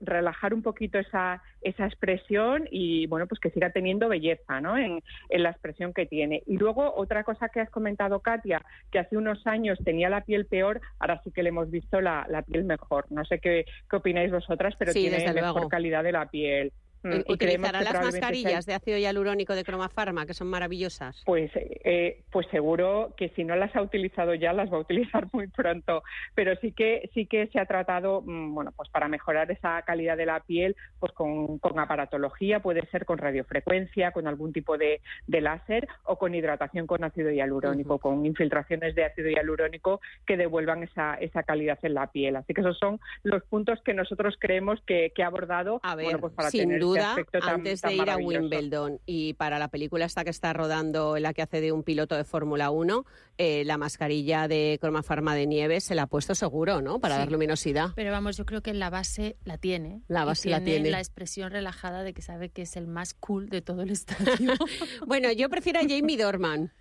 relajar 0.00 0.54
un 0.54 0.62
poquito 0.62 0.98
esa, 0.98 1.42
esa 1.62 1.86
expresión 1.86 2.68
y 2.70 3.06
bueno 3.06 3.26
pues 3.26 3.40
que 3.40 3.50
siga 3.50 3.70
teniendo 3.70 4.08
belleza 4.08 4.60
¿no? 4.60 4.76
en, 4.78 5.02
en 5.28 5.42
la 5.42 5.50
expresión 5.50 5.92
que 5.92 6.06
tiene. 6.06 6.42
Y 6.46 6.56
luego 6.56 6.94
otra 6.96 7.24
cosa 7.24 7.48
que 7.48 7.60
has 7.60 7.70
comentado 7.70 8.20
Katia, 8.20 8.62
que 8.90 8.98
hace 8.98 9.16
unos 9.16 9.46
años 9.46 9.78
tenía 9.84 10.08
la 10.08 10.22
piel 10.22 10.46
peor, 10.46 10.80
ahora 10.98 11.20
sí 11.24 11.30
que 11.30 11.42
le 11.42 11.50
hemos 11.50 11.70
visto 11.70 12.00
la, 12.00 12.26
la 12.28 12.42
piel 12.42 12.64
mejor. 12.64 13.06
No 13.10 13.24
sé 13.24 13.38
qué, 13.38 13.64
qué 13.88 13.96
opináis 13.96 14.30
vosotras, 14.30 14.74
pero 14.78 14.92
Sí, 14.92 15.00
tiene 15.00 15.18
mejor 15.32 15.52
luego. 15.54 15.68
calidad 15.68 16.02
de 16.02 16.12
la 16.12 16.26
piel. 16.30 16.72
Mm, 17.02 17.20
y 17.26 17.36
creemos 17.38 17.68
¿Utilizará 17.70 17.78
que 17.78 17.84
las 17.84 17.92
sea 17.92 18.02
mascarillas 18.02 18.66
de 18.66 18.74
ácido 18.74 18.98
hialurónico 18.98 19.54
de 19.54 19.64
Croma 19.64 19.88
Pharma, 19.88 20.26
que 20.26 20.34
son 20.34 20.48
maravillosas? 20.48 21.22
Pues, 21.24 21.50
eh, 21.54 22.22
pues 22.30 22.46
seguro 22.50 23.14
que 23.16 23.30
si 23.30 23.44
no 23.44 23.56
las 23.56 23.74
ha 23.74 23.82
utilizado 23.82 24.34
ya 24.34 24.52
las 24.52 24.72
va 24.72 24.76
a 24.76 24.80
utilizar 24.80 25.26
muy 25.32 25.46
pronto. 25.46 26.02
Pero 26.34 26.54
sí 26.56 26.72
que 26.72 27.10
sí 27.14 27.26
que 27.26 27.46
se 27.48 27.58
ha 27.58 27.66
tratado, 27.66 28.22
mm, 28.22 28.54
bueno, 28.54 28.72
pues 28.76 28.88
para 28.90 29.08
mejorar 29.08 29.50
esa 29.50 29.80
calidad 29.82 30.16
de 30.16 30.26
la 30.26 30.40
piel, 30.40 30.76
pues 30.98 31.12
con, 31.12 31.58
con 31.58 31.78
aparatología, 31.78 32.60
puede 32.60 32.86
ser 32.90 33.04
con 33.04 33.18
radiofrecuencia, 33.18 34.12
con 34.12 34.26
algún 34.26 34.52
tipo 34.52 34.76
de, 34.76 35.00
de 35.26 35.40
láser 35.40 35.88
o 36.04 36.16
con 36.16 36.34
hidratación 36.34 36.86
con 36.86 37.04
ácido 37.04 37.30
hialurónico, 37.30 37.98
con 37.98 38.26
infiltraciones 38.26 38.94
de 38.94 39.04
ácido 39.04 39.30
hialurónico 39.30 40.00
que 40.26 40.36
devuelvan 40.36 40.82
esa, 40.82 41.14
esa 41.14 41.42
calidad 41.42 41.78
en 41.82 41.94
la 41.94 42.08
piel. 42.08 42.36
Así 42.36 42.52
que 42.54 42.60
esos 42.60 42.78
son 42.78 43.00
los 43.22 43.42
puntos 43.44 43.80
que 43.82 43.94
nosotros 43.94 44.36
creemos 44.38 44.80
que, 44.86 45.12
que 45.14 45.22
ha 45.22 45.26
abordado, 45.26 45.80
A 45.82 45.94
ver, 45.94 46.04
bueno, 46.04 46.20
pues 46.20 46.34
para 46.34 46.50
sin 46.50 46.62
tener 46.62 46.82
este 46.82 46.89
duda, 46.90 47.10
aspecto 47.10 47.38
tan- 47.40 47.54
antes 47.56 47.82
de 47.82 47.94
ir 47.94 48.10
a. 48.10 48.16
Wimbledon 48.16 49.00
y 49.06 49.34
para 49.34 49.58
la 49.58 49.68
película 49.68 50.04
esta 50.04 50.24
que 50.24 50.30
está 50.30 50.52
rodando, 50.52 51.16
en 51.16 51.22
la 51.22 51.32
que 51.34 51.42
hace 51.42 51.60
de 51.60 51.72
un 51.72 51.82
piloto 51.82 52.16
de 52.16 52.24
Fórmula 52.24 52.70
1, 52.70 53.04
eh, 53.38 53.64
la 53.64 53.78
mascarilla 53.78 54.46
de 54.48 54.78
Croma 54.80 55.02
Pharma 55.02 55.34
de 55.34 55.46
nieve 55.46 55.80
se 55.80 55.94
la 55.94 56.02
ha 56.02 56.06
puesto 56.06 56.34
seguro, 56.34 56.80
¿no? 56.82 56.98
Para 57.00 57.14
Sí. 57.14 57.18
dar 57.20 57.32
luminosidad. 57.32 57.90
Pero 57.96 58.10
vamos, 58.12 58.36
yo 58.36 58.44
creo 58.44 58.60
que 58.62 58.74
la 58.74 58.90
base 58.90 59.36
la 59.44 59.56
tiene. 59.58 60.02
La 60.08 60.24
base 60.24 60.50
la 60.50 60.60
tiene. 60.62 60.90
la 60.90 60.98
expresión 60.98 61.50
relajada 61.50 62.02
de 62.02 62.12
que 62.12 62.22
sabe 62.22 62.50
que 62.50 62.62
es 62.62 62.76
el 62.76 62.86
más 62.86 63.14
cool 63.14 63.48
de 63.48 63.62
todo 63.62 63.82
el 63.82 63.90
estadio. 63.92 64.52
Bueno, 65.06 65.32
yo 65.32 65.48
prefiero 65.48 65.80
a 65.80 65.82
Jamie 65.82 66.16
Dorman, 66.16 66.72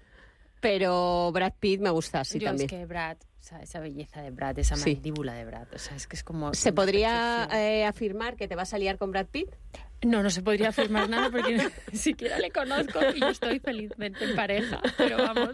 pero 0.62 1.32
Brad 1.32 1.54
Pitt 1.60 1.80
me 1.82 1.90
gusta 1.90 2.22
así 2.22 2.40
yo 2.40 2.48
también. 2.48 2.66
es 2.66 2.70
que 2.70 2.86
Brad, 2.86 3.18
o 3.18 3.42
sea, 3.42 3.62
esa 3.62 3.80
belleza 3.80 4.22
de 4.22 4.32
Brad, 4.32 4.60
esa 4.60 4.76
Sí. 4.76 4.94
mandíbula 4.96 5.34
de 5.34 5.46
Brad, 5.46 5.68
o 5.74 5.78
sea, 5.80 5.96
es 5.96 6.06
que 6.08 6.16
es 6.18 6.24
como... 6.24 6.54
¿Se 6.54 6.74
podría 6.74 7.48
eh, 7.54 7.86
afirmar 7.86 8.36
que 8.36 8.48
te 8.48 8.56
vas 8.56 8.74
a 8.74 8.78
liar 8.78 8.98
con 8.98 9.12
Brad 9.12 9.28
Pitt? 9.28 9.50
No, 10.06 10.24
no 10.24 10.30
se 10.30 10.42
podría 10.42 10.70
afirmar 10.70 11.10
nada 11.10 11.30
porque 11.30 11.58
ni 11.92 11.98
siquiera 11.98 12.40
le 12.40 12.52
conozco 12.52 13.00
y 13.14 13.20
yo 13.20 13.28
estoy 13.30 13.60
felizmente 13.60 14.24
en 14.24 14.36
pareja. 14.36 14.82
Pero 14.98 15.18
vamos, 15.18 15.50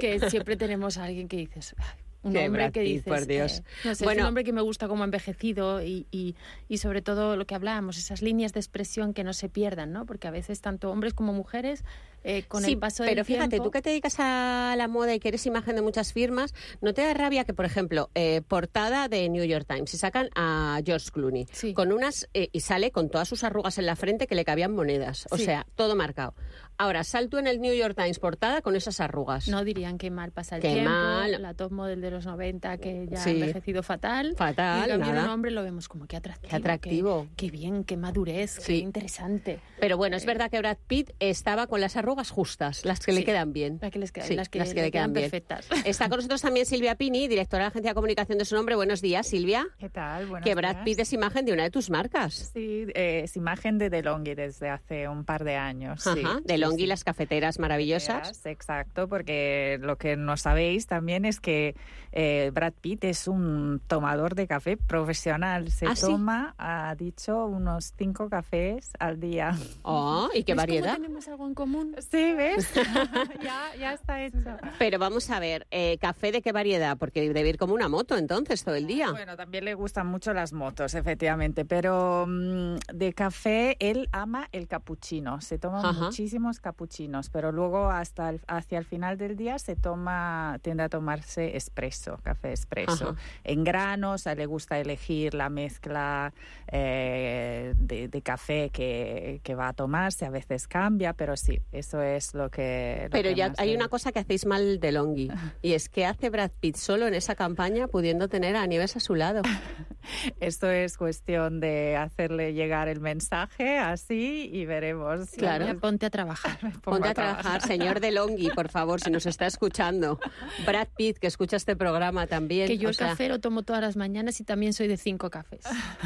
que 0.00 0.20
siempre 0.30 0.56
tenemos 0.56 0.96
a 0.98 1.04
alguien 1.04 1.28
que 1.28 1.36
dices... 1.36 1.74
"Ay, 1.78 2.03
Un 2.24 2.32
Qué 2.32 2.46
hombre 2.46 2.72
que 2.72 2.80
dices, 2.80 3.04
por 3.04 3.26
Dios. 3.26 3.58
eh, 3.60 3.64
no 3.84 3.94
sé, 3.94 4.04
Bueno. 4.04 4.20
es 4.20 4.22
un 4.24 4.28
hombre 4.28 4.44
que 4.44 4.52
me 4.52 4.62
gusta 4.62 4.88
como 4.88 5.04
envejecido 5.04 5.82
y, 5.82 6.06
y, 6.10 6.34
y 6.68 6.78
sobre 6.78 7.02
todo 7.02 7.36
lo 7.36 7.46
que 7.46 7.54
hablábamos, 7.54 7.96
esas 7.98 8.22
líneas 8.22 8.52
de 8.52 8.60
expresión 8.60 9.14
que 9.14 9.22
no 9.24 9.32
se 9.32 9.48
pierdan, 9.48 9.92
¿no? 9.92 10.06
Porque 10.06 10.26
a 10.26 10.30
veces 10.30 10.60
tanto 10.60 10.90
hombres 10.90 11.14
como 11.14 11.32
mujeres, 11.32 11.84
eh, 12.24 12.44
con 12.48 12.62
sí, 12.64 12.72
el 12.72 12.78
paso 12.78 13.04
pero 13.04 13.16
del 13.16 13.24
fíjate, 13.26 13.48
tiempo... 13.50 13.64
tú 13.64 13.70
que 13.70 13.82
te 13.82 13.90
dedicas 13.90 14.16
a 14.18 14.74
la 14.76 14.88
moda 14.88 15.14
y 15.14 15.20
que 15.20 15.28
eres 15.28 15.44
imagen 15.44 15.76
de 15.76 15.82
muchas 15.82 16.12
firmas, 16.14 16.54
¿no 16.80 16.94
te 16.94 17.02
da 17.02 17.12
rabia 17.12 17.44
que, 17.44 17.52
por 17.52 17.66
ejemplo, 17.66 18.08
eh, 18.14 18.40
portada 18.48 19.08
de 19.08 19.28
New 19.28 19.44
York 19.44 19.66
Times, 19.68 19.92
y 19.92 19.98
sacan 19.98 20.30
a 20.34 20.80
George 20.84 21.10
Clooney 21.12 21.46
Sí. 21.52 21.74
con 21.74 21.92
unas 21.92 22.28
eh, 22.32 22.48
y 22.52 22.60
sale 22.60 22.90
con 22.90 23.10
todas 23.10 23.28
sus 23.28 23.44
arrugas 23.44 23.76
en 23.76 23.84
la 23.84 23.96
frente 23.96 24.26
que 24.26 24.34
le 24.34 24.44
cabían 24.46 24.72
monedas, 24.74 25.26
o 25.30 25.36
Sí. 25.36 25.44
sea, 25.44 25.66
todo 25.76 25.94
marcado. 25.94 26.34
Ahora, 26.76 27.04
sal 27.04 27.28
tú 27.28 27.38
en 27.38 27.46
el 27.46 27.60
New 27.60 27.72
York 27.74 27.94
Times 27.96 28.18
portada 28.18 28.60
con 28.62 28.74
esas 28.76 29.00
arrugas. 29.00 29.48
No 29.48 29.64
dirían 29.64 29.96
que 29.98 30.10
mal 30.10 30.32
pasa 30.32 30.56
el 30.56 30.62
Qué 30.62 30.72
tiempo, 30.72 30.90
mal. 30.90 31.40
la 31.40 31.54
top 31.54 31.70
model 31.72 32.00
de 32.00 32.10
los 32.10 32.26
90 32.26 32.78
que 32.78 33.06
ya 33.08 33.18
Sí. 33.18 33.30
ha 33.30 33.32
envejecido 33.34 33.82
fatal. 33.82 34.34
Fatal, 34.36 34.88
y 34.88 34.92
en 34.92 35.00
nada. 35.00 35.24
un 35.24 35.28
hombre 35.30 35.50
lo 35.52 35.62
vemos 35.62 35.88
como 35.88 36.06
que 36.06 36.16
atractivo. 36.16 36.50
Qué 36.50 36.56
atractivo. 36.56 37.26
Qué, 37.36 37.46
qué 37.46 37.50
bien, 37.52 37.84
qué 37.84 37.96
madurez, 37.96 38.50
Sí. 38.60 38.64
qué 38.74 38.76
interesante. 38.78 39.60
Pero 39.78 39.96
bueno, 39.96 40.16
es 40.16 40.26
verdad 40.26 40.50
que 40.50 40.58
Brad 40.58 40.78
Pitt 40.86 41.10
estaba 41.20 41.66
con 41.68 41.80
las 41.80 41.96
arrugas 41.96 42.30
justas, 42.30 42.84
las 42.84 43.00
que 43.00 43.12
le 43.12 43.24
quedan 43.24 43.52
bien. 43.52 43.78
Las 43.80 43.90
que, 43.92 43.98
les 44.00 44.10
quedan- 44.12 44.26
Sí, 44.28 44.34
las 44.34 44.48
que, 44.48 44.58
las 44.58 44.68
que 44.70 44.74
le 44.74 44.82
le 44.82 44.90
quedan 44.90 45.12
bien. 45.12 45.24
perfectas. 45.30 45.68
Está 45.84 46.08
con 46.08 46.16
nosotros 46.18 46.42
también 46.42 46.66
Silvia 46.66 46.96
Pini, 46.96 47.28
directora 47.28 47.62
de 47.62 47.64
la 47.66 47.68
Agencia 47.68 47.90
de 47.90 47.94
Comunicación 47.94 48.38
de 48.38 48.44
su 48.44 48.54
nombre. 48.56 48.74
Buenos 48.74 49.00
días, 49.00 49.26
Silvia. 49.28 49.66
¿Qué 49.78 49.90
tal? 49.90 50.26
Buenos 50.26 50.44
que 50.44 50.54
Brad 50.54 50.72
días. 50.76 50.84
Pitt 50.84 50.98
es 51.00 51.12
imagen 51.12 51.44
de 51.44 51.52
una 51.52 51.62
de 51.62 51.70
tus 51.70 51.88
marcas. 51.90 52.50
Sí, 52.52 52.86
eh, 52.94 53.20
es 53.24 53.36
imagen 53.36 53.78
de 53.78 53.90
DeLonghi 53.90 54.34
desde 54.34 54.70
hace 54.70 55.08
un 55.08 55.24
par 55.24 55.44
de 55.44 55.54
años. 55.56 56.06
Ajá, 56.06 56.38
sí. 56.38 56.42
de 56.44 56.58
DeLonghi, 56.64 56.82
sí. 56.82 56.86
las 56.86 57.04
cafeteras 57.04 57.58
maravillosas. 57.58 58.44
Exacto, 58.46 59.08
porque 59.08 59.78
lo 59.80 59.96
que 59.96 60.16
no 60.16 60.36
sabéis 60.36 60.86
también 60.86 61.24
es 61.24 61.40
que 61.40 61.74
eh, 62.12 62.50
Brad 62.54 62.72
Pitt 62.80 63.04
es 63.04 63.26
un 63.26 63.80
tomador 63.86 64.34
de 64.34 64.46
café 64.46 64.76
profesional. 64.76 65.70
Se 65.70 65.86
¿Ah, 65.86 65.96
sí? 65.96 66.02
toma, 66.06 66.54
ha 66.58 66.94
dicho, 66.94 67.46
unos 67.46 67.92
cinco 67.98 68.28
cafés 68.28 68.92
al 68.98 69.18
día. 69.20 69.56
Oh, 69.82 70.28
y 70.32 70.44
qué 70.44 70.54
¿Ves 70.54 70.62
cómo 70.64 70.76
variedad. 70.78 70.94
tenemos 70.94 71.28
algo 71.28 71.46
en 71.46 71.54
común? 71.54 71.96
Sí, 71.98 72.32
¿ves? 72.34 72.70
ya, 73.42 73.74
ya 73.78 73.92
está 73.94 74.22
hecho. 74.22 74.38
Pero 74.78 74.98
vamos 74.98 75.28
a 75.30 75.40
ver, 75.40 75.66
eh, 75.70 75.98
¿café 76.00 76.30
de 76.32 76.40
qué 76.42 76.52
variedad? 76.52 76.96
Porque 76.96 77.32
debe 77.32 77.48
ir 77.48 77.58
como 77.58 77.74
una 77.74 77.88
moto 77.88 78.16
entonces 78.16 78.62
todo 78.64 78.74
el 78.76 78.86
día. 78.86 79.10
Bueno, 79.10 79.36
también 79.36 79.64
le 79.64 79.74
gustan 79.74 80.06
mucho 80.06 80.32
las 80.32 80.52
motos, 80.52 80.94
efectivamente, 80.94 81.64
pero 81.64 82.26
mm, 82.28 82.76
de 82.92 83.12
café 83.12 83.76
él 83.80 84.08
ama 84.12 84.48
el 84.52 84.68
capuchino, 84.68 85.40
se 85.40 85.58
toma 85.58 85.80
Ajá. 85.88 86.12
Muchísimos 86.54 86.60
capuchinos, 86.60 87.30
pero 87.30 87.52
luego 87.52 87.90
hasta 87.90 88.30
el- 88.30 88.40
hacia 88.46 88.78
el 88.78 88.84
final 88.84 89.16
del 89.18 89.36
día 89.36 89.58
se 89.58 89.76
toma, 89.76 90.58
tiende 90.62 90.82
a 90.84 90.88
tomarse 90.88 91.56
espresso, 91.56 92.18
café 92.22 92.52
espresso, 92.52 93.10
Ajá. 93.10 93.16
en 93.44 93.64
granos, 93.64 94.26
a 94.26 94.32
él 94.32 94.38
le 94.38 94.46
gusta 94.46 94.78
elegir 94.78 95.34
la 95.34 95.48
mezcla 95.50 96.32
eh, 96.68 97.74
de, 97.76 98.08
de 98.08 98.22
café 98.22 98.70
que, 98.70 99.40
que 99.42 99.54
va 99.54 99.68
a 99.68 99.72
tomarse, 99.72 100.24
a 100.26 100.30
veces 100.30 100.66
cambia, 100.68 101.12
pero 101.12 101.36
sí, 101.36 101.60
eso 101.72 102.02
es 102.02 102.34
lo 102.34 102.50
que... 102.50 103.02
lo 103.04 103.10
Pero 103.10 103.28
que 103.30 103.34
ya 103.34 103.52
hay 103.58 103.70
le- 103.70 103.76
una 103.76 103.88
cosa 103.88 104.12
que 104.12 104.18
hacéis 104.20 104.46
mal 104.46 104.80
de 104.80 104.92
Longhi 104.92 105.30
y 105.62 105.72
es 105.72 105.88
que 105.88 106.06
hace 106.06 106.30
Brad 106.30 106.50
Pitt 106.60 106.76
solo 106.76 107.06
en 107.06 107.14
esa 107.14 107.34
campaña 107.34 107.88
pudiendo 107.88 108.28
tener 108.28 108.56
a 108.56 108.66
Nieves 108.66 108.96
a 108.96 109.00
su 109.00 109.14
lado. 109.14 109.42
Esto 110.40 110.70
es 110.70 110.96
cuestión 110.98 111.60
de 111.60 111.96
hacerle 111.96 112.52
llegar 112.52 112.88
el 112.88 113.00
mensaje 113.00 113.78
así 113.78 114.50
y 114.52 114.66
veremos. 114.66 115.30
Claro. 115.36 115.78
Ponte 115.80 116.06
a 116.06 116.10
trabajar. 116.10 116.43
Pongo 116.82 116.98
Ponte 116.98 117.08
a 117.08 117.14
trabajar, 117.14 117.60
señor 117.62 118.00
de 118.00 118.10
Longhi, 118.12 118.50
por 118.50 118.68
favor, 118.68 119.00
si 119.00 119.10
nos 119.10 119.26
está 119.26 119.46
escuchando. 119.46 120.18
Brad 120.66 120.88
Pitt, 120.96 121.18
que 121.18 121.26
escucha 121.26 121.56
este 121.56 121.76
programa 121.76 122.26
también. 122.26 122.66
Que 122.68 122.78
yo 122.78 122.88
o 122.88 122.90
el 122.90 122.94
sea, 122.94 123.08
café 123.08 123.28
lo 123.28 123.40
tomo 123.40 123.62
todas 123.62 123.80
las 123.82 123.96
mañanas 123.96 124.40
y 124.40 124.44
también 124.44 124.72
soy 124.72 124.88
de 124.88 124.96
cinco 124.96 125.30
cafés. 125.30 125.64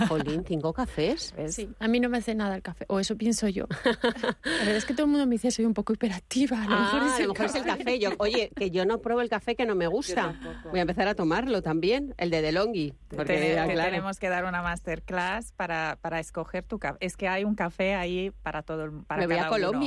Jolín, 0.08 0.44
cinco 0.46 0.72
cafés. 0.72 1.34
Sí, 1.48 1.68
a 1.78 1.88
mí 1.88 2.00
no 2.00 2.08
me 2.08 2.18
hace 2.18 2.34
nada 2.34 2.54
el 2.56 2.62
café, 2.62 2.84
o 2.88 3.00
eso 3.00 3.16
pienso 3.16 3.48
yo. 3.48 3.66
La 3.84 4.58
verdad 4.58 4.76
es 4.76 4.84
que 4.84 4.94
todo 4.94 5.04
el 5.06 5.10
mundo 5.12 5.26
me 5.26 5.32
dice 5.34 5.50
soy 5.50 5.64
un 5.64 5.74
poco 5.74 5.92
hiperactiva. 5.92 6.62
A 6.62 6.64
lo 6.64 6.70
mejor, 6.78 7.00
Ah, 7.02 7.06
es, 7.06 7.12
a 7.12 7.16
el 7.18 7.26
lo 7.28 7.32
mejor 7.34 7.46
es 7.46 7.54
el 7.54 7.64
café. 7.64 7.98
Yo, 7.98 8.10
oye, 8.18 8.50
que 8.56 8.70
yo 8.70 8.84
no 8.84 8.98
pruebo 9.00 9.20
el 9.20 9.28
café 9.28 9.54
que 9.56 9.66
no 9.66 9.74
me 9.74 9.86
gusta. 9.86 10.34
Voy 10.70 10.78
a 10.78 10.82
empezar 10.82 11.08
a 11.08 11.14
tomarlo 11.14 11.62
también, 11.62 12.14
el 12.18 12.30
de 12.30 12.42
DeLonghi. 12.42 12.94
Porque, 13.08 13.34
Te- 13.34 13.52
claro. 13.72 13.90
tenemos 13.90 14.18
que 14.18 14.28
dar 14.28 14.44
una 14.44 14.62
masterclass 14.62 15.52
para, 15.52 15.98
para 16.00 16.20
escoger 16.20 16.64
tu 16.64 16.78
café. 16.78 16.98
Es 17.00 17.16
que 17.16 17.28
hay 17.28 17.44
un 17.44 17.54
café 17.54 17.94
ahí 17.94 18.30
para 18.42 18.62
todo 18.62 18.84
el 18.84 18.90
para 19.06 19.20
me 19.22 19.26
voy 19.26 19.36
a 19.36 19.44
cada 19.48 19.56
uno. 19.70 19.78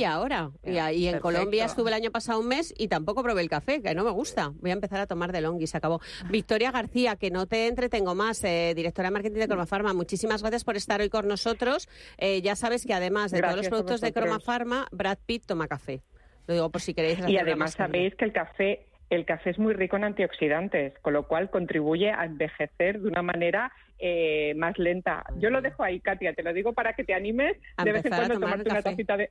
Colombia. 0.50 0.72
Y, 0.72 0.78
ahí 0.78 1.08
en. 1.08 1.20
Colombia 1.20 1.64
estuve 1.64 1.90
el 1.90 1.94
año 1.94 2.10
pasado 2.10 2.40
un 2.40 2.48
mes 2.48 2.74
y 2.76 2.88
tampoco 2.88 3.22
probé 3.22 3.42
el 3.42 3.48
café, 3.48 3.82
que 3.82 3.94
no 3.94 4.04
me 4.04 4.10
gusta. 4.10 4.52
Voy 4.60 4.70
a 4.70 4.74
empezar 4.74 5.00
a 5.00 5.06
tomar 5.06 5.32
de 5.32 5.40
Longhi, 5.40 5.66
se 5.66 5.76
acabó. 5.76 6.00
Victoria 6.30 6.70
García, 6.70 7.16
que 7.16 7.30
no 7.30 7.46
te 7.46 7.68
entretengo 7.68 8.14
más, 8.14 8.42
eh, 8.44 8.72
directora 8.74 9.08
de 9.08 9.12
marketing 9.12 9.40
de 9.40 9.48
Cromafarma, 9.48 9.92
muchísimas 9.94 10.42
gracias 10.42 10.64
por 10.64 10.76
estar 10.76 11.00
hoy 11.00 11.08
con 11.08 11.28
nosotros. 11.28 11.88
Eh, 12.18 12.42
ya 12.42 12.56
sabes 12.56 12.86
que 12.86 12.94
además 12.94 13.30
de 13.30 13.40
todos 13.40 13.56
los 13.56 13.66
a 13.66 13.70
productos 13.70 14.00
de. 14.00 14.12
Cromafarma, 14.12 14.86
Brad 14.92 15.18
Pitt 15.24 15.46
toma 15.46 15.68
café. 15.68 16.02
Lo 16.46 16.54
digo 16.54 16.70
por 16.70 16.80
si 16.80 16.94
queréis 16.94 17.20
Y 17.28 17.38
además 17.38 17.72
sabéis 17.72 18.14
que 18.14 18.24
el 18.24 18.32
café, 18.32 18.86
el 19.10 19.24
café 19.24 19.50
es 19.50 19.58
muy 19.58 19.74
rico 19.74 19.96
en 19.96 20.04
antioxidantes, 20.04 20.98
con 21.00 21.12
lo 21.12 21.26
cual 21.28 21.50
contribuye 21.50 22.10
a 22.10 22.24
envejecer 22.24 23.00
de 23.00 23.08
una 23.08 23.22
manera 23.22 23.72
eh, 23.98 24.54
más 24.56 24.76
lenta. 24.78 25.24
Yo 25.36 25.50
lo 25.50 25.62
dejo 25.62 25.84
ahí, 25.84 26.00
Katia, 26.00 26.34
te 26.34 26.42
lo 26.42 26.52
digo 26.52 26.72
para 26.72 26.94
que 26.94 27.04
te 27.04 27.14
animes 27.14 27.56
A 27.76 27.84
de 27.84 27.92
vez 27.92 28.04
en 28.04 28.12
a 28.12 28.16
cuando 28.16 28.34
tomar 28.34 28.50
tomarte 28.50 28.70
una 28.70 28.82
tacita 28.82 29.16
de 29.16 29.30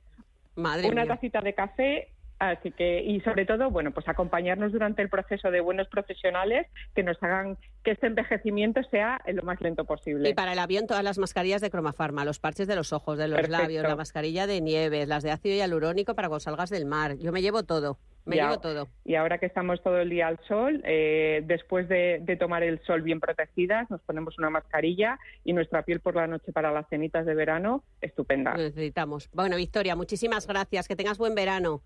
Madre 0.54 0.88
una 0.88 1.04
mía. 1.04 1.14
tacita 1.14 1.40
de 1.40 1.54
café. 1.54 2.08
Así 2.38 2.72
que, 2.72 3.04
y 3.04 3.20
sobre 3.20 3.46
todo, 3.46 3.70
bueno, 3.70 3.92
pues 3.92 4.08
acompañarnos 4.08 4.72
durante 4.72 5.00
el 5.00 5.08
proceso 5.08 5.52
de 5.52 5.60
buenos 5.60 5.86
profesionales 5.86 6.66
que 6.92 7.04
nos 7.04 7.22
hagan 7.22 7.56
que 7.84 7.92
este 7.92 8.08
envejecimiento 8.08 8.82
sea 8.90 9.20
lo 9.32 9.44
más 9.44 9.60
lento 9.60 9.84
posible. 9.84 10.28
Y 10.28 10.34
para 10.34 10.52
el 10.54 10.58
avión 10.58 10.88
todas 10.88 11.04
las 11.04 11.18
mascarillas 11.18 11.60
de 11.60 11.70
Cromafarma, 11.70 12.24
los 12.24 12.40
parches 12.40 12.66
de 12.66 12.74
los 12.74 12.92
ojos, 12.92 13.16
de 13.16 13.28
los 13.28 13.36
Perfecto. 13.36 13.62
labios, 13.62 13.84
la 13.84 13.94
mascarilla 13.94 14.48
de 14.48 14.60
nieves, 14.60 15.06
las 15.06 15.22
de 15.22 15.30
ácido 15.30 15.54
hialurónico 15.54 16.16
para 16.16 16.26
cuando 16.26 16.40
salgas 16.40 16.68
del 16.70 16.84
mar. 16.84 17.16
Yo 17.16 17.30
me 17.30 17.42
llevo 17.42 17.62
todo, 17.62 17.98
me 18.24 18.36
llevo 18.36 18.60
todo. 18.60 18.88
Y 19.04 19.14
ahora 19.14 19.38
que 19.38 19.46
estamos 19.46 19.82
todo 19.82 19.98
el 19.98 20.10
día 20.10 20.28
al 20.28 20.38
sol, 20.46 20.82
eh, 20.84 21.42
después 21.44 21.88
de, 21.88 22.20
de 22.22 22.36
tomar 22.36 22.62
el 22.62 22.80
sol 22.84 23.02
bien 23.02 23.20
protegidas, 23.20 23.90
nos 23.90 24.00
ponemos 24.02 24.38
una 24.38 24.50
mascarilla 24.50 25.18
y 25.44 25.52
nuestra 25.52 25.82
piel 25.82 26.00
por 26.00 26.16
la 26.16 26.26
noche 26.26 26.52
para 26.52 26.72
las 26.72 26.88
cenitas 26.88 27.26
de 27.26 27.34
verano, 27.34 27.82
estupenda. 28.00 28.52
Lo 28.52 28.62
necesitamos. 28.64 29.28
Bueno, 29.32 29.56
Victoria, 29.56 29.96
muchísimas 29.96 30.46
gracias. 30.46 30.88
Que 30.88 30.96
tengas 30.96 31.18
buen 31.18 31.34
verano. 31.34 31.82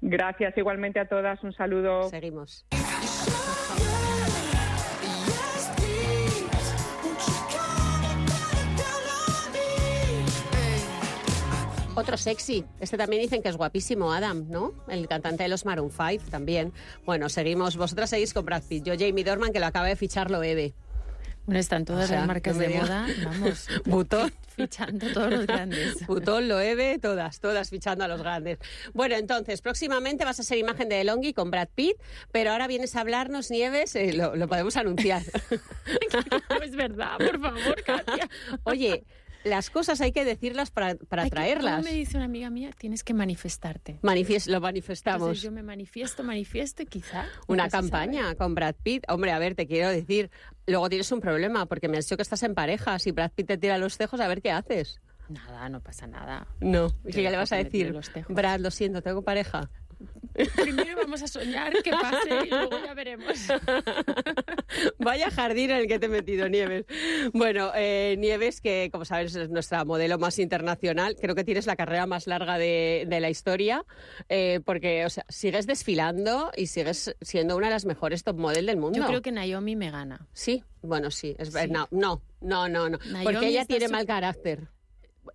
Gracias 0.00 0.56
igualmente 0.58 0.98
a 0.98 1.06
todas, 1.06 1.42
un 1.44 1.52
saludo. 1.52 2.08
Seguimos. 2.08 2.66
Otro 12.02 12.16
sexy. 12.16 12.64
Este 12.80 12.96
también 12.96 13.22
dicen 13.22 13.42
que 13.42 13.48
es 13.48 13.56
guapísimo, 13.56 14.12
Adam, 14.12 14.46
¿no? 14.48 14.72
El 14.88 15.06
cantante 15.08 15.44
de 15.44 15.48
los 15.48 15.64
Maroon 15.64 15.90
5 15.90 16.24
también. 16.30 16.72
Bueno, 17.04 17.28
seguimos. 17.28 17.76
Vosotras 17.76 18.10
seguís 18.10 18.34
con 18.34 18.44
Brad 18.44 18.62
Pitt. 18.64 18.84
Yo, 18.84 18.94
Jamie 18.98 19.24
Dorman, 19.24 19.52
que 19.52 19.60
lo 19.60 19.66
acaba 19.66 19.86
de 19.86 19.96
fichar, 19.96 20.30
lo 20.30 20.40
bebe. 20.40 20.74
Bueno, 21.44 21.58
están 21.58 21.84
todas 21.84 22.04
O 22.04 22.08
sea, 22.08 22.18
las 22.18 22.28
marcas 22.28 22.54
no 22.54 22.62
de 22.62 22.68
moda, 22.68 23.08
vamos, 23.24 23.66
Butón. 23.84 24.32
fichando 24.54 25.12
todos 25.12 25.28
los 25.32 25.44
grandes. 25.46 26.06
Butón, 26.06 26.48
Loewe, 26.48 27.00
todas, 27.00 27.40
todas 27.40 27.68
fichando 27.68 28.04
a 28.04 28.08
los 28.08 28.22
grandes. 28.22 28.58
Bueno, 28.94 29.16
entonces, 29.16 29.60
próximamente 29.60 30.24
vas 30.24 30.38
a 30.38 30.44
ser 30.44 30.58
imagen 30.58 30.88
de 30.88 30.96
DeLonghi 30.96 31.32
con 31.34 31.50
Brad 31.50 31.68
Pitt, 31.74 31.96
pero 32.30 32.52
ahora 32.52 32.68
vienes 32.68 32.94
a 32.94 33.00
hablarnos, 33.00 33.50
Nieves, 33.50 33.96
eh, 33.96 34.12
lo, 34.12 34.36
lo 34.36 34.46
podemos 34.46 34.76
anunciar. 34.76 35.22
Es 36.62 36.76
verdad, 36.76 37.18
por 37.18 37.40
favor, 37.40 37.82
Katia. 37.82 38.28
Oye, 38.62 39.04
las 39.44 39.70
cosas 39.70 40.00
hay 40.00 40.12
que 40.12 40.24
decirlas 40.24 40.70
para, 40.70 40.94
para 40.94 41.24
que- 41.24 41.30
traerlas. 41.30 41.76
como 41.76 41.84
me 41.84 41.92
dice 41.94 42.16
una 42.16 42.26
amiga 42.26 42.50
mía, 42.50 42.70
tienes 42.78 43.02
que 43.04 43.14
manifestarte. 43.14 43.98
Manifies- 44.02 44.46
lo 44.46 44.60
manifestamos. 44.60 45.22
Entonces 45.22 45.42
yo 45.42 45.52
me 45.52 45.62
manifiesto, 45.62 46.22
manifiesto 46.24 46.82
y 46.82 46.86
quizá... 46.86 47.26
Una 47.48 47.68
campaña 47.68 48.22
sabe. 48.24 48.36
con 48.36 48.54
Brad 48.54 48.74
Pitt. 48.82 49.04
Hombre, 49.08 49.32
a 49.32 49.38
ver, 49.38 49.54
te 49.54 49.66
quiero 49.66 49.88
decir, 49.90 50.30
luego 50.66 50.88
tienes 50.88 51.10
un 51.12 51.20
problema, 51.20 51.66
porque 51.66 51.88
me 51.88 51.98
has 51.98 52.04
dicho 52.06 52.16
que 52.16 52.22
estás 52.22 52.42
en 52.42 52.54
pareja. 52.54 52.98
Si 52.98 53.10
Brad 53.10 53.30
Pitt 53.32 53.46
te 53.48 53.58
tira 53.58 53.78
los 53.78 53.96
cejos, 53.96 54.20
a 54.20 54.28
ver 54.28 54.42
qué 54.42 54.50
haces. 54.50 55.00
Nada, 55.28 55.68
no 55.68 55.80
pasa 55.80 56.06
nada. 56.06 56.46
No, 56.60 56.88
que 57.10 57.22
ya 57.22 57.30
le 57.30 57.36
vas 57.36 57.52
a 57.52 57.56
que 57.58 57.64
decir. 57.64 57.94
Brad, 58.28 58.60
lo 58.60 58.70
siento, 58.70 59.02
tengo 59.02 59.22
pareja. 59.22 59.70
Primero 60.62 60.96
vamos 60.96 61.22
a 61.22 61.26
soñar 61.26 61.72
que 61.82 61.90
pase 61.90 62.28
y 62.46 62.50
luego 62.50 62.78
ya 62.84 62.94
veremos. 62.94 63.38
Vaya 64.98 65.30
jardín 65.30 65.70
en 65.70 65.76
el 65.78 65.86
que 65.86 65.98
te 65.98 66.06
he 66.06 66.08
metido, 66.08 66.48
Nieves. 66.48 66.86
Bueno, 67.32 67.70
eh, 67.74 68.16
Nieves, 68.18 68.60
que 68.60 68.88
como 68.90 69.04
sabes 69.04 69.34
es 69.34 69.50
nuestra 69.50 69.84
modelo 69.84 70.18
más 70.18 70.38
internacional, 70.38 71.16
creo 71.20 71.34
que 71.34 71.44
tienes 71.44 71.66
la 71.66 71.76
carrera 71.76 72.06
más 72.06 72.26
larga 72.26 72.58
de, 72.58 73.04
de 73.08 73.20
la 73.20 73.30
historia, 73.30 73.84
eh, 74.28 74.60
porque 74.64 75.04
o 75.04 75.10
sea, 75.10 75.24
sigues 75.28 75.66
desfilando 75.66 76.50
y 76.56 76.66
sigues 76.68 77.14
siendo 77.20 77.56
una 77.56 77.66
de 77.66 77.72
las 77.74 77.84
mejores 77.84 78.24
top 78.24 78.36
model 78.38 78.66
del 78.66 78.76
mundo. 78.78 78.98
Yo 78.98 79.06
creo 79.06 79.22
que 79.22 79.32
Naomi 79.32 79.76
me 79.76 79.90
gana. 79.90 80.26
Sí, 80.32 80.64
bueno, 80.82 81.10
sí, 81.10 81.34
es 81.38 81.52
Sí. 81.52 81.68
No, 81.70 81.86
no, 81.90 82.22
no, 82.40 82.68
no, 82.68 82.88
no, 82.88 82.98
porque 83.24 83.48
ella 83.48 83.64
tiene 83.66 83.86
su- 83.86 83.92
mal 83.92 84.06
carácter. 84.06 84.68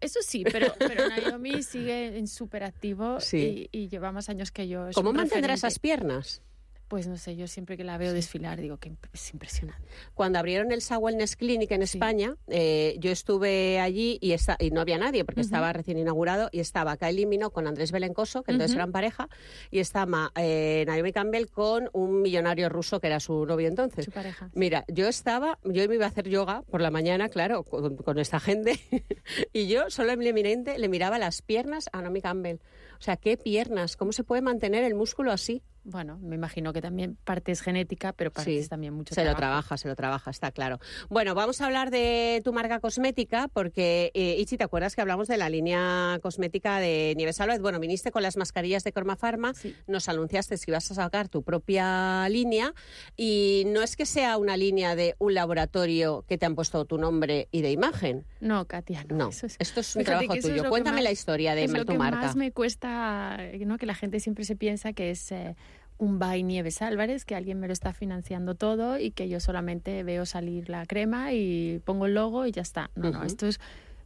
Eso 0.01 0.19
sí, 0.21 0.43
pero, 0.43 0.73
pero 0.77 1.07
Naomi 1.09 1.63
sigue 1.63 2.17
en 2.17 2.27
súper 2.27 2.63
activo 2.63 3.19
Sí. 3.19 3.69
y, 3.71 3.77
y 3.83 3.87
lleva 3.89 4.11
más 4.11 4.29
años 4.29 4.51
que 4.51 4.67
yo. 4.67 4.87
es 4.89 4.95
¿Cómo 4.95 5.13
mantendrá 5.13 5.53
esas 5.53 5.79
piernas? 5.79 6.41
Pues 6.87 7.05
no 7.05 7.17
sé, 7.17 7.35
yo 7.35 7.47
siempre 7.47 7.75
que 7.75 7.83
la 7.83 7.97
veo 7.97 8.13
desfilar 8.13 8.61
digo 8.61 8.77
que 8.77 8.93
es 9.11 9.33
impresionante. 9.33 9.83
Cuando 10.13 10.39
abrieron 10.39 10.71
el 10.71 10.81
SA 10.81 10.97
Wellness 10.97 11.35
Clinic 11.35 11.69
en 11.71 11.81
España, 11.81 12.37
eh, 12.47 12.95
yo 12.99 13.11
estuve 13.11 13.79
allí 13.81 14.17
y, 14.21 14.31
esta- 14.31 14.55
y 14.57 14.71
no 14.71 14.79
había 14.79 14.97
nadie 14.97 15.25
porque 15.25 15.41
estaba 15.41 15.73
recién 15.73 15.97
inaugurado 15.97 16.47
y 16.53 16.61
estaba 16.61 16.95
Kylie 16.95 17.25
Minogue 17.25 17.51
con 17.53 17.67
Andrés 17.67 17.91
Belencoso, 17.91 18.41
que 18.41 18.51
entonces 18.53 18.75
eran 18.77 18.93
pareja, 18.93 19.27
y 19.69 19.79
estaba 19.79 20.31
eh, 20.37 20.85
Naomi 20.87 21.11
Campbell 21.11 21.47
con 21.47 21.89
un 21.91 22.21
millonario 22.21 22.69
ruso 22.69 23.01
que 23.01 23.07
era 23.07 23.19
su 23.19 23.45
novio 23.45 23.67
entonces. 23.67 24.05
Su 24.05 24.11
pareja. 24.11 24.49
Mira, 24.53 24.85
yo 24.87 25.09
estaba, 25.09 25.59
yo 25.65 25.85
me 25.89 25.95
iba 25.95 26.05
a 26.05 26.09
hacer 26.09 26.29
yoga 26.29 26.61
por 26.71 26.79
la 26.81 26.89
mañana, 26.89 27.27
claro, 27.27 27.63
con, 27.63 27.97
con 27.97 28.17
esta 28.17 28.39
gente, 28.39 28.79
y 29.51 29.67
yo 29.67 29.89
solo 29.89 30.13
eminente 30.13 30.79
le 30.79 30.87
miraba 30.87 31.19
las 31.19 31.41
piernas 31.41 31.89
a 31.91 32.01
Naomi 32.01 32.21
Campbell. 32.21 32.59
O 32.99 33.01
sea, 33.01 33.17
qué 33.17 33.35
piernas, 33.37 33.95
¿cómo 33.97 34.11
se 34.13 34.23
puede 34.23 34.41
mantener 34.41 34.83
el 34.85 34.95
músculo 34.95 35.31
así? 35.33 35.61
Bueno, 35.89 36.19
me 36.21 36.35
imagino 36.35 36.73
que 36.73 36.81
también 36.81 37.17
parte 37.23 37.53
es 37.53 37.61
genética, 37.61 38.11
pero 38.11 38.29
parte 38.29 38.51
Sí, 38.51 38.57
es 38.57 38.67
también 38.67 38.93
mucho 38.93 39.15
se 39.15 39.23
lo 39.23 39.33
trabaja, 39.35 39.77
se 39.77 39.87
lo 39.87 39.95
trabaja, 39.95 40.29
está 40.31 40.51
claro. 40.51 40.79
Bueno, 41.09 41.33
vamos 41.33 41.61
a 41.61 41.65
hablar 41.65 41.91
de 41.91 42.41
tu 42.43 42.51
marca 42.51 42.81
cosmética, 42.81 43.47
porque, 43.47 44.11
eh, 44.13 44.35
Ichi, 44.37 44.57
¿te 44.57 44.65
acuerdas 44.65 44.95
que 44.95 45.01
hablamos 45.01 45.29
de 45.29 45.37
la 45.37 45.49
línea 45.49 46.19
cosmética 46.21 46.79
de 46.79 47.13
Nieves 47.15 47.39
Álvarez? 47.39 47.61
Bueno, 47.61 47.79
viniste 47.79 48.11
con 48.11 48.21
las 48.21 48.35
mascarillas 48.35 48.83
de 48.83 48.91
Corma 48.91 49.15
Pharma, 49.15 49.53
nos 49.87 50.09
anunciaste 50.09 50.55
que 50.57 50.71
ibas 50.71 50.91
a 50.91 50.95
sacar 50.95 51.29
tu 51.29 51.41
propia 51.43 52.27
línea, 52.29 52.73
y 53.15 53.63
no 53.67 53.81
es 53.81 53.95
que 53.95 54.05
sea 54.05 54.37
una 54.37 54.57
línea 54.57 54.95
de 54.95 55.15
un 55.19 55.33
laboratorio 55.33 56.25
que 56.27 56.37
te 56.37 56.45
han 56.45 56.55
puesto 56.55 56.83
tu 56.83 56.97
nombre 56.97 57.47
y 57.51 57.61
de 57.61 57.71
imagen. 57.71 58.25
No, 58.41 58.65
Katia, 58.65 59.05
no. 59.09 59.15
No, 59.15 59.29
eso 59.29 59.45
es- 59.45 59.55
esto 59.59 59.79
es 59.79 59.95
un 59.95 60.03
Fíjate 60.03 60.25
trabajo 60.27 60.41
tuyo. 60.47 60.63
lo 60.63 60.69
Cuéntame 60.69 60.97
más- 60.97 61.03
la 61.05 61.11
historia 61.11 61.55
de 61.55 61.63
es 61.63 61.71
lo 61.71 61.85
tu 61.85 61.93
que 61.93 61.97
marca. 61.97 62.17
más 62.21 62.35
me 62.35 62.51
cuesta, 62.51 63.37
eh, 63.39 63.65
¿no? 63.65 63.77
que 63.77 63.85
la 63.85 63.95
gente 63.95 64.19
siempre 64.19 64.43
se 64.43 64.55
piensa 64.55 64.91
que 64.93 65.11
es 65.11 65.31
eh, 65.31 65.55
un 65.97 66.19
by 66.19 66.43
Nieves 66.43 66.81
Álvarez, 66.81 67.25
que 67.25 67.35
alguien 67.35 67.59
me 67.59 67.67
lo 67.67 67.73
está 67.73 67.93
financiando 67.93 68.55
todo 68.55 68.99
y 68.99 69.11
que 69.11 69.29
yo 69.29 69.39
solamente 69.39 70.03
veo 70.03 70.25
salir 70.25 70.69
la 70.69 70.85
crema 70.85 71.33
y 71.33 71.81
pongo 71.85 72.05
el 72.05 72.13
logo 72.13 72.45
y 72.45 72.51
ya 72.51 72.61
está. 72.61 72.91
No, 72.95 73.09
no, 73.09 73.17
Ujú. 73.19 73.27
esto 73.27 73.47
es 73.47 73.59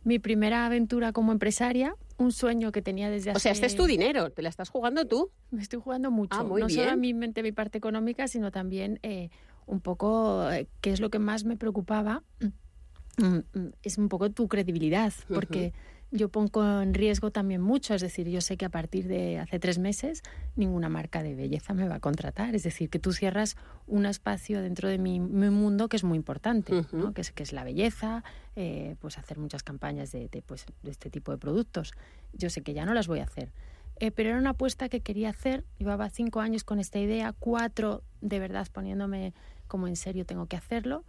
mi 0.04 0.18
primera 0.20 0.66
aventura 0.66 1.12
como 1.12 1.32
empresaria, 1.32 1.96
un 2.18 2.32
sueño 2.32 2.72
que 2.72 2.82
tenía 2.82 3.10
desde 3.10 3.32
hace... 3.32 3.38
O 3.38 3.39
sea, 3.39 3.52
este 3.52 3.68
es 3.68 3.76
tu 3.76 3.86
dinero, 3.86 4.32
te 4.32 4.42
la 4.42 4.50
estás 4.50 4.70
jugando 4.70 5.06
tú. 5.06 5.32
Me 5.52 5.62
estoy 5.62 5.80
jugando 5.80 6.10
mucho. 6.12 6.39
Ah, 6.39 6.44
muy 6.44 6.62
no 6.62 6.70
solo 6.70 6.84
a 6.84 6.86
bien. 6.96 7.02
mi 7.02 7.14
mente, 7.14 7.44
mi 7.44 7.52
parte 7.52 7.78
económica, 7.78 8.28
sino 8.28 8.52
también 8.52 9.00
eh, 9.04 9.30
un 9.66 9.80
poco, 9.80 10.50
eh, 10.52 10.68
qué 10.82 10.92
es 10.92 11.00
lo 11.00 11.10
que 11.10 11.20
más 11.20 11.44
me 11.44 11.56
preocupaba, 11.56 12.24
mm, 12.39 13.26
mm, 13.26 13.70
es 13.84 13.98
un 13.98 14.10
poco 14.10 14.30
tu 14.32 14.48
credibilidad, 14.48 15.14
porque 15.28 15.74
yo 16.12 16.30
pongo 16.30 16.82
en 16.82 16.93
riesgo 16.93 17.32
también 17.32 17.62
mucho, 17.62 17.95
es 17.95 18.01
decir, 18.01 18.28
yo 18.28 18.41
sé 18.41 18.57
que 18.57 18.66
a 18.66 18.70
partir 18.70 19.07
de 19.07 19.39
hace 19.39 19.59
tres 19.59 19.80
meses 19.80 20.24
ninguna 20.55 20.89
marca 20.89 21.24
de 21.24 21.36
belleza 21.36 21.74
me 21.74 21.88
va 21.88 21.95
a 21.95 21.99
contratar, 21.99 22.53
es 22.53 22.64
decir, 22.64 22.89
que 22.89 22.99
tú 22.99 23.14
cierras 23.14 23.55
un 23.88 24.05
espacio 24.05 24.62
dentro 24.62 24.89
de 24.89 24.97
mi, 24.97 25.20
mi 25.22 25.49
mundo 25.49 25.88
que 25.88 25.95
es 25.95 26.03
muy 26.03 26.18
importante, 26.18 26.86
¿no? 26.91 27.14
que, 27.14 27.22
es, 27.22 27.32
que 27.32 27.43
es 27.43 27.53
la 27.53 27.64
belleza, 27.64 28.24
eh, 28.57 28.95
pues 28.99 29.18
hacer 29.18 29.38
muchas 29.38 29.64
campañas 29.64 30.12
de, 30.12 30.28
de, 30.28 30.41
pues, 30.41 30.66
de 30.84 30.91
este 30.91 31.09
tipo 31.09 31.32
de 31.32 31.38
productos. 31.38 31.93
Yo 32.34 32.49
sé 32.49 32.62
que 32.62 32.74
ya 32.74 32.86
no 32.86 32.93
las 32.93 33.07
voy 33.07 33.20
a 33.20 33.24
hacer. 33.24 33.51
Eh, 34.01 34.12
pero 34.12 34.30
era 34.30 34.39
una 34.39 34.51
apuesta 34.51 34.89
que 34.89 35.01
quería 35.01 35.30
hacer. 35.30 35.64
Llevaba 35.78 36.09
cinco 36.09 36.39
años 36.41 36.64
con 36.64 36.80
esta 36.80 36.99
idea, 36.99 37.34
cuatro 37.38 38.03
de 38.20 38.39
verdad 38.39 38.68
poniéndome 38.74 39.34
como 39.68 39.88
en 39.88 39.95
serio 39.95 40.26
tengo 40.26 40.47
que 40.47 40.57
hacerlo. 40.57 41.05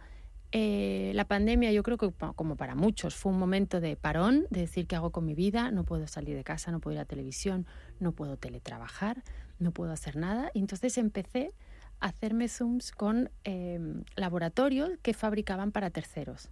Eh, 0.55 1.11
la 1.15 1.25
pandemia 1.25 1.71
yo 1.71 1.81
creo 1.81 1.97
que 1.97 2.11
como 2.35 2.55
para 2.55 2.75
muchos 2.75 3.15
fue 3.15 3.31
un 3.31 3.39
momento 3.39 3.81
de 3.81 3.95
parón, 3.95 4.45
de 4.51 4.61
decir 4.61 4.85
qué 4.85 4.95
hago 4.95 5.11
con 5.11 5.25
mi 5.25 5.33
vida, 5.33 5.71
no 5.71 5.83
puedo 5.83 6.05
salir 6.05 6.35
de 6.35 6.43
casa, 6.43 6.71
no 6.71 6.79
puedo 6.79 6.93
ir 6.93 7.01
a 7.01 7.05
televisión, 7.05 7.65
no 7.99 8.11
puedo 8.11 8.37
teletrabajar, 8.37 9.23
no 9.57 9.71
puedo 9.71 9.91
hacer 9.91 10.15
nada. 10.15 10.51
Y 10.53 10.59
entonces 10.59 10.99
empecé 10.99 11.53
a 11.99 12.09
hacerme 12.09 12.49
zooms 12.49 12.91
con 12.91 13.31
eh, 13.45 13.79
laboratorios 14.15 14.91
que 15.01 15.15
fabricaban 15.15 15.71
para 15.71 15.89
terceros. 15.89 16.49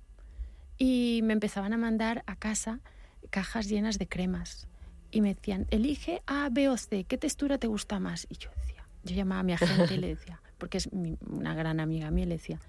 Y 0.80 1.22
me 1.24 1.34
empezaban 1.34 1.72
a 1.72 1.78
mandar 1.78 2.24
a 2.26 2.36
casa 2.36 2.80
cajas 3.30 3.70
llenas 3.70 3.99
de 3.99 4.08
cremas. 4.08 4.68
Y 5.12 5.22
me 5.22 5.36
decían, 5.36 5.68
elige 5.70 6.24
A, 6.26 6.49
B 6.49 6.70
o 6.70 6.78
C, 6.78 7.04
¿qué 7.04 7.20
textura 7.20 7.60
te 7.60 7.68
gusta 7.68 7.99
más? 7.99 8.26
Y 8.32 8.38
yo 8.38 8.49
decía, 8.62 8.84
yo 9.04 9.16
llamaba 9.16 9.41
a 9.41 9.43
mi 9.43 9.54
agente 9.54 9.93
y 9.93 9.97
le 9.97 10.08
decía, 10.08 10.41
porque 10.58 10.80
es 10.80 10.88
una 10.88 11.54
gran 11.54 11.80
amiga 11.80 12.10
mía, 12.10 12.26
le 12.26 12.38
decía, 12.38 12.60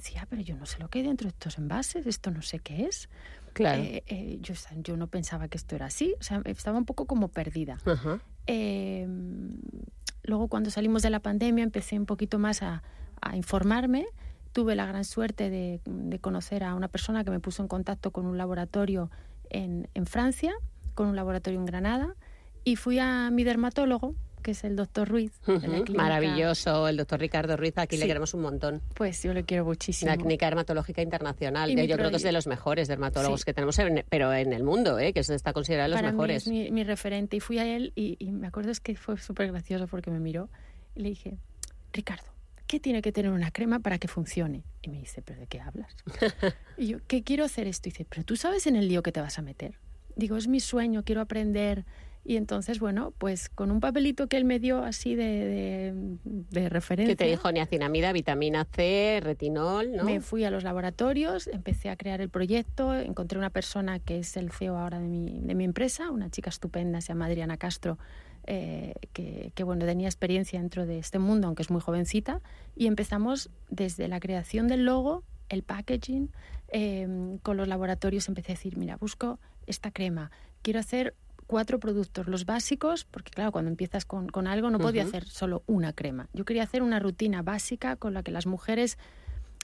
decía, 0.00 0.26
pero 0.28 0.42
yo 0.42 0.56
no 0.56 0.66
sé 0.66 0.78
lo 0.78 0.88
que 0.88 0.98
hay 0.98 1.06
dentro 1.06 1.26
de 1.26 1.30
estos 1.30 1.58
envases, 1.58 2.06
esto 2.06 2.30
no 2.30 2.42
sé 2.42 2.58
qué 2.58 2.84
es. 2.84 3.08
Claro. 3.52 3.82
Eh, 3.82 4.02
eh, 4.06 4.38
yo, 4.40 4.54
yo 4.82 4.96
no 4.96 5.06
pensaba 5.06 5.48
que 5.48 5.56
esto 5.56 5.74
era 5.76 5.86
así, 5.86 6.14
o 6.20 6.22
sea, 6.22 6.42
estaba 6.44 6.78
un 6.78 6.84
poco 6.84 7.06
como 7.06 7.28
perdida. 7.28 7.78
Ajá. 7.84 8.20
Eh, 8.46 9.06
luego 10.22 10.48
cuando 10.48 10.70
salimos 10.70 11.02
de 11.02 11.10
la 11.10 11.20
pandemia 11.20 11.64
empecé 11.64 11.98
un 11.98 12.06
poquito 12.06 12.38
más 12.38 12.62
a, 12.62 12.82
a 13.20 13.36
informarme. 13.36 14.06
Tuve 14.52 14.74
la 14.74 14.84
gran 14.84 15.04
suerte 15.04 15.48
de, 15.48 15.80
de 15.84 16.18
conocer 16.18 16.64
a 16.64 16.74
una 16.74 16.88
persona 16.88 17.22
que 17.22 17.30
me 17.30 17.38
puso 17.38 17.62
en 17.62 17.68
contacto 17.68 18.10
con 18.10 18.26
un 18.26 18.36
laboratorio 18.36 19.10
en, 19.48 19.88
en 19.94 20.06
Francia, 20.06 20.52
con 20.94 21.06
un 21.06 21.14
laboratorio 21.14 21.60
en 21.60 21.66
Granada, 21.66 22.16
y 22.64 22.74
fui 22.76 22.98
a 22.98 23.30
mi 23.30 23.44
dermatólogo, 23.44 24.14
que 24.40 24.50
es 24.52 24.64
el 24.64 24.76
doctor 24.76 25.08
Ruiz. 25.08 25.32
de 25.46 25.52
la 25.52 25.58
Ujú, 25.58 25.84
clínica- 25.84 26.02
Maravilloso, 26.02 26.88
el 26.88 26.96
doctor 26.96 27.20
Ricardo 27.20 27.56
Ruiz, 27.56 27.72
aquí 27.76 27.96
le 27.96 28.06
queremos 28.06 28.34
un 28.34 28.42
montón. 28.42 28.80
Pues 28.94 29.22
yo 29.22 29.32
le 29.34 29.44
quiero 29.44 29.64
muchísimo. 29.64 30.10
La 30.10 30.16
Clínica 30.16 30.46
Dermatológica 30.46 31.02
Internacional, 31.02 31.74
que 31.74 31.86
yo 31.86 31.96
creo 31.96 32.10
que 32.10 32.16
es 32.16 32.22
de 32.22 32.32
los 32.32 32.46
mejores 32.46 32.88
dermatólogos 32.88 33.40
Sí. 33.40 33.44
que 33.46 33.54
tenemos, 33.54 33.78
en- 33.78 34.04
pero 34.08 34.32
en 34.32 34.52
el 34.52 34.64
mundo, 34.64 34.98
¿eh? 34.98 35.12
que 35.12 35.22
se 35.24 35.34
está 35.34 35.52
considerado 35.52 35.84
de 35.88 35.90
los 35.90 36.00
Para 36.00 36.12
mejores. 36.12 36.46
mí 36.46 36.60
es 36.62 36.70
mi, 36.70 36.70
mi 36.72 36.84
referente. 36.84 37.36
Y 37.36 37.40
fui 37.40 37.58
a 37.58 37.66
él 37.66 37.92
y, 37.94 38.16
y 38.18 38.30
me 38.32 38.46
acuerdo 38.46 38.70
es 38.70 38.80
que 38.80 38.96
fue 38.96 39.16
súper 39.18 39.50
gracioso 39.52 39.86
porque 39.86 40.10
me 40.10 40.20
miró 40.20 40.48
y 40.94 41.00
le 41.02 41.08
dije, 41.10 41.38
Ricardo, 41.92 42.24
¿qué 42.66 42.78
tiene 42.80 43.02
que 43.02 43.12
tener 43.12 43.30
una 43.32 43.50
crema 43.50 43.80
para 43.80 43.98
que 43.98 44.08
funcione? 44.08 44.62
Y 44.82 44.88
me 44.90 44.98
dice, 44.98 45.22
¿pero 45.22 45.40
de 45.40 45.46
qué 45.46 45.60
hablas? 45.60 45.94
y 46.78 46.86
yo, 46.88 46.98
¿qué 47.06 47.22
quiero 47.22 47.44
hacer 47.44 47.66
esto? 47.66 47.88
Y 47.88 47.92
dice, 47.92 48.06
¿pero 48.08 48.24
tú 48.24 48.36
sabes 48.36 48.66
en 48.66 48.76
el 48.76 48.88
lío 48.88 49.02
que 49.02 49.12
te 49.12 49.20
vas 49.20 49.38
a 49.38 49.42
meter? 49.42 49.74
Digo, 50.16 50.36
es 50.36 50.48
mi 50.48 50.60
sueño, 50.60 51.02
quiero 51.04 51.20
aprender. 51.20 51.84
Y 52.24 52.36
entonces, 52.36 52.80
bueno, 52.80 53.14
pues 53.16 53.48
con 53.48 53.70
un 53.70 53.80
papelito 53.80 54.26
que 54.26 54.36
él 54.36 54.44
me 54.44 54.58
dio 54.58 54.84
así 54.84 55.14
de, 55.14 55.24
de, 55.24 55.94
de 56.24 56.68
referencia. 56.68 57.16
Que 57.16 57.24
te 57.24 57.30
dijo 57.30 57.50
niacinamida, 57.50 58.12
vitamina 58.12 58.66
C, 58.70 59.20
retinol, 59.22 59.92
¿no? 59.92 60.04
Me 60.04 60.20
fui 60.20 60.44
a 60.44 60.50
los 60.50 60.62
laboratorios, 60.62 61.46
empecé 61.46 61.88
a 61.88 61.96
crear 61.96 62.20
el 62.20 62.28
proyecto, 62.28 62.94
encontré 62.94 63.38
una 63.38 63.50
persona 63.50 63.98
que 64.00 64.18
es 64.18 64.36
el 64.36 64.50
CEO 64.50 64.76
ahora 64.76 65.00
de 65.00 65.08
mi, 65.08 65.40
de 65.40 65.54
mi 65.54 65.64
empresa, 65.64 66.10
una 66.10 66.30
chica 66.30 66.50
estupenda, 66.50 67.00
se 67.00 67.08
llama 67.08 67.26
Adriana 67.26 67.56
Castro, 67.56 67.98
eh, 68.46 68.94
que, 69.12 69.52
que, 69.54 69.64
bueno, 69.64 69.86
tenía 69.86 70.08
experiencia 70.08 70.60
dentro 70.60 70.86
de 70.86 70.98
este 70.98 71.18
mundo, 71.18 71.46
aunque 71.46 71.62
es 71.62 71.70
muy 71.70 71.80
jovencita, 71.80 72.42
y 72.76 72.86
empezamos 72.86 73.50
desde 73.70 74.08
la 74.08 74.20
creación 74.20 74.68
del 74.68 74.84
logo, 74.84 75.24
el 75.48 75.62
packaging, 75.62 76.30
eh, 76.68 77.38
con 77.42 77.56
los 77.56 77.66
laboratorios 77.66 78.28
empecé 78.28 78.52
a 78.52 78.54
decir, 78.54 78.76
mira, 78.76 78.96
busco 78.96 79.40
esta 79.66 79.90
crema, 79.90 80.30
quiero 80.62 80.80
hacer 80.80 81.14
cuatro 81.50 81.80
productos, 81.80 82.28
los 82.28 82.46
básicos, 82.46 83.04
porque 83.04 83.32
claro, 83.32 83.50
cuando 83.50 83.68
empiezas 83.72 84.04
con, 84.04 84.28
con 84.28 84.46
algo 84.46 84.70
no 84.70 84.78
podía 84.78 85.02
Ujú. 85.02 85.08
hacer 85.08 85.26
solo 85.28 85.64
una 85.66 85.92
crema. 85.92 86.28
Yo 86.32 86.44
quería 86.44 86.62
hacer 86.62 86.80
una 86.80 87.00
rutina 87.00 87.42
básica 87.42 87.96
con 87.96 88.14
la 88.14 88.22
que 88.22 88.30
las 88.30 88.46
mujeres, 88.46 88.98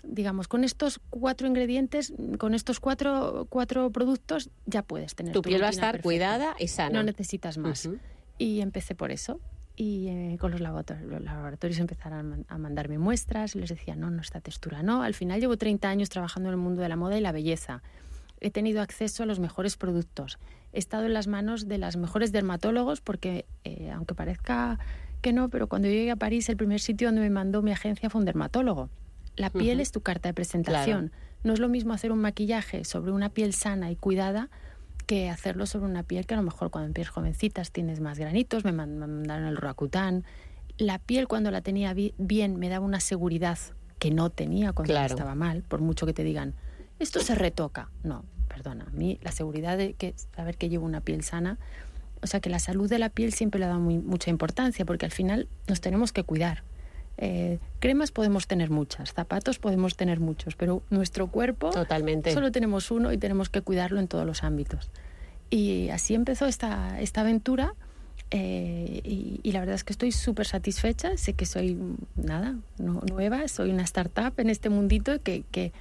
digamos, 0.03 0.49
con 0.49 0.65
estos 0.65 1.01
cuatro 1.11 1.47
ingredientes, 1.47 2.13
con 2.39 2.55
estos 2.55 2.81
cuatro, 2.81 3.47
cuatro 3.51 3.91
productos, 3.91 4.51
ya 4.67 4.83
puedes 4.83 5.15
tener 5.15 5.33
Tu 5.33 5.43
piel 5.43 5.63
va 5.63 5.69
a 5.69 5.71
estar 5.71 5.93
perfecta. 5.93 6.03
cuidada 6.03 6.57
y 6.59 6.67
sana. 6.67 6.91
No 6.91 7.05
necesitas 7.05 7.57
más. 7.57 7.89
Y 8.37 8.61
empecé 8.63 8.97
por 8.97 9.13
eso. 9.13 9.39
Y 9.77 10.09
eh, 10.09 10.39
con 10.41 10.51
los 10.51 10.61
laboratorios, 10.61 11.09
los 11.09 11.23
laboratorios 11.23 11.79
empezaron 11.79 12.19
a, 12.19 12.23
man- 12.25 12.47
a 12.49 12.59
mandarme 12.59 12.99
muestras 12.99 13.55
les 13.55 13.69
decía, 13.71 13.95
no, 13.95 14.11
no, 14.11 14.23
esta 14.23 14.41
textura 14.41 14.83
no. 14.83 15.03
Al 15.05 15.15
final 15.15 15.39
llevo 15.39 15.57
30 15.57 15.89
años 15.89 16.09
trabajando 16.09 16.49
en 16.49 16.55
el 16.55 16.61
mundo 16.61 16.83
de 16.83 16.89
la 16.89 16.97
moda 16.97 17.17
y 17.17 17.21
la 17.21 17.31
belleza. 17.31 17.83
He 18.41 18.51
tenido 18.51 18.83
acceso 18.83 19.23
a 19.23 19.27
los 19.27 19.39
mejores 19.39 19.77
productos. 19.77 20.39
He 20.77 20.79
estado 20.79 21.07
en 21.07 21.15
las 21.15 21.27
manos 21.27 21.69
de 21.69 21.79
las 21.79 21.97
mejores 21.97 22.33
dermatólogos 22.33 23.01
porque, 23.01 23.47
eh, 23.65 23.91
aunque 23.93 24.15
parezca 24.15 24.79
que 25.23 25.33
no, 25.33 25.49
pero 25.49 25.69
cuando 25.69 25.89
llegué 25.89 26.11
a 26.11 26.17
París, 26.17 26.51
el 26.51 26.59
primer 26.59 26.81
sitio 26.81 27.09
donde 27.09 27.23
me 27.23 27.31
mandó 27.31 27.63
mi 27.63 27.73
agencia 27.73 28.11
fue 28.11 28.19
un 28.19 28.27
dermatólogo. 28.27 28.91
La 29.37 29.49
piel 29.49 29.81
es 29.81 29.91
tu 29.91 30.03
carta 30.03 30.29
de 30.29 30.35
presentación. 30.35 31.13
No 31.45 31.55
es 31.55 31.61
lo 31.61 31.71
mismo 31.71 31.95
hacer 31.95 32.13
un 32.13 32.19
maquillaje 32.21 32.85
sobre 32.85 33.11
una 33.13 33.31
piel 33.31 33.55
sana 33.55 33.91
y 33.91 33.97
cuidada 33.97 34.51
que 35.07 35.31
hacerlo 35.31 35.65
sobre 35.65 35.87
una 35.87 36.03
piel 36.03 36.27
que 36.27 36.35
a 36.35 36.37
lo 36.37 36.43
mejor 36.43 36.71
cuando 36.71 36.89
empiezas 36.89 37.11
jovencitas 37.15 37.71
tienes 37.73 38.01
más 38.01 38.19
granitos, 38.19 38.65
me 38.67 38.73
man- 38.73 38.99
me 38.99 39.07
mandaron 39.07 39.47
el 39.47 39.57
Roacutan. 39.57 40.25
La 40.77 40.99
piel 40.99 41.27
cuando 41.27 41.51
la 41.51 41.63
tenía 41.63 41.95
bi- 41.95 42.13
bien 42.19 42.57
me 42.57 42.69
daba 42.69 42.85
una 42.85 43.01
seguridad 43.01 43.59
que 43.99 44.11
no 44.11 44.29
tenía 44.29 44.75
cuando 44.75 44.93
Claro. 44.93 45.15
estaba 45.15 45.35
mal, 45.35 45.63
por 45.63 45.81
mucho 45.81 46.05
que 46.05 46.13
te 46.13 46.23
digan, 46.23 46.53
esto 46.99 47.21
se 47.21 47.35
retoca. 47.35 47.89
No, 48.03 48.25
perdona, 48.57 48.85
a 48.89 48.91
mí 48.97 49.19
la 49.23 49.33
seguridad 49.33 49.77
de 49.77 49.93
que 49.93 50.15
saber 50.35 50.57
que 50.57 50.71
llevo 50.71 50.87
una 50.87 51.03
piel 51.03 51.23
sana, 51.23 51.59
o 52.23 52.27
sea 52.27 52.41
que 52.41 52.49
la 52.49 52.59
salud 52.59 52.89
de 52.89 52.99
la 52.99 53.11
piel 53.11 53.35
siempre 53.35 53.61
le 53.61 53.67
muy- 53.75 53.99
mucha 53.99 54.31
importancia 54.31 54.87
porque 54.87 55.05
al 55.05 55.13
final 55.13 55.47
nos 55.69 55.83
tenemos 55.83 56.11
que 56.13 56.23
cuidar. 56.23 56.63
Eh, 57.19 57.59
cremas 57.81 58.13
podemos 58.13 58.47
tener 58.47 58.71
muchas, 58.71 59.13
zapatos 59.13 59.59
podemos 59.59 59.95
tener 59.97 60.21
muchos, 60.21 60.55
pero 60.57 60.83
nuestro 60.89 61.27
cuerpo 61.27 61.69
Totalmente. 61.71 62.33
solo 62.33 62.51
tenemos 62.51 62.91
uno 62.91 63.13
y 63.13 63.19
tenemos 63.19 63.51
que 63.51 63.61
cuidarlo 63.61 64.01
en 64.01 64.09
todos 64.09 64.25
los 64.25 64.43
ámbitos. 64.43 64.91
Y 65.51 65.91
así 65.91 66.15
empezó 66.15 66.47
esta, 66.47 66.99
esta 67.01 67.21
aventura 67.21 67.75
eh, 68.31 69.01
y, 69.05 69.41
y 69.43 69.53
la 69.53 69.61
verdad 69.61 69.75
es 69.75 69.85
que 69.85 69.93
estoy 69.93 70.13
súper 70.13 70.47
satisfecha. 70.47 71.17
Sé 71.19 71.35
que 71.35 71.45
soy, 71.45 71.77
nada, 72.17 72.55
no- 72.79 73.03
nueva, 73.11 73.49
soy 73.49 73.71
una 73.71 73.83
startup 73.83 74.33
en 74.39 74.49
este 74.49 74.71
mundito 74.71 75.21
que, 75.23 75.45
que, 75.51 75.73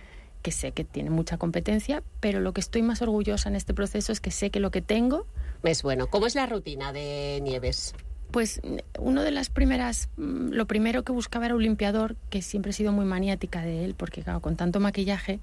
que 0.46 0.52
sé 0.52 0.74
que 0.74 0.84
tiene 0.84 1.10
mucha 1.10 1.40
competencia, 1.40 2.04
pero 2.20 2.40
lo 2.40 2.54
que 2.54 2.62
estoy 2.62 2.84
más 2.84 3.02
orgullosa 3.02 3.50
en 3.50 3.56
este 3.56 3.74
proceso 3.74 4.12
es 4.12 4.20
que 4.22 4.30
sé 4.30 4.52
que 4.52 4.60
lo 4.60 4.70
que 4.70 4.84
tengo 4.84 5.26
Es 5.64 5.82
bueno. 5.82 6.06
¿Cómo 6.06 6.28
es 6.28 6.36
la 6.36 6.46
rutina 6.46 6.94
de 6.94 7.40
Nieves? 7.42 7.96
Pues 8.30 8.62
uno 9.00 9.24
de 9.24 9.32
las 9.32 9.50
primeras, 9.50 10.10
mm, 10.18 10.50
lo 10.52 10.68
primero 10.68 11.02
que 11.04 11.12
buscaba 11.12 11.48
era 11.48 11.56
un 11.56 11.64
limpiador, 11.64 12.16
que 12.30 12.44
siempre 12.44 12.70
he 12.70 12.74
sido 12.74 12.92
muy 12.92 13.06
maniática 13.06 13.64
de 13.64 13.86
él, 13.86 13.96
porque 13.96 14.22
claro, 14.22 14.40
con 14.40 14.56
tanto 14.56 14.80
maquillaje 14.80 15.40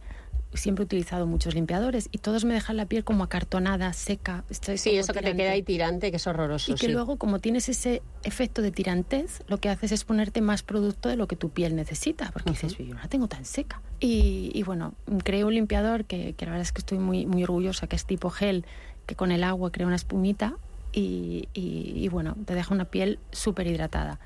siempre 0.54 0.82
he 0.82 0.86
utilizado 0.86 1.26
muchos 1.26 1.54
limpiadores 1.54 2.08
y 2.12 2.18
todos 2.18 2.44
me 2.44 2.54
dejan 2.54 2.76
la 2.76 2.86
piel 2.86 3.02
como 3.02 3.24
acartonada, 3.24 3.92
seca. 3.94 4.44
estoy 4.50 4.78
Sí, 4.78 4.90
eso 4.98 5.12
que 5.12 5.18
te 5.18 5.24
tirante. 5.24 5.42
queda 5.42 5.52
ahí 5.52 5.62
tirante, 5.64 6.10
que 6.12 6.18
es 6.18 6.26
horroroso. 6.28 6.70
Y 6.70 6.74
que 6.76 6.86
sí. 6.86 6.92
luego, 6.92 7.16
como 7.16 7.40
tienes 7.40 7.68
ese 7.68 8.02
efecto 8.22 8.62
de 8.62 8.70
tirantez, 8.70 9.42
lo 9.48 9.58
que 9.58 9.68
haces 9.68 9.90
es 9.90 10.04
ponerte 10.04 10.42
más 10.42 10.62
producto 10.62 11.08
de 11.08 11.16
lo 11.16 11.26
que 11.26 11.34
tu 11.34 11.48
piel 11.50 11.74
necesita, 11.74 12.30
porque 12.32 12.50
dices, 12.50 12.76
yo 12.78 12.84
no 12.94 13.00
la 13.00 13.08
tengo 13.08 13.26
tan 13.26 13.44
seca. 13.44 13.82
Y, 14.04 14.60
bueno, 14.64 14.94
creé 15.22 15.44
un 15.44 15.54
limpiador 15.54 16.04
que, 16.06 16.32
que 16.32 16.44
la 16.44 16.50
verdad 16.50 16.62
es 16.66 16.72
que 16.72 16.80
estoy 16.80 16.98
muy, 16.98 17.24
muy 17.24 17.44
orgullosa, 17.44 17.86
que 17.86 17.94
es 17.94 18.04
tipo 18.04 18.30
gel, 18.30 18.64
que 19.06 19.14
con 19.14 19.30
el 19.30 19.44
agua 19.44 19.70
crea 19.70 19.86
una 19.86 19.94
espumita 19.94 20.54
y, 20.92 21.48
y- 21.54 21.92
y 21.94 22.08
bueno, 22.08 22.34
te 22.44 22.56
deja 22.56 22.74
una 22.74 22.86
piel 22.86 23.20
súper 23.30 23.68
hidratada. 23.68 24.18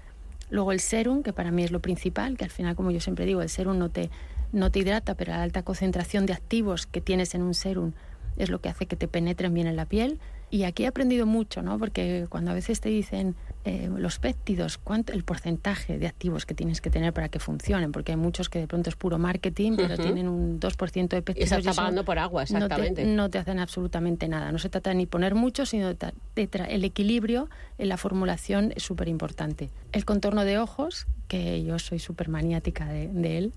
Luego 0.48 0.72
el 0.72 0.80
serum, 0.80 1.22
que 1.22 1.34
para 1.34 1.50
mí 1.50 1.62
es 1.62 1.72
lo 1.72 1.80
principal, 1.80 2.38
que 2.38 2.44
al 2.44 2.50
final, 2.50 2.74
como 2.74 2.90
yo 2.90 3.00
siempre 3.00 3.26
digo, 3.26 3.42
el 3.42 3.50
serum 3.50 3.76
no 3.76 3.90
te, 3.90 4.08
no 4.50 4.70
te 4.70 4.78
hidrata, 4.78 5.14
pero 5.14 5.32
la 5.32 5.42
alta 5.42 5.62
concentración 5.62 6.24
de 6.24 6.32
activos 6.32 6.86
que 6.86 7.02
tienes 7.02 7.34
en 7.34 7.42
un 7.42 7.52
serum 7.52 7.92
es 8.38 8.48
lo 8.48 8.62
que 8.62 8.70
hace 8.70 8.86
que 8.86 8.96
te 8.96 9.08
penetren 9.08 9.52
bien 9.52 9.66
en 9.66 9.76
la 9.76 9.84
piel. 9.84 10.18
Y 10.50 10.62
aquí 10.62 10.84
he 10.84 10.86
aprendido 10.86 11.26
mucho, 11.26 11.60
¿no? 11.60 11.78
Porque 11.78 12.26
cuando 12.30 12.52
a 12.52 12.54
veces 12.54 12.80
te 12.80 12.88
dicen 12.88 13.34
eh, 13.68 13.90
los 13.98 14.20
péptidos, 14.20 14.78
cuánto, 14.78 15.12
el 15.12 15.24
porcentaje 15.24 15.98
de 15.98 16.06
activos 16.06 16.46
que 16.46 16.54
tienes 16.54 16.80
que 16.80 16.88
tener 16.88 17.12
para 17.12 17.28
que 17.28 17.40
funcionen, 17.40 17.90
porque 17.90 18.12
hay 18.12 18.16
muchos 18.16 18.48
que 18.48 18.60
de 18.60 18.68
pronto 18.68 18.88
es 18.90 18.94
puro 18.94 19.18
marketing, 19.18 19.72
pero 19.76 19.96
tienen 19.98 20.28
un 20.28 20.60
2% 20.60 21.08
de 21.08 21.18
Y 21.18 21.20
péptidos. 21.22 21.48
se 21.48 21.56
está 21.58 21.74
pagando 21.74 22.04
por 22.04 22.18
agua, 22.20 22.42
no 22.44 22.46
te- 22.46 22.64
exactamente. 22.64 23.04
No 23.04 23.28
te, 23.28 23.38
hacen 23.38 23.58
absolutamente 23.58 24.28
nada. 24.28 24.52
No 24.52 24.58
se 24.58 24.68
trata 24.68 24.94
ni 24.94 25.06
poner 25.06 25.34
mucho, 25.34 25.66
sino 25.66 25.92
de, 25.92 26.12
de 26.36 26.48
el 26.68 26.84
equilibrio 26.84 27.48
en 27.78 27.88
la 27.88 27.96
formulación 27.96 28.72
es 28.76 28.84
súper 28.84 29.08
importante. 29.08 29.70
El 29.92 30.04
contorno 30.04 30.44
de 30.44 30.58
ojos, 30.58 31.06
que 31.26 31.64
yo 31.64 31.80
soy 31.80 31.98
súper 31.98 32.28
maniática 32.28 32.86
de, 32.86 33.08
de 33.08 33.38
él, 33.38 33.52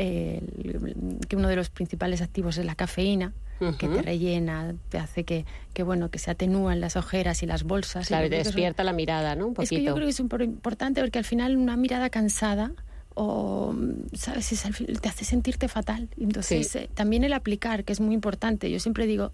eh, 0.00 0.40
que 1.28 1.36
uno 1.36 1.48
de 1.48 1.56
los 1.56 1.70
principales 1.70 2.22
activos 2.22 2.56
es 2.58 2.64
la 2.64 2.74
cafeína, 2.74 3.32
que 3.78 3.88
te 3.88 4.02
rellena, 4.02 4.74
te 4.88 4.98
hace 4.98 5.24
que, 5.24 5.44
que 5.74 5.82
bueno 5.82 6.10
que 6.12 6.20
se 6.20 6.30
atenúan 6.30 6.80
las 6.80 6.94
ojeras 6.94 7.42
y 7.42 7.46
las 7.46 7.64
bolsas. 7.64 8.06
Claro, 8.06 8.28
te 8.30 8.36
despierta 8.36 8.84
la 8.84 8.92
mirada, 8.92 9.34
¿no? 9.34 9.48
Un 9.48 9.54
es 9.58 9.68
que 9.70 9.76
yo 9.76 9.80
poquito. 9.80 9.94
creo 9.96 10.06
que 10.06 10.10
es 10.10 10.20
importante 10.20 11.00
porque 11.00 11.18
al 11.18 11.24
final 11.24 11.56
una 11.56 11.76
mirada 11.76 12.08
cansada 12.08 12.70
o, 13.14 13.74
¿sabes? 14.14 14.52
Es 14.52 14.62
te 15.00 15.08
hace 15.08 15.24
sentirte 15.24 15.66
fatal. 15.66 16.08
Entonces, 16.20 16.68
Sí. 16.68 16.78
eh, 16.78 16.90
también 16.94 17.24
el 17.24 17.32
aplicar, 17.32 17.82
que 17.82 17.92
es 17.92 17.98
muy 18.00 18.14
importante. 18.14 18.70
Yo 18.70 18.78
siempre 18.78 19.06
digo, 19.06 19.32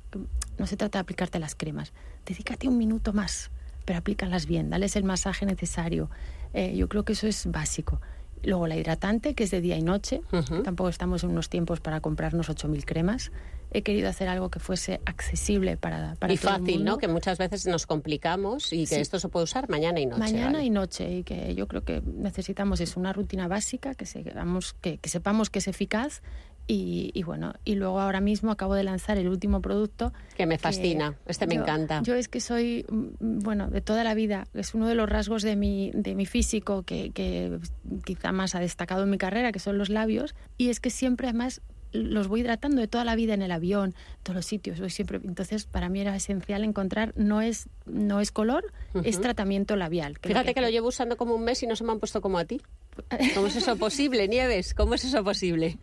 no 0.59 0.67
se 0.67 0.79
trata 0.79 0.99
de 0.99 1.01
aplicarte 1.03 1.39
las 1.39 1.55
cremas. 1.55 1.93
Dedícate 2.25 2.67
un 2.67 2.79
minuto 2.79 3.13
más, 3.13 3.51
pero 3.85 3.99
aplícalas 3.99 4.47
bien, 4.47 4.71
dales 4.71 4.97
el 4.97 5.05
masaje 5.05 5.45
necesario. 5.45 6.09
Eh, 6.55 6.75
yo 6.75 6.89
creo 6.89 7.03
que 7.05 7.13
eso 7.13 7.27
es 7.27 7.45
básico. 7.51 8.01
Luego 8.45 8.67
la 8.67 8.77
hidratante, 8.77 9.35
que 9.35 9.45
es 9.45 9.51
de 9.51 9.61
día 9.61 9.77
y 9.77 9.83
noche. 9.83 10.21
Tampoco 10.65 10.89
estamos 10.89 11.25
en 11.25 11.31
unos 11.31 11.49
tiempos 11.49 11.81
para 11.81 12.01
comprarnos 12.01 12.49
8.000 12.51 12.85
cremas. 12.85 13.33
He 13.71 13.83
querido 13.83 14.09
hacer 14.09 14.29
algo 14.29 14.51
que 14.51 14.61
fuese 14.61 15.01
accesible 15.05 15.77
para, 15.77 16.15
para 16.17 16.33
y 16.33 16.37
todo 16.39 16.55
el 16.55 16.61
fácil, 16.61 16.77
mundo. 16.77 16.93
¿no? 16.93 16.99
Que 16.99 17.09
muchas 17.09 17.39
veces 17.39 17.67
nos 17.67 17.87
complicamos 17.87 18.73
y 18.73 18.81
que 18.87 18.95
Sí. 18.95 19.01
esto 19.01 19.19
se 19.19 19.29
puede 19.29 19.45
usar 19.45 19.69
mañana 19.69 19.99
y 19.99 20.07
noche. 20.07 20.21
Mañana 20.21 20.53
¿vale? 20.53 20.65
y 20.65 20.71
noche 20.71 21.11
y 21.19 21.25
que 21.25 21.55
yo 21.57 21.67
creo 21.67 21.83
que 21.83 22.01
necesitamos 22.01 22.81
es 22.81 22.97
una 22.97 23.13
rutina 23.13 23.49
básica 23.49 23.95
que 23.95 24.07
sepamos 24.07 24.75
que, 24.81 24.99
que 24.99 25.09
sepamos 25.09 25.51
que 25.51 25.59
es 25.59 25.67
eficaz 25.67 26.23
y, 26.67 27.11
y 27.15 27.23
bueno 27.25 27.53
y 27.65 27.75
luego 27.75 28.01
ahora 28.01 28.21
mismo 28.21 28.51
acabo 28.51 28.75
de 28.75 28.85
lanzar 28.85 29.19
el 29.19 29.29
último 29.29 29.61
producto 29.61 30.13
Que 30.37 30.47
me 30.47 30.57
fascina, 30.59 31.15
este 31.27 31.47
me 31.47 31.57
yo- 31.57 31.63
encanta. 31.63 32.01
yo 32.03 32.15
es 32.15 32.29
que 32.29 32.41
soy 32.41 32.87
mm, 32.89 33.39
bueno 33.41 33.69
de 33.69 33.81
toda 33.81 34.03
la 34.05 34.15
vida 34.15 34.47
es 34.55 34.75
uno 34.75 34.89
de 34.89 34.95
los 34.95 35.09
rasgos 35.09 35.43
de 35.43 35.57
mi 35.57 35.91
de 35.95 36.15
mi 36.15 36.25
físico 36.27 36.83
que, 36.83 37.11
que 37.11 37.59
quizá 38.05 38.33
más 38.33 38.55
ha 38.55 38.61
destacado 38.61 39.03
en 39.05 39.11
mi 39.11 39.19
carrera 39.19 39.53
que 39.53 39.59
son 39.59 39.77
los 39.79 39.91
labios 39.91 40.35
y 40.57 40.71
es 40.71 40.81
que 40.81 40.91
siempre 40.91 41.29
además 41.29 41.61
los 41.95 42.29
voy 42.29 42.41
hidratando 42.41 42.81
de 42.81 42.89
toda 42.89 43.05
la 43.05 43.15
vida 43.15 43.35
en 43.35 43.43
el 43.43 43.53
avión, 43.53 43.95
en 43.97 44.23
todos 44.23 44.37
los 44.37 44.47
sitios, 44.47 44.81
voy 44.81 44.91
siempre. 44.91 45.21
Entonces, 45.25 45.65
para 45.65 45.89
mí 45.89 46.01
era 46.01 46.15
esencial 46.15 46.65
encontrar 46.65 47.13
no 47.17 47.41
es 47.41 47.69
no 47.87 48.21
es 48.21 48.33
color, 48.33 48.73
es 49.05 49.21
tratamiento 49.21 49.77
labial. 49.77 50.19
que 50.19 50.29
Fíjate 50.29 50.49
lo 50.49 50.55
que 50.55 50.61
lo 50.61 50.69
llevo 50.71 50.89
usando 50.89 51.17
como 51.17 51.35
un 51.35 51.45
mes 51.45 51.63
y 51.63 51.67
no 51.67 51.77
se 51.77 51.85
me 51.85 51.93
han 51.93 52.01
puesto 52.01 52.21
como 52.21 52.39
a 52.39 52.45
ti. 52.45 52.61
¿Cómo 53.35 53.47
es 53.47 53.57
eso 53.57 53.77
posible, 53.77 54.29
Nieves? 54.29 54.75
¿Cómo 54.75 54.95
es 54.95 55.05
eso 55.05 55.23
posible? 55.25 55.79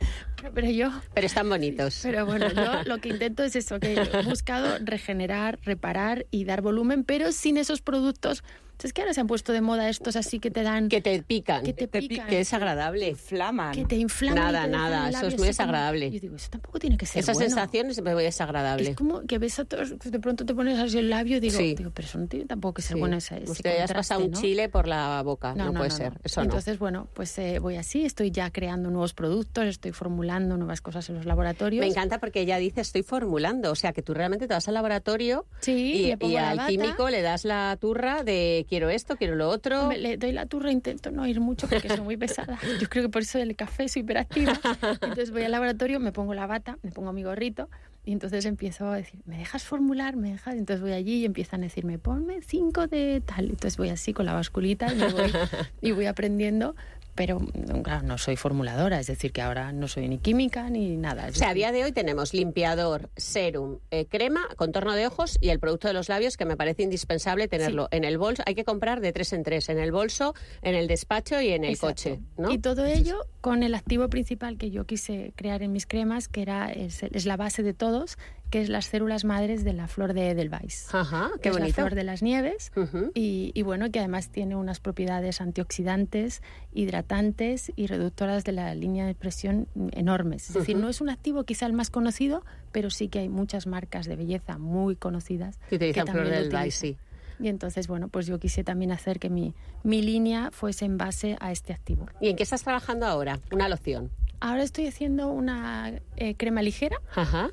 Pero 0.54 0.70
yo... 0.70 0.92
Pero 1.14 1.28
están 1.28 1.50
bonitos. 1.50 2.00
Pero 2.04 2.26
bueno, 2.26 2.52
yo 2.52 2.84
lo 2.86 3.00
que 3.00 3.10
intento 3.10 3.44
es 3.44 3.56
eso, 3.56 3.80
que 3.80 3.94
he 3.94 4.24
buscado 4.24 4.78
regenerar, 4.80 5.60
reparar 5.64 6.26
y 6.32 6.46
dar 6.46 6.62
volumen, 6.62 7.04
pero 7.04 7.32
sin 7.32 7.58
esos 7.58 7.82
productos. 7.82 8.44
Es 8.84 8.94
que 8.94 9.02
ahora 9.02 9.14
se 9.14 9.22
han 9.22 9.28
puesto 9.28 9.54
de 9.54 9.62
moda 9.62 9.90
estos 9.90 10.16
así 10.16 10.40
que 10.40 10.52
te 10.52 10.64
dan... 10.64 10.90
Que 10.90 11.02
te 11.02 11.22
pican. 11.24 11.64
Que 11.64 11.74
te 11.74 11.88
Te 11.88 12.00
pi- 12.02 12.08
pican. 12.10 12.28
Que 12.28 12.40
es 12.42 12.54
agradable. 12.54 13.10
Inflaman. 13.10 13.74
que 13.74 13.86
te 13.86 13.96
inflaman. 13.96 14.36
Nada, 14.36 14.64
te 14.64 14.70
nada, 14.70 15.10
eso 15.10 15.18
es 15.20 15.24
muy 15.26 15.32
como- 15.36 15.46
desagradable. 15.46 16.12
Yo 16.12 16.20
digo, 16.20 16.36
eso 16.36 16.50
tampoco 16.50 16.80
tiene 16.80 16.98
que 16.98 17.06
ser 17.06 17.20
Esa 17.24 17.34
bueno. 17.34 17.50
sensación 17.50 17.90
es 17.90 18.02
muy 18.02 18.24
desagradable. 18.24 18.90
Es 18.92 18.96
como 18.96 19.22
que 19.22 19.38
ves 19.38 19.60
a 19.60 19.66
todos, 19.66 19.98
de 20.00 20.20
pronto 20.20 20.46
te 20.46 20.54
pones 20.56 20.80
así 20.80 20.98
el 20.98 21.10
labio 21.10 21.38
y 21.38 21.40
digo, 21.40 21.58
Sí. 21.58 21.76
digo 21.76 21.92
pero 21.94 22.08
eso 22.08 22.18
no 22.18 22.28
tiene 22.28 22.46
tampoco 22.46 22.76
que 22.76 22.82
ser 22.82 22.96
Sí. 22.96 23.00
bueno 23.00 23.18
ese 23.18 23.36
Usted 23.36 23.50
has 23.50 23.54
contraste, 23.78 23.94
pasado 23.94 24.26
un 24.26 24.32
¿no? 24.32 24.42
chile 24.42 24.70
por 24.70 24.88
la 24.88 25.22
boca. 25.24 25.54
No, 25.56 25.74
puede 25.74 25.92
ser. 25.92 26.14
Eso 26.24 26.42
no. 26.42 26.46
Entonces, 26.46 26.80
bueno, 26.80 27.08
pues 27.14 27.38
eh, 27.40 27.60
voy 27.60 27.76
así, 27.76 28.04
estoy 28.06 28.32
ya 28.32 28.50
creando 28.52 28.90
nuevos 28.90 29.14
productos, 29.14 29.66
estoy 29.66 29.92
formulando 29.92 30.58
nuevas 30.58 30.82
cosas 30.82 31.08
en 31.10 31.16
los 31.16 31.26
laboratorios. 31.26 31.82
Me 31.86 31.90
encanta 31.92 32.20
porque 32.20 32.42
ella 32.42 32.58
dice 32.58 32.82
estoy 32.82 33.04
formulando, 33.04 33.72
o 33.72 33.76
sea 33.76 33.94
que 33.94 34.02
tú 34.02 34.14
realmente 34.14 34.48
te 34.48 34.54
vas 34.54 34.68
al 34.68 34.74
laboratorio 34.74 35.46
Sí, 35.60 36.16
y, 36.20 36.36
al 36.38 36.58
bata. 36.58 36.68
químico 36.70 37.10
le 37.10 37.22
das 37.22 37.46
la 37.46 37.78
turra 37.80 38.24
de 38.24 38.66
quiero 38.72 38.90
esto, 38.90 39.18
quiero 39.18 39.36
lo 39.36 39.50
otro. 39.50 39.82
Hombre, 39.82 39.98
le 39.98 40.16
doy 40.16 40.32
la 40.32 40.46
turra, 40.46 40.72
intento 40.72 41.12
no 41.12 41.28
ir 41.28 41.42
mucho 41.42 41.68
porque 41.68 41.90
soy 41.90 42.00
muy 42.00 42.16
pesada. 42.16 42.58
Yo 42.80 42.88
creo 42.88 43.04
que 43.04 43.10
por 43.10 43.24
eso 43.24 43.38
el 43.38 43.54
café 43.58 43.90
soy 43.90 44.04
hiperactiva. 44.04 44.58
Entonces 44.82 45.32
voy 45.32 45.44
al 45.44 45.52
laboratorio, 45.52 46.00
me 46.00 46.14
pongo 46.14 46.34
la 46.34 46.48
bata, 46.48 46.78
me 46.82 46.90
pongo 46.90 47.12
mi 47.12 47.22
gorrito 47.22 47.68
y 48.06 48.14
entonces 48.14 48.46
empiezo 48.46 48.88
a 48.88 48.96
decir, 48.96 49.20
¿me 49.26 49.38
dejas 49.38 49.64
formular? 49.64 50.16
¿Me 50.16 50.32
dejas? 50.32 50.56
Entonces 50.56 50.82
voy 50.82 50.94
allí 50.94 51.16
y 51.16 51.26
empiezan 51.26 51.60
a 51.60 51.64
decirme, 51.64 52.00
ponme 52.00 52.42
cinco 52.44 52.88
de 52.88 53.22
tal. 53.26 53.50
Entonces 53.50 53.76
voy 53.76 53.90
así 53.90 54.14
con 54.14 54.26
la 54.26 54.34
basculita 54.34 54.88
y, 54.90 54.96
me 54.96 55.12
voy, 55.12 55.34
y 55.82 55.92
voy 55.92 56.06
aprendiendo. 56.06 56.74
Pero 57.22 57.38
claro, 57.84 58.02
no 58.02 58.18
soy 58.18 58.36
formuladora, 58.36 59.00
es 59.00 59.06
decir, 59.06 59.32
que 59.32 59.44
ahora 59.44 59.72
no 59.72 59.88
soy 59.88 60.08
ni 60.08 60.18
química 60.18 60.72
ni 60.72 60.98
nada. 60.98 61.28
O 61.30 61.34
sea, 61.36 61.50
a 61.50 61.54
día 61.54 61.72
de 61.72 61.84
hoy 61.84 61.92
tenemos 61.92 62.34
limpiador, 62.34 63.12
serum, 63.16 63.78
eh, 63.92 64.08
crema, 64.08 64.42
contorno 64.56 64.96
de 64.96 65.06
ojos 65.06 65.38
y 65.40 65.50
el 65.50 65.60
producto 65.60 65.88
de 65.88 65.94
los 65.94 66.10
labios 66.10 66.36
que 66.36 66.46
me 66.46 66.58
parece 66.58 66.82
indispensable 66.82 67.48
tenerlo 67.48 67.90
en 67.92 68.06
el 68.06 68.18
bolso. 68.18 68.42
Hay 68.48 68.56
que 68.56 68.64
comprar 68.64 69.02
de 69.02 69.14
tres 69.14 69.34
en 69.34 69.44
tres, 69.44 69.70
en 69.70 69.78
el 69.78 69.92
bolso, 69.92 70.34
en 70.64 70.74
el 70.74 70.88
despacho 70.88 71.40
y 71.40 71.50
en 71.50 71.64
el 71.64 71.74
Exacto. 71.76 72.10
coche. 72.10 72.20
¿no? 72.40 72.52
Y 72.52 72.58
todo 72.58 72.88
ello 72.88 73.28
con 73.40 73.62
el 73.62 73.76
activo 73.76 74.10
principal 74.10 74.58
que 74.58 74.72
yo 74.72 74.86
quise 74.86 75.32
crear 75.36 75.62
en 75.62 75.74
mis 75.74 75.86
cremas, 75.86 76.28
que 76.28 76.42
era 76.42 76.72
es, 76.72 77.04
es 77.04 77.28
la 77.28 77.38
base 77.38 77.62
de 77.62 77.76
todos, 77.76 78.18
que 78.52 78.62
es 78.62 78.70
las 78.70 78.86
células 78.86 79.24
madres 79.24 79.64
de 79.64 79.74
la 79.74 79.88
flor 79.88 80.14
de 80.14 80.30
Edelweiss. 80.30 80.94
Ajá, 80.94 81.32
que 81.36 81.40
qué 81.40 81.50
es 81.50 81.56
la 81.60 81.68
flor 81.70 81.96
de 81.96 82.04
las 82.04 82.22
nieves 82.22 82.72
y, 83.16 83.52
y 83.56 83.62
bueno, 83.64 83.90
que 83.90 84.00
además 84.00 84.30
tiene 84.30 84.56
unas 84.56 84.80
propiedades 84.80 85.42
antioxidantes, 85.42 86.44
hidratantes 86.74 87.72
y 87.76 87.88
reductoras 87.88 88.44
de 88.44 88.52
la 88.52 88.76
línea 88.76 89.08
de 89.08 89.16
presión 89.16 89.68
enormes. 89.94 90.50
Es 90.50 90.54
decir, 90.54 90.78
no 90.78 90.90
es 90.90 91.02
un 91.02 91.10
activo 91.10 91.46
quizá 91.46 91.66
el 91.66 91.74
más 91.74 91.90
conocido, 91.90 92.44
pero 92.72 92.90
sí 92.90 93.08
que 93.08 93.20
hay 93.20 93.30
muchas 93.30 93.68
marcas 93.68 94.06
de 94.06 94.18
belleza 94.18 94.58
muy 94.58 94.96
conocidas 94.96 95.58
Que 95.70 95.76
utilizan 95.76 96.08
flor 96.08 96.26
del 96.26 96.34
Edelweiss, 96.46 96.78
utilizan. 96.80 97.12
Y 97.40 97.48
entonces, 97.48 97.88
bueno, 97.88 98.08
pues 98.10 98.28
yo 98.28 98.38
quise 98.38 98.64
también 98.64 98.92
hacer 98.92 99.18
que 99.18 99.30
mi, 99.30 99.56
mi 99.84 100.02
línea 100.02 100.52
fuese 100.52 100.86
en 100.86 100.98
base 100.98 101.38
a 101.40 101.52
este 101.52 101.74
activo. 101.74 102.06
¿Y 102.20 102.30
en 102.30 102.36
qué 102.36 102.44
estás 102.44 102.64
trabajando 102.64 103.08
ahora? 103.08 103.40
Una 103.52 103.68
loción. 103.68 104.12
Ahora 104.42 104.64
estoy 104.64 104.88
haciendo 104.88 105.30
una 105.30 105.94
eh, 106.18 106.36
crema 106.36 106.62
ligera, 106.62 106.98
Ajá. 107.16 107.50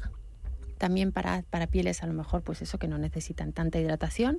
También 0.79 1.12
para, 1.12 1.43
para 1.51 1.66
pieles 1.66 2.03
a 2.03 2.07
lo 2.07 2.14
mejor, 2.14 2.43
pues 2.43 2.62
eso, 2.62 2.79
que 2.79 2.89
no 2.89 2.99
necesitan 2.99 3.53
tanta 3.53 3.79
hidratación. 3.79 4.39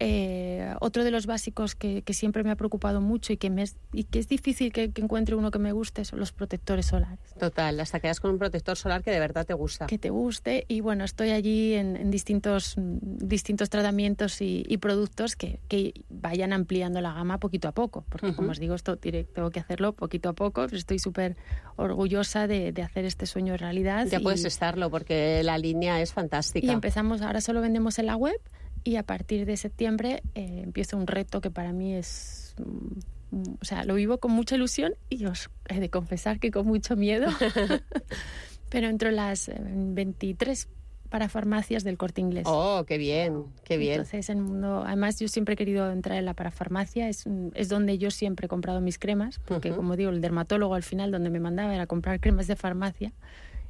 Eh, 0.00 0.74
otro 0.80 1.02
de 1.02 1.10
los 1.10 1.26
básicos 1.26 1.74
que, 1.74 2.02
que 2.02 2.14
siempre 2.14 2.44
me 2.44 2.50
ha 2.50 2.56
preocupado 2.56 3.00
mucho 3.00 3.32
y 3.32 3.36
que, 3.36 3.50
me 3.50 3.62
es, 3.62 3.76
y 3.92 4.04
que 4.04 4.18
es 4.20 4.28
difícil 4.28 4.72
que, 4.72 4.92
que 4.92 5.02
encuentre 5.02 5.34
uno 5.34 5.50
que 5.50 5.58
me 5.58 5.72
guste 5.72 6.04
son 6.04 6.20
los 6.20 6.32
protectores 6.32 6.86
solares. 6.86 7.18
Total, 7.38 7.78
hasta 7.80 7.98
quedas 7.98 8.20
con 8.20 8.30
un 8.30 8.38
protector 8.38 8.76
solar 8.76 9.02
que 9.02 9.10
de 9.10 9.18
verdad 9.18 9.44
te 9.44 9.54
gusta. 9.54 9.86
Que 9.86 9.98
te 9.98 10.10
guste 10.10 10.64
y 10.68 10.80
bueno, 10.80 11.04
estoy 11.04 11.30
allí 11.30 11.74
en, 11.74 11.96
en 11.96 12.10
distintos, 12.12 12.74
distintos 12.76 13.70
tratamientos 13.70 14.40
y, 14.40 14.64
y 14.68 14.76
productos 14.78 15.34
que, 15.34 15.58
que 15.68 15.92
vayan 16.08 16.52
ampliando 16.52 17.00
la 17.00 17.12
gama 17.12 17.38
poquito 17.38 17.66
a 17.68 17.72
poco, 17.72 18.04
porque 18.08 18.28
Ujú. 18.28 18.36
como 18.36 18.50
os 18.52 18.60
digo, 18.60 18.74
esto 18.74 18.96
tengo 18.98 19.50
que 19.50 19.60
hacerlo 19.60 19.94
poquito 19.94 20.28
a 20.28 20.32
poco, 20.32 20.64
pero 20.66 20.76
estoy 20.76 20.98
súper 20.98 21.36
orgullosa 21.76 22.46
de, 22.46 22.72
de 22.72 22.82
hacer 22.82 23.04
este 23.04 23.26
sueño 23.26 23.56
realidad. 23.56 24.06
Ya 24.06 24.20
y- 24.20 24.22
puedes 24.22 24.44
estarlo 24.44 24.90
porque 24.90 25.42
la 25.42 25.58
línea 25.58 26.00
es 26.00 26.12
fantástica. 26.12 26.66
Y 26.66 26.70
empezamos, 26.70 27.22
ahora 27.22 27.40
solo 27.40 27.60
vendemos 27.60 27.98
en 27.98 28.06
la 28.06 28.16
web 28.16 28.38
y 28.84 28.96
a 28.96 29.02
partir 29.02 29.46
de 29.46 29.56
septiembre 29.56 30.22
eh, 30.34 30.60
empieza 30.64 30.96
un 30.96 31.06
reto 31.06 31.40
que 31.40 31.50
para 31.50 31.72
mí 31.72 31.94
es... 31.94 32.54
mm, 32.58 33.42
O 33.60 33.64
sea, 33.64 33.84
lo 33.84 33.94
vivo 33.94 34.18
con 34.18 34.32
mucha 34.32 34.56
ilusión 34.56 34.94
y 35.10 35.26
os 35.26 35.50
he 35.68 35.80
de 35.80 35.90
confesar 35.90 36.38
que 36.40 36.50
con 36.50 36.66
mucho 36.66 36.96
miedo. 36.96 37.26
Pero 38.70 38.88
entro 38.88 39.08
en 39.08 39.16
las 39.16 39.48
eh, 39.48 39.56
23 39.60 40.68
para 41.08 41.28
farmacias 41.30 41.84
del 41.84 41.96
corte 41.96 42.20
inglés. 42.20 42.44
Oh, 42.46 42.84
qué 42.86 42.98
bien, 42.98 43.44
qué 43.64 43.78
bien. 43.78 43.92
Entonces, 43.92 44.28
en 44.28 44.38
el 44.38 44.44
mundo, 44.44 44.82
además, 44.86 45.18
yo 45.18 45.28
siempre 45.28 45.54
he 45.54 45.56
querido 45.56 45.90
entrar 45.90 46.18
en 46.18 46.26
la 46.26 46.34
parafarmacia, 46.34 47.08
es, 47.08 47.24
es 47.54 47.68
donde 47.70 47.96
yo 47.96 48.10
siempre 48.10 48.44
he 48.44 48.48
comprado 48.48 48.82
mis 48.82 48.98
cremas, 48.98 49.38
porque, 49.46 49.70
Ujú. 49.70 49.78
como 49.78 49.96
digo, 49.96 50.10
el 50.10 50.20
dermatólogo 50.20 50.74
al 50.74 50.82
final 50.82 51.10
donde 51.10 51.30
me 51.30 51.40
mandaba 51.40 51.74
era 51.74 51.86
comprar 51.86 52.20
cremas 52.20 52.46
de 52.46 52.56
farmacia. 52.56 53.12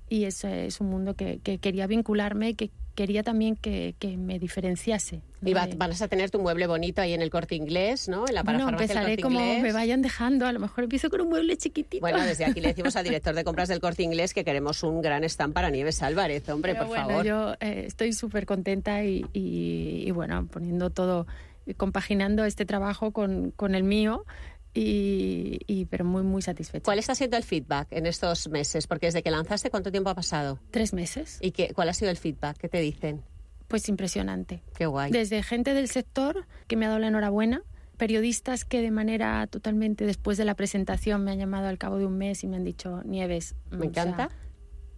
Y 0.09 0.25
es 0.25 0.45
un 0.81 0.89
mundo 0.91 1.15
que, 1.15 1.39
que 1.43 1.59
quería 1.59 1.87
vincularme, 1.87 2.55
que 2.55 2.71
quería 2.95 3.23
también 3.23 3.55
que, 3.55 3.95
que 4.01 4.17
me 4.17 4.39
diferenciase. 4.41 5.21
Y 5.45 5.53
va- 5.55 5.69
vas 5.77 6.03
a 6.03 6.09
tener 6.09 6.31
tu 6.31 6.41
mueble 6.41 6.67
bonito 6.67 7.01
ahí 7.01 7.13
en 7.13 7.23
el 7.23 7.31
corte 7.31 7.55
inglés, 7.55 8.09
¿no? 8.09 8.27
En 8.27 8.35
la 8.35 8.43
bueno, 8.43 8.59
parafarmacia 8.67 8.87
del 8.89 8.97
empezaré 8.97 9.11
Corte 9.17 9.23
como 9.23 9.41
Inglés. 9.41 9.63
me 9.63 9.73
vayan 9.73 10.03
dejando, 10.03 10.47
a 10.47 10.53
lo 10.53 10.59
mejor 10.59 10.83
empiezo 10.85 11.09
con 11.09 11.21
un 11.21 11.29
mueble 11.29 11.57
chiquitito. 11.57 12.01
Bueno, 12.01 12.25
desde 12.25 12.45
aquí 12.45 12.61
le 12.61 12.69
decimos 12.69 12.97
al 12.97 13.05
director 13.05 13.37
de 13.37 13.45
compras 13.45 13.69
del 13.69 13.79
Corte 13.81 14.03
Inglés 14.03 14.35
que 14.35 14.43
queremos 14.45 14.83
un 14.83 15.01
gran 15.01 15.23
stand 15.23 15.53
para 15.55 15.71
Nieves 15.71 16.03
Álvarez, 16.03 16.49
hombre, 16.49 16.73
Pero 16.73 16.87
por 16.87 16.97
bueno, 16.97 17.09
favor. 17.09 17.25
yo 17.25 17.53
eh, 17.61 17.85
estoy 17.87 18.13
súper 18.15 18.47
contenta 18.47 19.05
y, 19.05 19.25
y- 19.33 20.03
y, 20.07 20.11
bueno, 20.11 20.49
poniendo 20.51 20.91
todo, 20.91 21.29
eh, 21.67 21.75
compaginando 21.75 22.45
este 22.45 22.67
trabajo 22.67 23.13
con, 23.13 23.53
con 23.53 23.77
el 23.77 23.85
mío, 23.85 24.25
y, 24.75 25.59
y- 25.67 25.87
pero 25.87 26.05
muy, 26.05 26.23
muy 26.23 26.43
satisfecha. 26.43 26.85
¿Cuál 26.85 26.99
está 26.99 27.15
siendo 27.15 27.37
el 27.37 27.45
feedback 27.45 27.89
en 27.91 28.07
estos 28.07 28.49
meses? 28.49 28.87
Porque 28.87 29.07
desde 29.07 29.23
que 29.23 29.31
lanzaste, 29.31 29.71
¿cuánto 29.71 29.91
tiempo 29.91 30.11
ha 30.11 30.15
pasado? 30.15 30.59
Tres 30.71 30.93
meses. 30.93 31.39
¿Y 31.41 31.51
qué, 31.53 31.73
cuál 31.75 31.89
ha 31.89 31.95
sido 31.95 32.11
el 32.11 32.17
feedback? 32.17 32.57
¿Qué 32.59 32.69
te 32.69 32.81
dicen? 32.81 33.23
Pues 33.67 33.89
impresionante. 33.89 34.63
Qué 34.77 34.87
guay. 34.87 35.11
Desde 35.13 35.43
gente 35.43 35.75
del 35.75 35.89
sector 35.89 36.47
que 36.67 36.77
me 36.77 36.87
ha 36.87 36.89
dado 36.89 37.01
la 37.01 37.09
enhorabuena, 37.09 37.63
periodistas 37.97 38.65
que 38.65 38.81
de 38.81 38.91
manera 38.91 39.47
totalmente 39.49 40.07
después 40.07 40.39
de 40.39 40.45
la 40.45 40.55
presentación 40.55 41.25
me 41.25 41.33
han 41.33 41.39
llamado 41.39 41.67
al 41.69 41.79
cabo 41.79 41.99
de 41.99 42.07
un 42.07 42.17
mes 42.17 42.45
y 42.45 42.47
me 42.47 42.57
han 42.57 42.65
dicho, 42.65 43.03
Nieves, 43.05 43.57
Me 43.71 43.77
o 43.77 43.81
sea, 43.81 43.89
encanta. 44.05 44.29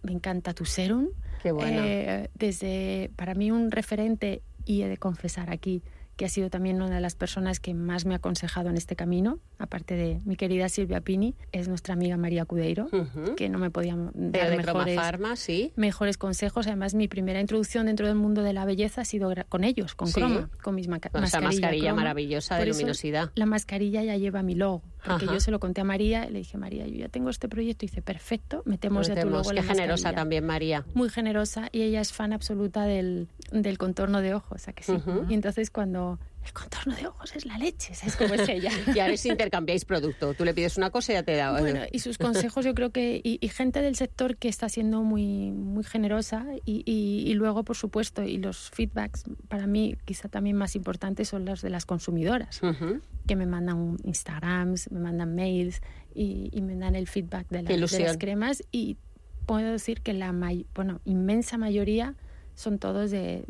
me 0.03 0.11
encanta 0.13 0.53
tu 0.53 0.65
serum. 0.65 1.09
Qué 1.41 1.51
bueno. 1.51 1.81
Eh, 1.83 2.29
desde, 2.35 3.09
para 3.15 3.33
mí, 3.33 3.49
un 3.51 3.71
referente, 3.71 4.43
y 4.63 4.83
he 4.83 4.87
de 4.87 4.97
confesar 4.97 5.49
aquí 5.49 5.81
que 6.15 6.25
ha 6.25 6.29
sido 6.29 6.49
también 6.49 6.81
una 6.81 6.95
de 6.95 7.01
las 7.01 7.15
personas 7.15 7.59
que 7.59 7.73
más 7.73 8.05
me 8.05 8.13
ha 8.13 8.17
aconsejado 8.17 8.69
en 8.69 8.77
este 8.77 8.95
camino, 8.95 9.39
aparte 9.57 9.95
de 9.95 10.19
mi 10.25 10.35
querida 10.35 10.69
Silvia 10.69 11.01
Pini, 11.01 11.35
es 11.51 11.67
nuestra 11.67 11.93
amiga 11.93 12.15
María 12.17 12.45
Cudeiro, 12.45 12.89
que 13.35 13.49
no 13.49 13.57
me 13.57 13.71
podía 13.71 13.95
dar 13.95 14.11
de 14.51 14.57
mejores, 14.57 14.65
Cromafarma, 14.95 15.35
sí. 15.35 15.73
mejores 15.75 16.17
consejos. 16.17 16.67
Además, 16.67 16.93
mi 16.93 17.07
primera 17.07 17.39
introducción 17.41 17.87
dentro 17.87 18.05
del 18.07 18.15
mundo 18.17 18.43
de 18.43 18.53
la 18.53 18.65
belleza 18.65 19.01
ha 19.01 19.05
sido 19.05 19.33
con 19.49 19.63
ellos, 19.63 19.95
con 19.95 20.07
Sí. 20.09 20.13
Croma, 20.15 20.49
con 20.61 20.75
mis 20.75 20.87
maca- 20.87 21.09
Con 21.09 21.23
esa 21.23 21.41
mascarilla, 21.41 21.87
Croma. 21.89 22.01
maravillosa 22.03 22.55
de 22.57 22.65
Por 22.65 22.73
luminosidad. 22.75 23.31
La 23.35 23.45
mascarilla 23.45 24.03
ya 24.03 24.17
lleva 24.17 24.43
mi 24.43 24.53
logo, 24.55 24.83
porque 25.03 25.25
Ajá. 25.25 25.33
yo 25.33 25.39
se 25.39 25.51
lo 25.51 25.59
conté 25.59 25.81
a 25.81 25.83
María, 25.83 26.27
y 26.27 26.31
le 26.31 26.39
dije, 26.39 26.57
María, 26.57 26.85
yo 26.87 26.95
ya 26.95 27.09
tengo 27.09 27.29
este 27.29 27.49
proyecto, 27.49 27.85
y 27.85 27.87
dice, 27.89 28.01
perfecto, 28.01 28.61
metemos 28.65 29.07
ya 29.07 29.15
tu 29.19 29.29
logo 29.29 29.49
Qué 29.49 29.55
la 29.55 29.63
generosa 29.63 29.91
mascarilla". 30.09 30.15
también, 30.15 30.45
María. 30.45 30.85
Muy 30.93 31.09
generosa, 31.09 31.69
y 31.71 31.81
ella 31.81 32.01
es 32.01 32.13
fan 32.13 32.33
absoluta 32.33 32.83
del, 32.85 33.27
del 33.51 33.77
contorno 33.77 34.21
de 34.21 34.33
ojos, 34.33 34.67
¿a 34.67 34.73
que 34.73 34.83
sí? 34.83 34.97
Y 35.27 35.33
entonces 35.33 35.71
cuando 35.71 36.19
el 36.45 36.53
contorno 36.53 36.95
de 36.95 37.05
ojos 37.07 37.35
es 37.35 37.45
la 37.45 37.57
leche, 37.57 37.93
¿sabes 37.93 38.15
cómo 38.15 38.33
es 38.35 38.49
ella? 38.49 38.71
Y 38.95 38.99
ahora 38.99 39.15
si 39.17 39.29
intercambiáis 39.29 39.85
producto. 39.85 40.33
Tú 40.33 40.43
le 40.45 40.53
pides 40.53 40.75
una 40.77 40.89
cosa 40.89 41.11
y 41.11 41.15
ya 41.15 41.23
te 41.23 41.35
da. 41.35 41.59
Bueno, 41.59 41.81
y 41.91 41.99
sus 41.99 42.17
consejos 42.17 42.65
yo 42.65 42.73
creo 42.73 42.89
que, 42.91 43.21
y, 43.23 43.37
y 43.41 43.47
gente 43.49 43.81
del 43.81 43.95
sector 43.95 44.37
que 44.37 44.47
está 44.49 44.67
siendo 44.69 45.03
muy, 45.03 45.51
muy 45.51 45.83
generosa 45.83 46.45
y, 46.65 46.83
y- 46.85 47.29
y 47.29 47.33
luego, 47.35 47.63
por 47.63 47.77
supuesto, 47.77 48.23
y 48.23 48.37
los 48.37 48.69
feedbacks 48.71 49.23
para 49.47 49.67
mí 49.67 49.95
quizá 50.05 50.29
también 50.29 50.55
más 50.55 50.75
importantes 50.75 51.29
son 51.29 51.45
los 51.45 51.61
de 51.61 51.69
las 51.69 51.85
consumidoras, 51.85 52.61
Ujú. 52.63 53.01
que 53.27 53.35
me 53.35 53.45
mandan 53.45 53.97
Instagrams, 54.03 54.91
me 54.91 54.99
mandan 54.99 55.35
mails 55.35 55.81
y, 56.15 56.49
me 56.61 56.75
dan 56.75 56.95
el 56.95 57.07
feedback 57.07 57.47
de, 57.49 57.61
la- 57.63 57.69
de 57.69 57.77
las 57.77 58.17
cremas 58.17 58.63
y 58.71 58.97
puedo 59.45 59.71
decir 59.71 60.01
que 60.01 60.13
la 60.13 60.31
may- 60.31 60.65
bueno, 60.73 61.01
inmensa 61.05 61.57
mayoría 61.57 62.15
son 62.61 62.79
todos 62.79 63.11
de, 63.11 63.43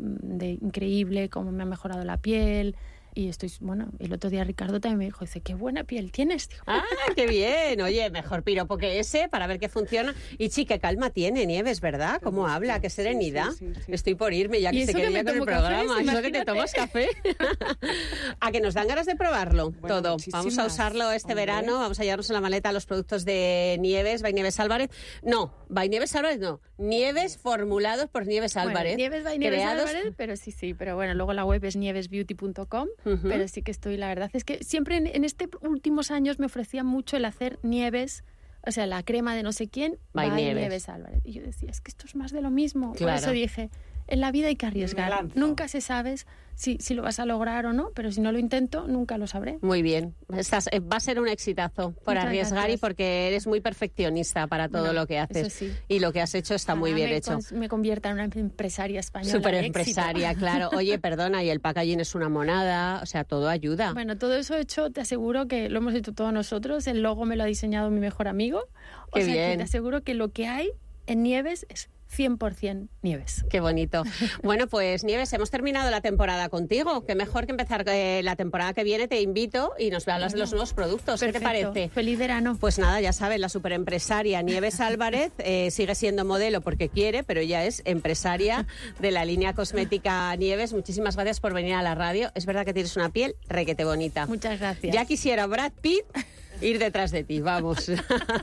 increíble, 0.60 1.28
cómo 1.28 1.52
me 1.52 1.62
ha 1.62 1.66
mejorado 1.66 2.04
la 2.04 2.16
piel. 2.16 2.76
Y 3.14 3.28
estoy, 3.28 3.52
bueno, 3.60 3.88
el 3.98 4.12
otro 4.12 4.30
día 4.30 4.42
Ricardo 4.44 4.80
también 4.80 4.98
me 4.98 5.04
dijo, 5.06 5.20
dice, 5.24 5.40
qué 5.40 5.54
buena 5.54 5.84
piel 5.84 6.10
tienes. 6.12 6.48
Digo, 6.48 6.62
Ah, 6.66 6.82
qué 7.14 7.26
bien. 7.26 7.80
Oye, 7.82 8.08
mejor 8.10 8.42
piropo 8.42 8.78
que 8.78 8.98
ese 8.98 9.28
para 9.28 9.46
ver 9.46 9.58
qué 9.58 9.68
funciona. 9.68 10.14
Y 10.38 10.48
chi, 10.48 10.64
qué 10.64 10.78
calma 10.78 11.10
tiene 11.10 11.44
Nieves, 11.46 11.80
¿verdad? 11.80 12.20
¿Cómo 12.22 12.46
habla? 12.46 12.80
Qué 12.80 12.88
serenidad. 12.90 13.48
Estoy 13.88 14.14
por 14.14 14.32
irme 14.32 14.60
ya 14.60 14.70
que 14.70 14.86
se 14.86 14.94
que 14.94 15.00
quería 15.02 15.24
con 15.24 15.28
el 15.28 15.34
tomo 15.40 15.46
café, 15.46 15.60
programa. 15.60 16.00
Eso 16.12 16.22
que 16.22 16.30
te 16.30 16.44
tomas 16.44 16.72
café. 16.72 17.08
a 18.40 18.50
que 18.50 18.60
nos 18.60 18.74
dan 18.74 18.88
ganas 18.88 19.06
de 19.06 19.16
probarlo 19.16 19.72
todo. 19.86 20.16
Vamos 20.30 20.58
a 20.58 20.66
usarlo 20.66 21.10
este 21.12 21.32
hombre. 21.32 21.42
verano. 21.46 21.78
Vamos 21.80 22.00
a 22.00 22.04
llevarnos 22.04 22.30
en 22.30 22.34
la 22.34 22.40
maleta 22.40 22.72
los 22.72 22.86
productos 22.86 23.24
de 23.24 23.76
Nieves, 23.80 24.22
by 24.22 24.32
Nieves 24.32 24.58
Álvarez. 24.60 24.90
No, 25.22 25.54
by 25.68 25.88
Nieves 25.88 26.14
Álvarez 26.16 26.38
no. 26.38 26.60
Nieves 26.78 27.38
formulados 27.38 28.08
por 28.08 28.26
Nieves 28.26 28.54
Bueno, 28.54 28.70
Álvarez. 28.70 28.96
Nieves 28.96 29.22
by 29.24 29.38
Nieves 29.38 29.60
creados- 29.60 29.88
Álvarez, 29.90 30.14
pero 30.16 30.36
sí, 30.36 30.50
sí, 30.50 30.74
pero 30.74 30.96
bueno, 30.96 31.14
luego 31.14 31.32
la 31.32 31.44
web 31.44 31.64
es 31.64 31.76
nievesbeauty.com, 31.76 32.88
Pero 33.04 33.48
sí 33.48 33.62
que 33.62 33.70
estoy, 33.70 33.96
la 33.96 34.08
verdad 34.08 34.30
es 34.32 34.44
que 34.44 34.62
siempre 34.62 34.96
en, 34.96 35.06
en 35.06 35.24
este 35.24 35.48
últimos 35.62 36.10
años 36.10 36.38
me 36.38 36.46
ofrecía 36.46 36.84
mucho 36.84 37.16
el 37.16 37.24
hacer 37.24 37.58
nieves, 37.62 38.24
o 38.64 38.70
sea, 38.70 38.86
la 38.86 39.02
crema 39.02 39.34
de 39.34 39.42
no 39.42 39.52
sé 39.52 39.68
quién, 39.68 39.98
By 40.12 40.28
by 40.28 40.36
Nieves. 40.36 40.60
Nieves. 40.60 40.88
Álvarez. 40.88 41.20
Y 41.24 41.32
yo 41.32 41.42
decía, 41.42 41.70
es 41.70 41.80
que 41.80 41.90
esto 41.90 42.06
es 42.06 42.14
más 42.14 42.30
de 42.30 42.42
lo 42.42 42.50
mismo. 42.50 42.92
Claro. 42.92 43.20
Por 43.20 43.22
eso 43.22 43.30
dije, 43.32 43.70
en 44.12 44.20
la 44.20 44.30
vida 44.30 44.48
hay 44.48 44.56
que 44.56 44.66
arriesgar. 44.66 45.26
Nunca 45.34 45.68
se 45.68 45.80
sabe 45.80 46.16
si, 46.54 46.76
si 46.78 46.92
lo 46.94 47.02
vas 47.02 47.18
a 47.18 47.24
lograr 47.24 47.64
o 47.66 47.72
no, 47.72 47.90
pero 47.94 48.12
si 48.12 48.20
no 48.20 48.30
lo 48.30 48.38
intento, 48.38 48.86
nunca 48.86 49.16
lo 49.16 49.26
sabré. 49.26 49.58
Muy 49.62 49.80
bien. 49.80 50.14
Estás- 50.36 50.68
eh, 50.70 50.80
va 50.80 50.98
a 50.98 51.00
ser 51.00 51.18
un 51.18 51.26
exitazo 51.28 51.92
por 52.04 52.14
Muchas 52.14 52.24
arriesgar 52.26 52.70
y 52.70 52.76
porque 52.76 53.28
eres 53.28 53.46
muy 53.46 53.60
perfeccionista 53.62 54.46
para 54.46 54.68
todo 54.68 54.82
Bueno, 54.84 55.00
lo 55.00 55.06
que 55.06 55.18
haces. 55.18 55.46
eso 55.46 55.50
sí. 55.50 55.72
Y 55.88 55.98
lo 56.00 56.12
que 56.12 56.20
has 56.20 56.34
hecho 56.34 56.54
está 56.54 56.74
muy 56.74 56.92
bien 56.92 57.08
me 57.10 57.16
hecho. 57.16 57.32
cons- 57.38 57.52
me 57.52 57.68
convierta 57.68 58.08
en 58.10 58.14
una 58.14 58.24
empresaria 58.24 59.00
española. 59.00 59.32
Súper 59.32 59.54
empresaria, 59.54 60.34
claro. 60.68 60.68
Oye, 60.76 60.98
perdona, 60.98 61.42
y 61.42 61.48
el 61.50 61.60
packaging 61.60 62.00
es 62.00 62.14
una 62.14 62.28
monada, 62.28 63.00
o 63.02 63.06
sea, 63.06 63.24
todo 63.24 63.48
ayuda. 63.48 63.94
Bueno, 63.94 64.18
todo 64.18 64.34
eso 64.36 64.54
hecho, 64.56 64.90
te 64.90 65.00
aseguro 65.00 65.48
que 65.48 65.70
lo 65.70 65.78
hemos 65.78 65.94
hecho 65.94 66.12
todos 66.12 66.32
nosotros. 66.34 66.86
El 66.86 67.00
logo 67.02 67.24
me 67.24 67.36
lo 67.36 67.44
ha 67.44 67.46
diseñado 67.46 67.90
mi 67.90 67.98
mejor 68.00 68.28
amigo. 68.28 68.64
O 69.10 69.14
Qué 69.14 69.24
sea 69.24 69.34
que 69.34 69.46
bien. 69.46 69.58
te 69.58 69.64
aseguro 69.64 70.02
que 70.02 70.12
lo 70.14 70.28
que 70.32 70.46
hay 70.48 70.70
en 71.06 71.22
Nieves 71.22 71.66
es 71.70 71.88
100% 72.16 72.88
Nieves. 73.02 73.44
Qué 73.50 73.60
bonito. 73.60 74.02
Bueno, 74.42 74.66
pues 74.66 75.04
Nieves, 75.04 75.32
hemos 75.32 75.50
terminado 75.50 75.90
la 75.90 76.00
temporada 76.00 76.48
contigo. 76.48 77.04
Qué 77.04 77.14
mejor 77.14 77.46
que 77.46 77.52
empezar 77.52 77.84
eh, 77.88 78.22
la 78.22 78.36
temporada 78.36 78.72
que 78.72 78.84
viene. 78.84 79.08
Te 79.08 79.20
invito 79.20 79.72
y 79.78 79.90
nos 79.90 80.06
hablas 80.08 80.32
de 80.32 80.38
los 80.38 80.50
nuevos 80.50 80.72
productos. 80.74 81.20
¿Qué 81.20 81.26
te 81.26 81.40
Perfecto. 81.40 81.72
parece? 81.72 81.88
Feliz 81.90 82.18
verano. 82.18 82.56
Pues 82.58 82.78
nada, 82.78 83.00
ya 83.00 83.12
sabes, 83.12 83.38
la 83.40 83.48
superempresaria 83.48 84.42
Nieves 84.42 84.80
Álvarez 84.80 85.32
eh, 85.38 85.70
sigue 85.70 85.94
siendo 85.94 86.24
modelo 86.24 86.60
porque 86.60 86.88
quiere, 86.88 87.22
pero 87.22 87.40
ella 87.40 87.64
es 87.64 87.82
empresaria 87.84 88.66
de 88.98 89.10
la 89.10 89.24
línea 89.24 89.54
cosmética 89.54 90.34
Nieves. 90.36 90.72
Muchísimas 90.72 91.14
gracias 91.16 91.40
por 91.40 91.54
venir 91.54 91.74
a 91.74 91.82
la 91.82 91.94
radio. 91.94 92.30
Es 92.34 92.46
verdad 92.46 92.64
que 92.64 92.74
tienes 92.74 92.96
una 92.96 93.10
piel 93.10 93.36
requete 93.48 93.84
bonita. 93.84 94.26
Muchas 94.26 94.58
gracias. 94.58 94.94
Ya 94.94 95.04
quisiera 95.04 95.46
Brad 95.46 95.72
Pitt 95.80 96.04
ir 96.62 96.78
detrás 96.78 97.10
de 97.10 97.24
ti, 97.24 97.40
vamos. 97.40 97.90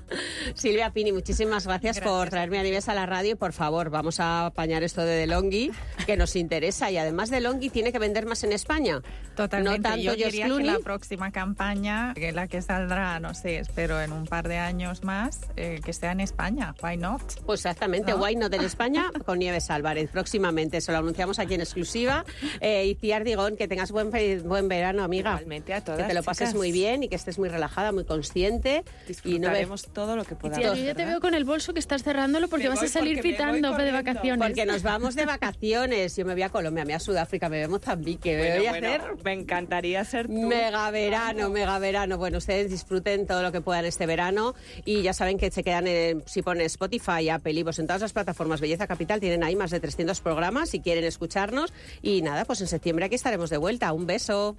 Silvia 0.56 0.92
Pini, 0.92 1.12
muchísimas 1.12 1.66
gracias, 1.66 2.00
por 2.00 2.30
traerme 2.30 2.60
a 2.60 2.64
Nieves 2.64 2.90
a 2.90 2.94
la 2.94 3.06
radio 3.06 3.32
y 3.32 3.36
por 3.36 3.54
favor, 3.54 3.90
vamos 3.90 4.20
a 4.20 4.48
apañar 4.48 4.84
esto 4.84 5.02
de 5.02 5.16
DeLonghi, 5.16 5.72
que 6.06 6.18
nos 6.18 6.36
interesa 6.36 6.92
y 6.92 6.98
además 6.98 7.30
DeLonghi 7.30 7.70
tiene 7.70 7.92
que 7.92 8.00
vender 8.00 8.26
más 8.26 8.44
en 8.44 8.52
España. 8.54 9.02
Totalmente. 9.36 9.80
No 9.80 9.84
tanto 9.84 10.04
Yo 10.04 10.16
diría 10.16 10.46
Clooney. 10.46 10.66
que 10.68 10.74
la 10.74 10.80
próxima 10.80 11.32
campaña, 11.32 12.14
que 12.14 12.32
la 12.32 12.48
que 12.48 12.62
saldrá, 12.62 13.20
no 13.20 13.34
sé, 13.34 13.60
espero 13.60 14.02
en 14.02 14.12
un 14.12 14.26
par 14.26 14.48
de 14.48 14.58
años 14.58 15.04
más, 15.04 15.42
eh, 15.56 15.80
que 15.84 15.94
sea 15.94 16.12
en 16.12 16.20
España. 16.20 16.76
Why 16.84 16.98
not? 16.98 17.22
Pues 17.46 17.62
exactamente, 17.62 18.12
¿No? 18.12 18.18
Why 18.18 18.36
Not 18.36 18.54
en 18.54 18.62
España 18.62 19.12
con 19.26 19.40
Nieves 19.40 19.70
Álvarez. 19.70 20.10
Próximamente 20.12 20.82
se 20.82 20.92
lo 20.92 20.98
anunciamos 20.98 21.40
aquí 21.40 21.54
en 21.54 21.62
exclusiva. 21.62 22.26
Eh, 22.60 22.86
y 22.88 22.96
Ciar 22.96 23.24
Digón, 23.24 23.56
que 23.56 23.68
tengas 23.68 23.92
buen, 23.92 24.12
buen 24.44 24.68
verano, 24.68 25.04
amiga. 25.04 25.32
Igualmente 25.32 25.74
a 25.74 25.82
todas, 25.84 26.02
Que 26.02 26.08
te 26.08 26.14
lo 26.14 26.24
pases 26.24 26.50
chicas. 26.50 26.56
muy 26.56 26.72
bien 26.72 27.04
y 27.04 27.08
que 27.08 27.16
estés 27.16 27.40
muy 27.40 27.50
relajada, 27.50 27.92
muy 27.92 28.04
consciente. 28.10 28.84
Y 29.24 29.40
no 29.40 29.50
Disfrutaremos 29.50 29.84
todo 29.94 30.16
lo 30.16 30.26
que 30.26 30.36
podamos. 30.36 30.60
Tía, 30.60 30.70
yo 30.70 30.76
ya 30.76 30.94
te 30.96 31.04
¿verdad? 31.04 31.14
veo 31.14 31.22
con 31.22 31.36
el 31.36 31.46
bolso 31.46 31.74
que 31.74 31.80
estás 31.80 32.04
cerrándolo 32.04 32.50
porque 32.50 32.66
Me 32.66 32.76
vas 32.76 32.84
a 32.84 32.88
salir 32.88 33.18
me 33.18 33.24
pitando 33.24 33.72
de 33.78 33.92
vacaciones. 33.92 34.48
Porque 34.48 34.66
nos 34.66 34.84
vamos 34.84 35.16
de 35.16 35.26
vacaciones. 35.26 36.16
Yo 36.18 36.26
me 36.26 36.34
voy 36.34 36.42
a 36.42 36.50
Colombia, 36.50 36.84
me 36.84 36.90
voy 36.90 36.96
a 36.96 37.00
Sudáfrica, 37.00 37.48
me 37.48 37.58
voy 37.58 37.66
a 37.66 37.70
Mozambique, 37.70 38.36
me 38.36 38.42
Bueno, 38.42 38.56
voy 38.58 38.66
a 38.66 38.72
bueno, 38.72 38.88
hacer 38.88 39.02
Me 39.24 39.34
encantaría 39.34 40.04
ser 40.04 40.28
tú. 40.28 40.34
Mega 40.34 40.90
verano, 40.92 41.50
mega 41.50 41.78
verano. 41.80 42.18
Bueno, 42.18 42.40
ustedes 42.40 42.72
disfruten 42.72 43.28
todo 43.28 43.44
lo 43.44 43.52
que 43.52 43.62
puedan 43.62 43.86
este 43.86 44.06
verano 44.08 44.56
y 44.86 45.04
ya 45.04 45.14
saben 45.14 45.38
que 45.38 45.52
se 45.52 45.64
quedan, 45.64 45.88
en, 45.88 46.24
si 46.26 46.42
ponen 46.42 46.66
Spotify, 46.66 47.30
Apple, 47.30 47.54
y 47.54 47.60
en 47.60 47.88
todas 47.88 48.02
las 48.02 48.14
plataformas 48.14 48.60
Belleza 48.60 48.88
Capital, 48.88 49.20
tienen 49.20 49.44
ahí 49.44 49.56
más 49.56 49.70
de 49.70 49.80
300 49.80 50.20
programas 50.22 50.70
si 50.70 50.80
quieren 50.80 51.04
escucharnos. 51.04 51.72
Y 52.02 52.24
nada, 52.24 52.46
pues 52.46 52.62
en 52.62 52.68
septiembre 52.68 53.06
aquí 53.06 53.16
estaremos 53.16 53.52
de 53.52 53.58
vuelta. 53.58 53.94
Un 53.94 54.08
beso. 54.08 54.56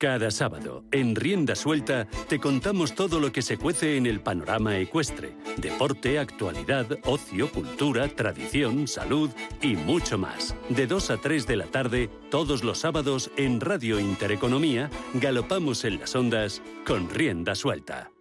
Cada 0.00 0.30
sábado, 0.30 0.84
en 0.92 1.16
Rienda 1.16 1.56
Suelta, 1.56 2.06
te 2.28 2.38
contamos 2.38 2.94
todo 2.94 3.18
lo 3.18 3.32
que 3.32 3.42
se 3.42 3.56
cuece 3.56 3.96
en 3.96 4.06
el 4.06 4.20
panorama 4.20 4.78
ecuestre. 4.78 5.34
Deporte, 5.56 6.20
actualidad, 6.20 6.86
ocio, 7.04 7.50
cultura, 7.50 8.06
tradición, 8.06 8.86
salud 8.86 9.30
y 9.60 9.74
mucho 9.74 10.16
más. 10.16 10.54
De 10.68 10.86
2 10.86 11.10
a 11.10 11.16
3 11.16 11.48
de 11.48 11.56
la 11.56 11.66
tarde, 11.66 12.10
todos 12.30 12.62
los 12.62 12.78
sábados, 12.78 13.32
en 13.36 13.60
Radio 13.60 13.98
Intereconomía, 13.98 14.88
galopamos 15.14 15.84
en 15.84 15.98
las 15.98 16.14
ondas 16.14 16.62
con 16.86 17.10
Rienda 17.10 17.56
Suelta. 17.56 18.12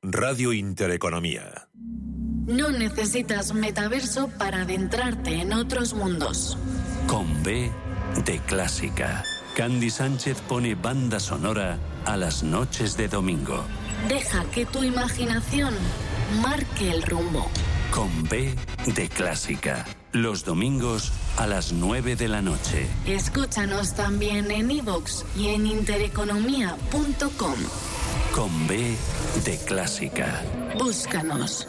Radio 0.00 0.54
Intereconomía. 0.54 1.68
No 2.46 2.70
necesitas 2.70 3.52
metaverso 3.52 4.30
para 4.38 4.62
adentrarte 4.62 5.42
en 5.42 5.52
otros 5.52 5.92
mundos. 5.92 6.56
Con 7.06 7.42
B 7.42 7.70
de 8.24 8.38
clásica. 8.46 9.24
Candy 9.54 9.90
Sánchez 9.90 10.40
pone 10.48 10.74
banda 10.74 11.18
sonora 11.18 11.78
a 12.04 12.16
las 12.16 12.42
noches 12.42 12.96
de 12.96 13.08
domingo. 13.08 13.64
Deja 14.08 14.44
que 14.46 14.64
tu 14.64 14.82
imaginación 14.82 15.74
marque 16.40 16.90
el 16.90 17.02
rumbo. 17.02 17.50
Con 17.90 18.22
B 18.28 18.54
de 18.94 19.08
Clásica. 19.08 19.84
Los 20.12 20.44
domingos 20.44 21.12
a 21.36 21.46
las 21.46 21.72
9 21.72 22.16
de 22.16 22.28
la 22.28 22.42
noche. 22.42 22.86
Escúchanos 23.06 23.94
también 23.94 24.50
en 24.50 24.70
iVoox 24.70 25.24
y 25.36 25.48
en 25.48 25.66
intereconomía.com. 25.66 27.54
Con 28.34 28.66
B 28.66 28.96
de 29.44 29.58
Clásica. 29.66 30.42
Búscanos. 30.78 31.68